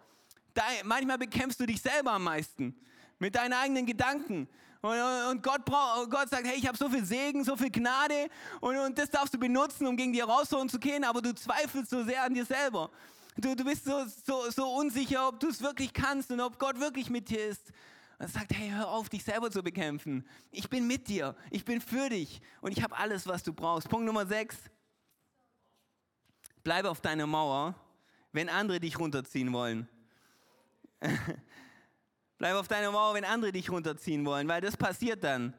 Da, 0.53 0.63
manchmal 0.85 1.19
bekämpfst 1.19 1.59
du 1.59 1.67
dich 1.67 1.81
selber 1.81 2.13
am 2.13 2.25
meisten 2.25 2.79
mit 3.19 3.35
deinen 3.35 3.55
eigenen 3.55 3.87
Gedanken. 3.87 4.49
Und, 4.83 5.01
und 5.31 5.43
Gott, 5.43 5.65
brauch, 5.65 6.09
Gott 6.11 6.29
sagt, 6.29 6.47
hey, 6.47 6.59
ich 6.59 6.67
habe 6.69 6.77
so 6.77 6.91
viel 6.91 7.07
Segen, 7.07 7.43
so 7.43 7.57
viel 7.57 7.71
Gnade 7.71 8.29
und, 8.61 8.77
und 8.77 8.99
das 8.99 9.09
darfst 9.09 9.33
du 9.33 9.39
benutzen, 9.39 9.87
um 9.87 9.97
gegen 9.97 10.13
die 10.13 10.21
Herausforderungen 10.21 10.69
zu 10.69 10.79
gehen, 10.79 11.05
aber 11.05 11.23
du 11.23 11.35
zweifelst 11.35 11.89
so 11.89 12.05
sehr 12.05 12.23
an 12.23 12.35
dir 12.35 12.45
selber. 12.45 12.91
Du, 13.37 13.57
du 13.57 13.65
bist 13.65 13.87
so, 13.87 14.05
so, 14.27 14.51
so 14.51 14.75
unsicher, 14.75 15.27
ob 15.27 15.41
du 15.41 15.49
es 15.49 15.63
wirklich 15.63 15.95
kannst 15.95 16.31
und 16.31 16.41
ob 16.41 16.59
Gott 16.59 16.79
wirklich 16.79 17.09
mit 17.09 17.31
dir 17.31 17.47
ist. 17.47 17.73
Und 18.19 18.31
sagt, 18.31 18.53
hey, 18.55 18.71
hör 18.71 18.89
auf, 18.89 19.09
dich 19.09 19.25
selber 19.25 19.51
zu 19.51 19.63
bekämpfen. 19.63 20.27
Ich 20.51 20.69
bin 20.69 20.87
mit 20.87 21.09
dir, 21.09 21.35
ich 21.51 21.65
bin 21.65 21.81
für 21.81 22.09
dich 22.09 22.41
und 22.61 22.73
ich 22.73 22.83
habe 22.83 22.97
alles, 22.97 23.27
was 23.27 23.43
du 23.43 23.53
brauchst. 23.53 23.89
Punkt 23.89 24.07
Nummer 24.07 24.27
6. 24.27 24.57
Bleibe 26.63 26.91
auf 26.91 27.01
deiner 27.01 27.27
Mauer, 27.27 27.75
wenn 28.33 28.49
andere 28.49 28.81
dich 28.81 28.99
runterziehen 28.99 29.53
wollen. 29.53 29.89
Bleib 32.39 32.57
auf 32.57 32.69
deiner 32.69 32.91
Mauer, 32.91 33.15
wenn 33.15 33.25
andere 33.25 33.53
dich 33.53 33.71
runterziehen 33.71 34.25
wollen, 34.25 34.49
weil 34.49 34.61
das 34.61 34.77
passiert 34.77 35.23
dann. 35.23 35.55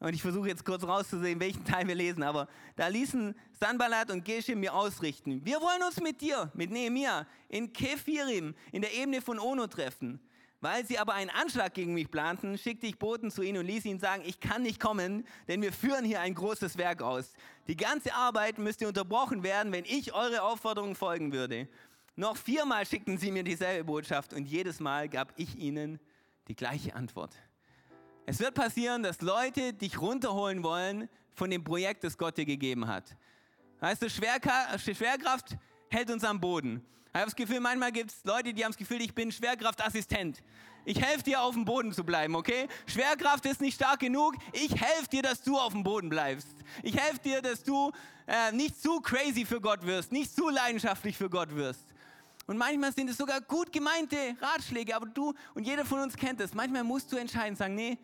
Und 0.00 0.14
ich 0.14 0.22
versuche 0.22 0.48
jetzt 0.48 0.64
kurz 0.64 0.82
rauszusehen, 0.82 1.38
welchen 1.40 1.64
Teil 1.64 1.86
wir 1.86 1.94
lesen, 1.94 2.22
aber 2.22 2.48
da 2.76 2.88
ließen 2.88 3.34
Sanballat 3.52 4.10
und 4.10 4.24
Geshem 4.24 4.60
mir 4.60 4.74
ausrichten. 4.74 5.44
Wir 5.44 5.60
wollen 5.60 5.82
uns 5.82 6.00
mit 6.00 6.22
dir, 6.22 6.50
mit 6.54 6.70
Nehemiah, 6.70 7.26
in 7.48 7.70
Kephirim, 7.70 8.54
in 8.72 8.80
der 8.80 8.94
Ebene 8.94 9.20
von 9.20 9.38
Ono 9.38 9.66
treffen. 9.66 10.18
Weil 10.62 10.84
sie 10.84 10.98
aber 10.98 11.14
einen 11.14 11.30
Anschlag 11.30 11.72
gegen 11.72 11.94
mich 11.94 12.10
planten, 12.10 12.58
schickte 12.58 12.86
ich 12.86 12.98
Boten 12.98 13.30
zu 13.30 13.42
ihnen 13.42 13.58
und 13.58 13.66
ließ 13.66 13.86
ihnen 13.86 13.98
sagen, 13.98 14.22
ich 14.26 14.40
kann 14.40 14.62
nicht 14.62 14.78
kommen, 14.78 15.26
denn 15.48 15.62
wir 15.62 15.72
führen 15.72 16.04
hier 16.04 16.20
ein 16.20 16.34
großes 16.34 16.76
Werk 16.76 17.00
aus. 17.00 17.32
Die 17.66 17.76
ganze 17.76 18.14
Arbeit 18.14 18.58
müsste 18.58 18.86
unterbrochen 18.86 19.42
werden, 19.42 19.72
wenn 19.72 19.86
ich 19.86 20.12
eure 20.12 20.42
Aufforderungen 20.42 20.96
folgen 20.96 21.32
würde. 21.32 21.66
Noch 22.14 22.36
viermal 22.36 22.84
schickten 22.84 23.16
sie 23.16 23.30
mir 23.30 23.42
dieselbe 23.42 23.84
Botschaft 23.84 24.34
und 24.34 24.44
jedes 24.44 24.80
Mal 24.80 25.08
gab 25.08 25.32
ich 25.36 25.56
ihnen 25.56 25.98
die 26.48 26.54
gleiche 26.54 26.94
Antwort. 26.94 27.34
Es 28.26 28.38
wird 28.38 28.54
passieren, 28.54 29.02
dass 29.02 29.22
Leute 29.22 29.72
dich 29.72 29.98
runterholen 29.98 30.62
wollen 30.62 31.08
von 31.32 31.48
dem 31.48 31.64
Projekt, 31.64 32.04
das 32.04 32.18
Gott 32.18 32.36
dir 32.36 32.44
gegeben 32.44 32.86
hat. 32.86 33.16
Weißt 33.80 34.02
du, 34.02 34.10
Schwerkraft 34.10 35.56
hält 35.90 36.10
uns 36.10 36.24
am 36.24 36.40
Boden. 36.40 36.84
Ich 37.08 37.14
habe 37.14 37.24
das 37.26 37.36
Gefühl, 37.36 37.60
manchmal 37.60 37.92
gibt 37.92 38.10
es 38.10 38.24
Leute, 38.24 38.54
die 38.54 38.64
haben 38.64 38.70
das 38.70 38.78
Gefühl, 38.78 39.00
ich 39.02 39.14
bin 39.14 39.32
Schwerkraftassistent. 39.32 40.42
Ich 40.84 41.00
helfe 41.00 41.24
dir, 41.24 41.42
auf 41.42 41.54
dem 41.54 41.64
Boden 41.64 41.92
zu 41.92 42.04
bleiben, 42.04 42.34
okay? 42.34 42.68
Schwerkraft 42.86 43.44
ist 43.46 43.60
nicht 43.60 43.74
stark 43.74 44.00
genug. 44.00 44.34
Ich 44.52 44.70
helfe 44.80 45.08
dir, 45.10 45.22
dass 45.22 45.42
du 45.42 45.58
auf 45.58 45.72
dem 45.72 45.82
Boden 45.82 46.08
bleibst. 46.08 46.48
Ich 46.82 46.96
helfe 46.96 47.18
dir, 47.18 47.42
dass 47.42 47.62
du 47.62 47.92
äh, 48.26 48.52
nicht 48.52 48.80
zu 48.80 49.00
crazy 49.00 49.44
für 49.44 49.60
Gott 49.60 49.84
wirst, 49.84 50.10
nicht 50.12 50.34
zu 50.34 50.48
leidenschaftlich 50.48 51.16
für 51.16 51.28
Gott 51.28 51.54
wirst. 51.54 51.84
Und 52.46 52.56
manchmal 52.56 52.92
sind 52.92 53.10
es 53.10 53.18
sogar 53.18 53.40
gut 53.40 53.72
gemeinte 53.72 54.16
Ratschläge, 54.40 54.96
aber 54.96 55.06
du 55.06 55.34
und 55.54 55.66
jeder 55.66 55.84
von 55.84 56.00
uns 56.00 56.16
kennt 56.16 56.40
es. 56.40 56.54
Manchmal 56.54 56.84
musst 56.84 57.12
du 57.12 57.16
entscheiden, 57.16 57.56
sagen, 57.56 57.74
nee, 57.74 57.98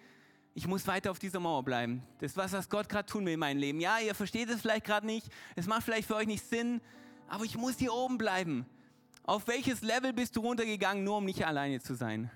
ich 0.55 0.67
muss 0.67 0.87
weiter 0.87 1.11
auf 1.11 1.19
dieser 1.19 1.41
Mauer 1.41 1.65
bleiben. 1.65 2.03
Das 2.19 2.33
ist 2.33 2.37
was, 2.37 2.53
was 2.53 2.69
Gott 2.69 2.89
gerade 2.89 3.07
tun 3.07 3.25
will 3.27 3.35
in 3.35 3.41
meinem 3.41 3.59
Leben. 3.59 3.81
Ja, 3.81 3.99
ihr 3.99 4.15
versteht 4.15 4.49
es 4.49 4.61
vielleicht 4.61 4.85
gerade 4.85 5.07
nicht, 5.07 5.27
es 5.55 5.67
macht 5.67 5.83
vielleicht 5.83 6.07
für 6.07 6.17
euch 6.17 6.27
nicht 6.27 6.49
Sinn, 6.49 6.81
aber 7.29 7.45
ich 7.45 7.57
muss 7.57 7.79
hier 7.79 7.93
oben 7.93 8.19
bleiben. 8.19 8.67
Auf 9.23 9.49
welches 9.49 9.83
Level 9.83 10.13
bist 10.13 10.37
du 10.37 10.41
runtergegangen, 10.41 11.05
nur 11.05 11.19
um 11.19 11.25
nicht 11.25 11.45
alleine 11.45 11.81
zu 11.81 11.95
sein? 11.95 12.31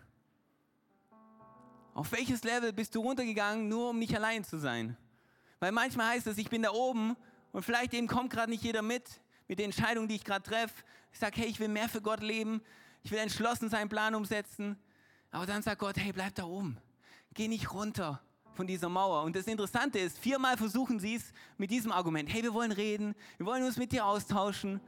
Auf 1.94 2.12
welches 2.12 2.42
Level 2.44 2.72
bist 2.72 2.94
du 2.94 3.00
runtergegangen, 3.00 3.68
nur 3.68 3.90
um 3.90 3.98
nicht 3.98 4.14
allein 4.14 4.44
zu 4.44 4.58
sein? 4.58 4.96
Weil 5.58 5.72
manchmal 5.72 6.14
heißt 6.14 6.26
es, 6.26 6.38
ich 6.38 6.48
bin 6.48 6.62
da 6.62 6.70
oben 6.70 7.16
und 7.52 7.64
vielleicht 7.64 7.94
eben 7.94 8.06
kommt 8.06 8.32
gerade 8.32 8.50
nicht 8.50 8.64
jeder 8.64 8.82
mit, 8.82 9.20
mit 9.48 9.58
den 9.58 9.66
Entscheidungen, 9.66 10.08
die 10.08 10.16
ich 10.16 10.24
gerade 10.24 10.42
treffe. 10.42 10.82
Ich 11.12 11.18
sage, 11.18 11.40
hey, 11.40 11.48
ich 11.48 11.60
will 11.60 11.68
mehr 11.68 11.88
für 11.88 12.00
Gott 12.00 12.20
leben, 12.20 12.62
ich 13.02 13.10
will 13.10 13.18
entschlossen 13.18 13.68
seinen 13.68 13.88
Plan 13.88 14.14
umsetzen. 14.14 14.78
Aber 15.30 15.46
dann 15.46 15.62
sagt 15.62 15.80
Gott, 15.80 15.96
hey, 15.96 16.12
bleib 16.12 16.34
da 16.34 16.44
oben. 16.44 16.78
Geh 17.34 17.48
nicht 17.48 17.72
runter 17.72 18.20
von 18.60 18.66
dieser 18.66 18.88
Mauer. 18.88 19.22
Und 19.22 19.34
das 19.34 19.46
Interessante 19.46 19.98
ist, 19.98 20.18
viermal 20.18 20.56
versuchen 20.56 21.00
sie 21.00 21.16
es 21.16 21.32
mit 21.58 21.70
diesem 21.70 21.92
Argument. 21.92 22.32
Hey, 22.32 22.42
wir 22.42 22.54
wollen 22.54 22.72
reden, 22.72 23.14
wir 23.38 23.46
wollen 23.46 23.64
uns 23.64 23.76
mit 23.76 23.90
dir 23.90 24.04
austauschen. 24.04 24.74
Und 24.74 24.80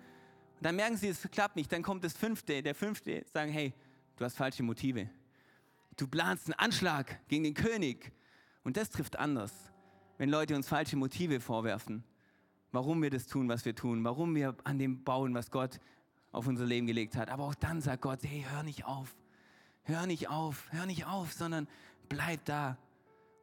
dann 0.60 0.76
merken 0.76 0.96
sie, 0.96 1.08
es 1.08 1.28
klappt 1.30 1.56
nicht. 1.56 1.72
Dann 1.72 1.82
kommt 1.82 2.04
das 2.04 2.12
fünfte, 2.12 2.62
der 2.62 2.74
fünfte, 2.74 3.24
sagen, 3.32 3.50
hey, 3.50 3.72
du 4.16 4.24
hast 4.24 4.36
falsche 4.36 4.62
Motive 4.62 5.08
du 5.96 6.06
planst 6.06 6.46
einen 6.46 6.58
Anschlag 6.58 7.18
gegen 7.28 7.44
den 7.44 7.54
König. 7.54 8.12
Und 8.64 8.76
das 8.76 8.90
trifft 8.90 9.16
anders, 9.18 9.52
wenn 10.18 10.28
Leute 10.28 10.54
uns 10.54 10.68
falsche 10.68 10.96
Motive 10.96 11.40
vorwerfen, 11.40 12.04
warum 12.70 13.02
wir 13.02 13.10
das 13.10 13.26
tun, 13.26 13.48
was 13.48 13.64
wir 13.64 13.74
tun, 13.74 14.04
warum 14.04 14.34
wir 14.34 14.56
an 14.64 14.78
dem 14.78 15.02
bauen, 15.04 15.34
was 15.34 15.50
Gott 15.50 15.80
auf 16.30 16.46
unser 16.46 16.64
Leben 16.64 16.86
gelegt 16.86 17.16
hat. 17.16 17.28
Aber 17.28 17.44
auch 17.44 17.54
dann 17.54 17.80
sagt 17.80 18.02
Gott, 18.02 18.20
hey, 18.22 18.46
hör 18.48 18.62
nicht 18.62 18.84
auf, 18.84 19.14
hör 19.82 20.06
nicht 20.06 20.28
auf, 20.28 20.66
hör 20.70 20.86
nicht 20.86 21.06
auf, 21.06 21.32
sondern 21.32 21.68
bleib 22.08 22.44
da. 22.44 22.76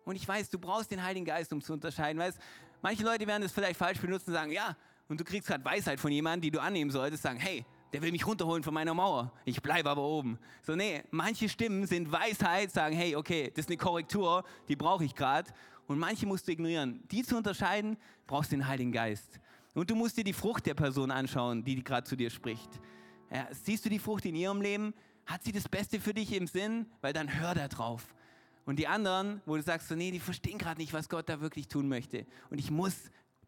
Und 0.10 0.16
ich 0.16 0.28
weiß, 0.28 0.50
du 0.50 0.58
brauchst 0.58 0.90
den 0.90 1.04
Heiligen 1.04 1.24
Geist, 1.24 1.54
um 1.54 1.62
zu 1.62 1.72
unterscheiden. 1.72 2.20
Weißt, 2.20 2.40
manche 2.82 3.04
Leute 3.04 3.28
werden 3.28 3.44
das 3.44 3.52
vielleicht 3.52 3.78
falsch 3.78 4.00
benutzen 4.00 4.32
und 4.32 4.34
sagen, 4.34 4.52
ja, 4.52 4.76
und 5.08 5.20
du 5.20 5.24
kriegst 5.24 5.48
gerade 5.48 5.64
Weisheit 5.64 6.00
von 6.00 6.12
jemandem, 6.12 6.42
die 6.42 6.50
du 6.50 6.60
annehmen 6.60 6.90
solltest, 6.90 7.22
sagen, 7.22 7.40
hey, 7.40 7.64
der 7.94 8.02
will 8.02 8.12
mich 8.12 8.26
runterholen 8.26 8.64
von 8.64 8.74
meiner 8.74 8.96
Mauer. 8.96 9.32
Ich 9.46 9.62
bleibe 9.62 9.88
aber 9.88 10.02
oben. 10.02 10.40
So, 10.64 10.76
nee, 10.76 11.04
manche 11.12 11.48
Stimmen 11.48 11.86
sind 11.86 12.12
Weisheit, 12.12 12.72
sagen, 12.72 12.96
hey, 12.96 13.16
okay, 13.16 13.52
das 13.54 13.66
ist 13.66 13.70
eine 13.70 13.78
Korrektur, 13.78 14.44
die 14.68 14.76
brauche 14.76 15.06
ich 15.06 15.14
gerade. 15.14 15.52
Und 15.86 16.00
manche 16.00 16.26
musst 16.26 16.48
du 16.48 16.54
ignorieren. 16.54 17.04
Die 17.12 17.22
zu 17.22 17.38
unterscheiden, 17.38 17.96
brauchst 18.26 18.52
du 18.52 18.56
den 18.56 18.68
Heiligen 18.68 18.92
Geist. 18.92 19.40
Und 19.76 19.92
du 19.92 19.96
musst 19.96 20.18
dir 20.18 20.24
die 20.24 20.34
Frucht 20.34 20.66
der 20.66 20.74
Person 20.74 21.12
anschauen, 21.12 21.64
die 21.64 21.84
gerade 21.84 22.08
zu 22.08 22.16
dir 22.16 22.32
spricht. 22.32 22.80
Ja, 23.32 23.48
siehst 23.52 23.86
du 23.86 23.90
die 23.90 24.00
Frucht 24.00 24.26
in 24.26 24.34
ihrem 24.34 24.60
Leben? 24.60 24.96
Hat 25.28 25.44
sie 25.44 25.52
das 25.52 25.70
Beste 25.70 26.00
für 26.00 26.16
dich 26.16 26.34
im 26.34 26.48
Sinn? 26.48 26.88
Weil 27.02 27.14
dann 27.14 27.40
hör 27.40 27.54
da 27.54 27.68
drauf. 27.68 28.08
Und 28.70 28.76
die 28.76 28.88
anderen, 28.88 29.42
wo 29.48 29.56
du 29.56 29.64
sagst, 29.64 29.88
so, 29.88 29.96
nee, 29.96 30.12
die 30.12 30.20
verstehen 30.20 30.60
gerade 30.60 30.80
nicht, 30.80 30.94
was 30.94 31.10
Gott 31.10 31.28
da 31.28 31.42
wirklich 31.42 31.68
tun 31.68 31.90
möchte. 31.90 32.28
Und 32.52 32.60
ich 32.60 32.70
muss 32.70 32.94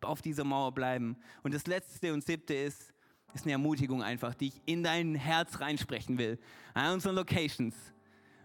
auf 0.02 0.24
dieser 0.24 0.44
Mauer 0.44 0.72
bleiben. 0.72 1.16
Und 1.44 1.54
das 1.54 1.68
letzte 1.68 2.12
und 2.12 2.26
siebte 2.26 2.56
ist, 2.56 2.92
ist 3.36 3.44
eine 3.44 3.52
Ermutigung 3.52 4.02
einfach, 4.02 4.34
die 4.34 4.48
ich 4.48 4.62
in 4.66 4.82
dein 4.82 5.14
Herz 5.14 5.60
reinsprechen 5.60 6.18
will. 6.18 6.40
An 6.74 6.96
unseren 6.96 7.14
Locations. 7.14 7.76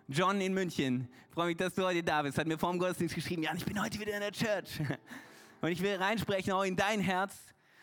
John 0.07 0.39
in 0.43 0.53
München, 0.53 1.09
freue 1.31 1.47
mich, 1.47 1.57
dass 1.57 1.73
du 1.73 1.83
heute 1.83 2.03
da 2.03 2.21
bist, 2.21 2.37
hat 2.37 2.47
mir 2.47 2.59
vor 2.59 2.73
dem 2.73 2.79
Gottesdienst 2.79 3.15
geschrieben, 3.15 3.45
ja, 3.45 3.55
ich 3.57 3.65
bin 3.65 3.81
heute 3.83 3.99
wieder 3.99 4.13
in 4.13 4.21
der 4.21 4.33
Church. 4.33 4.79
Und 5.63 5.71
ich 5.71 5.81
will 5.81 5.97
reinsprechen 5.97 6.53
auch 6.53 6.65
in 6.65 6.77
dein 6.77 7.01
Herz, 7.01 7.39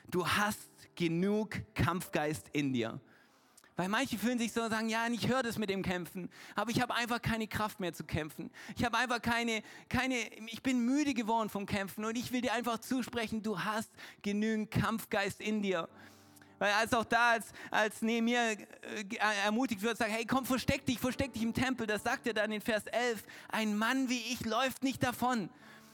du 0.07 0.23
hast 0.23 0.69
genug 0.93 1.63
Kampfgeist 1.73 2.47
in 2.53 2.71
dir. 2.71 3.01
Weil 3.75 3.89
manche 3.89 4.17
fühlen 4.17 4.37
sich 4.37 4.53
so 4.53 4.61
und 4.61 4.69
sagen, 4.69 4.87
ja, 4.89 5.07
ich 5.07 5.27
höre 5.27 5.41
das 5.41 5.57
mit 5.57 5.69
dem 5.69 5.81
Kämpfen, 5.81 6.29
aber 6.55 6.69
ich 6.69 6.79
habe 6.79 6.93
einfach 6.93 7.21
keine 7.21 7.47
Kraft 7.47 7.79
mehr 7.79 7.93
zu 7.93 8.03
kämpfen. 8.03 8.51
Ich 8.75 8.85
habe 8.85 8.97
einfach 8.97 9.21
keine, 9.21 9.63
keine, 9.89 10.15
ich 10.47 10.61
bin 10.61 10.85
müde 10.85 11.13
geworden 11.15 11.49
vom 11.49 11.65
Kämpfen 11.65 12.05
und 12.05 12.15
ich 12.15 12.31
will 12.31 12.41
dir 12.41 12.53
einfach 12.53 12.77
zusprechen, 12.77 13.41
du 13.41 13.59
hast 13.59 13.89
genügend 14.21 14.69
Kampfgeist 14.69 15.41
in 15.41 15.63
dir. 15.63 15.89
Weil 16.59 16.71
als 16.73 16.93
auch 16.93 17.03
da, 17.03 17.31
als, 17.31 17.47
als 17.71 18.01
Nehemiah 18.01 18.51
äh, 18.51 18.57
ermutigt 19.43 19.81
wird, 19.81 19.97
sagt, 19.97 20.11
hey, 20.11 20.25
komm, 20.25 20.45
versteck 20.45 20.85
dich, 20.85 20.99
versteck 20.99 21.33
dich 21.33 21.41
im 21.41 21.53
Tempel. 21.53 21.87
Das 21.87 22.03
sagt 22.03 22.27
er 22.27 22.33
dann 22.33 22.51
in 22.51 22.61
Vers 22.61 22.85
11. 22.85 23.23
Ein 23.49 23.75
Mann 23.75 24.07
wie 24.07 24.19
ich 24.31 24.45
läuft 24.45 24.83
nicht 24.83 25.03
davon. 25.03 25.49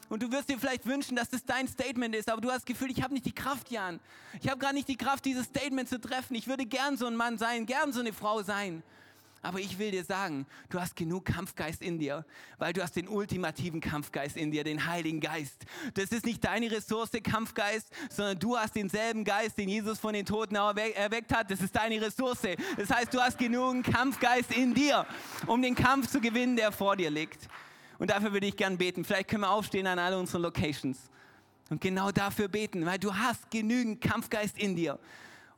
Und 0.09 0.23
du 0.23 0.31
wirst 0.31 0.49
dir 0.49 0.57
vielleicht 0.57 0.85
wünschen, 0.85 1.15
dass 1.15 1.29
das 1.29 1.45
dein 1.45 1.67
Statement 1.67 2.15
ist, 2.15 2.29
aber 2.29 2.41
du 2.41 2.49
hast 2.49 2.57
das 2.57 2.65
Gefühl, 2.65 2.91
ich 2.91 3.03
habe 3.03 3.13
nicht 3.13 3.25
die 3.25 3.31
Kraft, 3.31 3.69
Jan. 3.71 3.99
Ich 4.41 4.49
habe 4.49 4.59
gar 4.59 4.73
nicht 4.73 4.87
die 4.87 4.97
Kraft, 4.97 5.23
dieses 5.23 5.45
Statement 5.45 5.87
zu 5.87 6.01
treffen. 6.01 6.35
Ich 6.35 6.47
würde 6.47 6.65
gern 6.65 6.97
so 6.97 7.05
ein 7.05 7.15
Mann 7.15 7.37
sein, 7.37 7.65
gern 7.65 7.93
so 7.93 7.99
eine 7.99 8.11
Frau 8.11 8.41
sein. 8.41 8.83
Aber 9.41 9.59
ich 9.59 9.79
will 9.79 9.91
dir 9.91 10.03
sagen, 10.03 10.45
du 10.69 10.81
hast 10.81 10.97
genug 10.97 11.25
Kampfgeist 11.25 11.81
in 11.81 11.97
dir, 11.97 12.25
weil 12.57 12.73
du 12.73 12.81
hast 12.81 12.97
den 12.97 13.07
ultimativen 13.07 13.79
Kampfgeist 13.79 14.35
in 14.35 14.51
dir, 14.51 14.65
den 14.65 14.85
Heiligen 14.85 15.21
Geist. 15.21 15.65
Das 15.93 16.09
ist 16.09 16.25
nicht 16.25 16.43
deine 16.43 16.69
Ressource, 16.69 17.11
Kampfgeist, 17.23 17.87
sondern 18.09 18.37
du 18.37 18.57
hast 18.57 18.75
denselben 18.75 19.23
Geist, 19.23 19.57
den 19.57 19.69
Jesus 19.69 19.97
von 19.97 20.13
den 20.13 20.25
Toten 20.25 20.55
erweckt 20.55 21.33
hat. 21.33 21.49
Das 21.49 21.61
ist 21.61 21.73
deine 21.73 22.01
Ressource. 22.01 22.41
Das 22.75 22.89
heißt, 22.89 23.13
du 23.13 23.21
hast 23.21 23.37
genug 23.37 23.83
Kampfgeist 23.83 24.51
in 24.51 24.73
dir, 24.73 25.05
um 25.47 25.61
den 25.61 25.75
Kampf 25.75 26.07
zu 26.09 26.19
gewinnen, 26.19 26.57
der 26.57 26.73
vor 26.73 26.97
dir 26.97 27.09
liegt. 27.09 27.47
Und 27.99 28.09
dafür 28.09 28.33
würde 28.33 28.47
ich 28.47 28.55
gern 28.55 28.77
beten. 28.77 29.03
Vielleicht 29.03 29.27
können 29.29 29.43
wir 29.43 29.51
aufstehen 29.51 29.85
an 29.85 29.99
alle 29.99 30.17
unseren 30.17 30.41
Locations 30.41 30.97
und 31.69 31.81
genau 31.81 32.11
dafür 32.11 32.47
beten, 32.47 32.85
weil 32.85 32.97
du 32.97 33.13
hast 33.13 33.51
genügend 33.51 34.01
Kampfgeist 34.01 34.57
in 34.57 34.75
dir. 34.75 34.97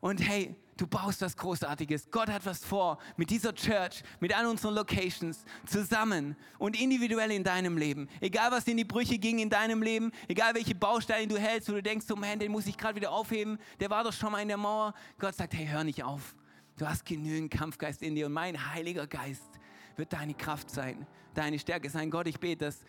Und 0.01 0.19
hey, 0.27 0.55
du 0.75 0.87
baust 0.87 1.21
was 1.21 1.37
Großartiges. 1.37 2.09
Gott 2.09 2.27
hat 2.27 2.45
was 2.45 2.65
vor 2.65 2.97
mit 3.15 3.29
dieser 3.29 3.53
Church, 3.53 4.03
mit 4.19 4.35
all 4.35 4.47
unseren 4.47 4.73
Locations 4.73 5.45
zusammen 5.65 6.35
und 6.57 6.79
individuell 6.79 7.31
in 7.31 7.43
deinem 7.43 7.77
Leben. 7.77 8.09
Egal, 8.19 8.51
was 8.51 8.67
in 8.67 8.77
die 8.77 8.83
Brüche 8.83 9.19
ging 9.19 9.39
in 9.39 9.49
deinem 9.49 9.83
Leben, 9.83 10.11
egal, 10.27 10.55
welche 10.55 10.73
Bausteine 10.73 11.27
du 11.27 11.37
hältst, 11.37 11.69
wo 11.69 11.73
du 11.73 11.83
denkst, 11.83 12.07
oh 12.11 12.15
man, 12.15 12.39
den 12.39 12.51
muss 12.51 12.65
ich 12.65 12.77
gerade 12.77 12.95
wieder 12.95 13.11
aufheben, 13.11 13.59
der 13.79 13.91
war 13.91 14.03
doch 14.03 14.13
schon 14.13 14.31
mal 14.31 14.39
in 14.39 14.47
der 14.47 14.57
Mauer. 14.57 14.93
Gott 15.19 15.35
sagt, 15.35 15.53
hey, 15.53 15.67
hör 15.67 15.83
nicht 15.83 16.03
auf. 16.03 16.35
Du 16.77 16.87
hast 16.87 17.05
genügend 17.05 17.51
Kampfgeist 17.51 18.01
in 18.01 18.15
dir 18.15 18.25
und 18.25 18.33
mein 18.33 18.73
Heiliger 18.73 19.05
Geist 19.05 19.60
wird 20.01 20.13
deine 20.13 20.33
Kraft 20.33 20.71
sein, 20.71 21.05
deine 21.35 21.59
Stärke 21.59 21.87
sein. 21.87 22.09
Gott, 22.09 22.25
ich 22.25 22.39
bete, 22.39 22.65
dass 22.65 22.79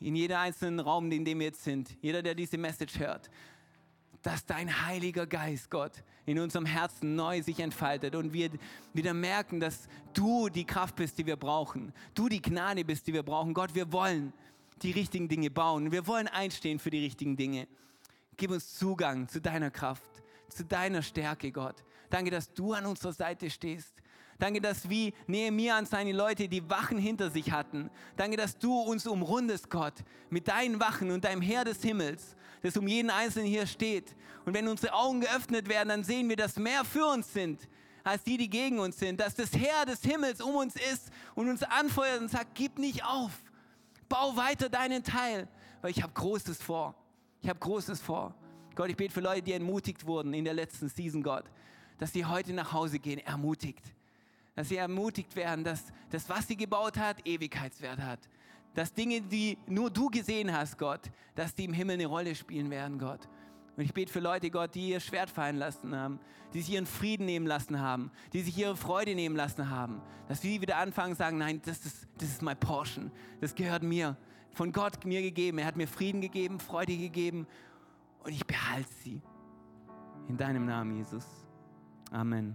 in 0.00 0.16
jeder 0.16 0.40
einzelnen 0.40 0.80
Raum, 0.80 1.12
in 1.12 1.22
dem 1.22 1.38
wir 1.38 1.48
jetzt 1.48 1.62
sind, 1.62 1.94
jeder, 2.00 2.22
der 2.22 2.34
diese 2.34 2.56
Message 2.56 2.98
hört, 2.98 3.28
dass 4.22 4.46
dein 4.46 4.86
Heiliger 4.86 5.26
Geist, 5.26 5.70
Gott, 5.70 5.92
in 6.24 6.38
unserem 6.38 6.64
Herzen 6.64 7.14
neu 7.14 7.42
sich 7.42 7.60
entfaltet 7.60 8.14
und 8.14 8.32
wir 8.32 8.48
wieder 8.94 9.12
merken, 9.12 9.60
dass 9.60 9.86
du 10.14 10.48
die 10.48 10.64
Kraft 10.64 10.96
bist, 10.96 11.18
die 11.18 11.26
wir 11.26 11.36
brauchen. 11.36 11.92
Du 12.14 12.30
die 12.30 12.40
Gnade 12.40 12.86
bist, 12.86 13.06
die 13.06 13.12
wir 13.12 13.22
brauchen. 13.22 13.52
Gott, 13.52 13.74
wir 13.74 13.92
wollen 13.92 14.32
die 14.80 14.92
richtigen 14.92 15.28
Dinge 15.28 15.50
bauen. 15.50 15.92
Wir 15.92 16.06
wollen 16.06 16.26
einstehen 16.26 16.78
für 16.78 16.90
die 16.90 17.04
richtigen 17.04 17.36
Dinge. 17.36 17.68
Gib 18.38 18.50
uns 18.50 18.74
Zugang 18.74 19.28
zu 19.28 19.42
deiner 19.42 19.70
Kraft, 19.70 20.22
zu 20.48 20.64
deiner 20.64 21.02
Stärke, 21.02 21.52
Gott. 21.52 21.84
Danke, 22.08 22.30
dass 22.30 22.50
du 22.54 22.72
an 22.72 22.86
unserer 22.86 23.12
Seite 23.12 23.50
stehst. 23.50 24.01
Danke, 24.42 24.60
dass 24.60 24.88
wie 24.90 25.14
Nehemiah 25.28 25.78
und 25.78 25.86
seine 25.86 26.10
Leute 26.10 26.48
die 26.48 26.68
Wachen 26.68 26.98
hinter 26.98 27.30
sich 27.30 27.52
hatten. 27.52 27.88
Danke, 28.16 28.36
dass 28.36 28.58
du 28.58 28.76
uns 28.76 29.06
umrundest, 29.06 29.70
Gott, 29.70 29.94
mit 30.30 30.48
deinen 30.48 30.80
Wachen 30.80 31.12
und 31.12 31.22
deinem 31.22 31.40
Heer 31.40 31.64
des 31.64 31.80
Himmels 31.80 32.34
das 32.60 32.76
um 32.76 32.88
jeden 32.88 33.08
Einzelnen 33.08 33.46
hier 33.46 33.68
steht. 33.68 34.16
Und 34.44 34.52
wenn 34.54 34.66
unsere 34.66 34.94
Augen 34.94 35.20
geöffnet 35.20 35.68
werden, 35.68 35.90
dann 35.90 36.02
sehen 36.02 36.28
wir, 36.28 36.34
dass 36.34 36.56
mehr 36.56 36.84
für 36.84 37.06
uns 37.06 37.32
sind, 37.32 37.68
als 38.02 38.24
die, 38.24 38.36
die 38.36 38.50
gegen 38.50 38.80
uns 38.80 38.98
sind. 38.98 39.20
Dass 39.20 39.36
das 39.36 39.52
Herr 39.52 39.86
des 39.86 40.02
Himmels 40.02 40.40
um 40.40 40.56
uns 40.56 40.74
ist 40.74 41.12
und 41.36 41.48
uns 41.48 41.62
anfeuert 41.62 42.20
und 42.20 42.28
sagt, 42.28 42.56
gib 42.56 42.80
nicht 42.80 43.04
auf. 43.04 43.30
Bau 44.08 44.36
weiter 44.36 44.68
deinen 44.68 45.04
Teil, 45.04 45.46
weil 45.82 45.92
ich 45.92 46.02
habe 46.02 46.14
Großes 46.14 46.60
vor. 46.60 46.96
Ich 47.42 47.48
habe 47.48 47.60
Großes 47.60 48.00
vor. 48.00 48.34
Gott, 48.74 48.90
ich 48.90 48.96
bete 48.96 49.14
für 49.14 49.20
Leute, 49.20 49.42
die 49.42 49.52
entmutigt 49.52 50.04
wurden 50.04 50.34
in 50.34 50.44
der 50.44 50.54
letzten 50.54 50.88
Season, 50.88 51.22
Gott, 51.22 51.44
dass 51.98 52.12
sie 52.12 52.24
heute 52.24 52.52
nach 52.52 52.72
Hause 52.72 52.98
gehen, 52.98 53.20
ermutigt. 53.20 53.84
Dass 54.54 54.68
sie 54.68 54.76
ermutigt 54.76 55.34
werden, 55.34 55.64
dass 55.64 55.84
das, 56.10 56.28
was 56.28 56.46
sie 56.46 56.56
gebaut 56.56 56.98
hat, 56.98 57.26
Ewigkeitswert 57.26 58.00
hat 58.00 58.20
dass 58.74 58.94
Dinge, 58.94 59.20
die 59.20 59.58
nur 59.66 59.90
du 59.90 60.08
gesehen 60.08 60.52
hast, 60.52 60.78
Gott, 60.78 61.00
dass 61.34 61.54
die 61.54 61.64
im 61.64 61.72
Himmel 61.72 61.94
eine 61.94 62.06
Rolle 62.06 62.34
spielen 62.34 62.70
werden, 62.70 62.98
Gott. 62.98 63.28
Und 63.76 63.84
ich 63.84 63.94
bete 63.94 64.12
für 64.12 64.20
Leute, 64.20 64.50
Gott, 64.50 64.74
die 64.74 64.90
ihr 64.90 65.00
Schwert 65.00 65.30
fallen 65.30 65.56
lassen 65.56 65.96
haben, 65.96 66.20
die 66.52 66.60
sich 66.60 66.74
ihren 66.74 66.86
Frieden 66.86 67.24
nehmen 67.24 67.46
lassen 67.46 67.80
haben, 67.80 68.10
die 68.32 68.42
sich 68.42 68.56
ihre 68.58 68.76
Freude 68.76 69.14
nehmen 69.14 69.34
lassen 69.34 69.70
haben, 69.70 70.02
dass 70.28 70.42
sie 70.42 70.60
wieder 70.60 70.76
anfangen 70.76 71.14
sagen, 71.14 71.38
nein, 71.38 71.60
das 71.64 71.84
ist, 71.86 72.06
das 72.18 72.28
ist 72.28 72.42
mein 72.42 72.58
Portion, 72.58 73.10
das 73.40 73.54
gehört 73.54 73.82
mir, 73.82 74.16
von 74.52 74.72
Gott 74.72 75.04
mir 75.06 75.22
gegeben. 75.22 75.58
Er 75.58 75.66
hat 75.66 75.76
mir 75.76 75.88
Frieden 75.88 76.20
gegeben, 76.20 76.60
Freude 76.60 76.96
gegeben 76.96 77.46
und 78.22 78.32
ich 78.32 78.46
behalte 78.46 78.92
sie. 79.02 79.22
In 80.28 80.36
deinem 80.36 80.66
Namen, 80.66 80.96
Jesus. 80.96 81.24
Amen. 82.10 82.54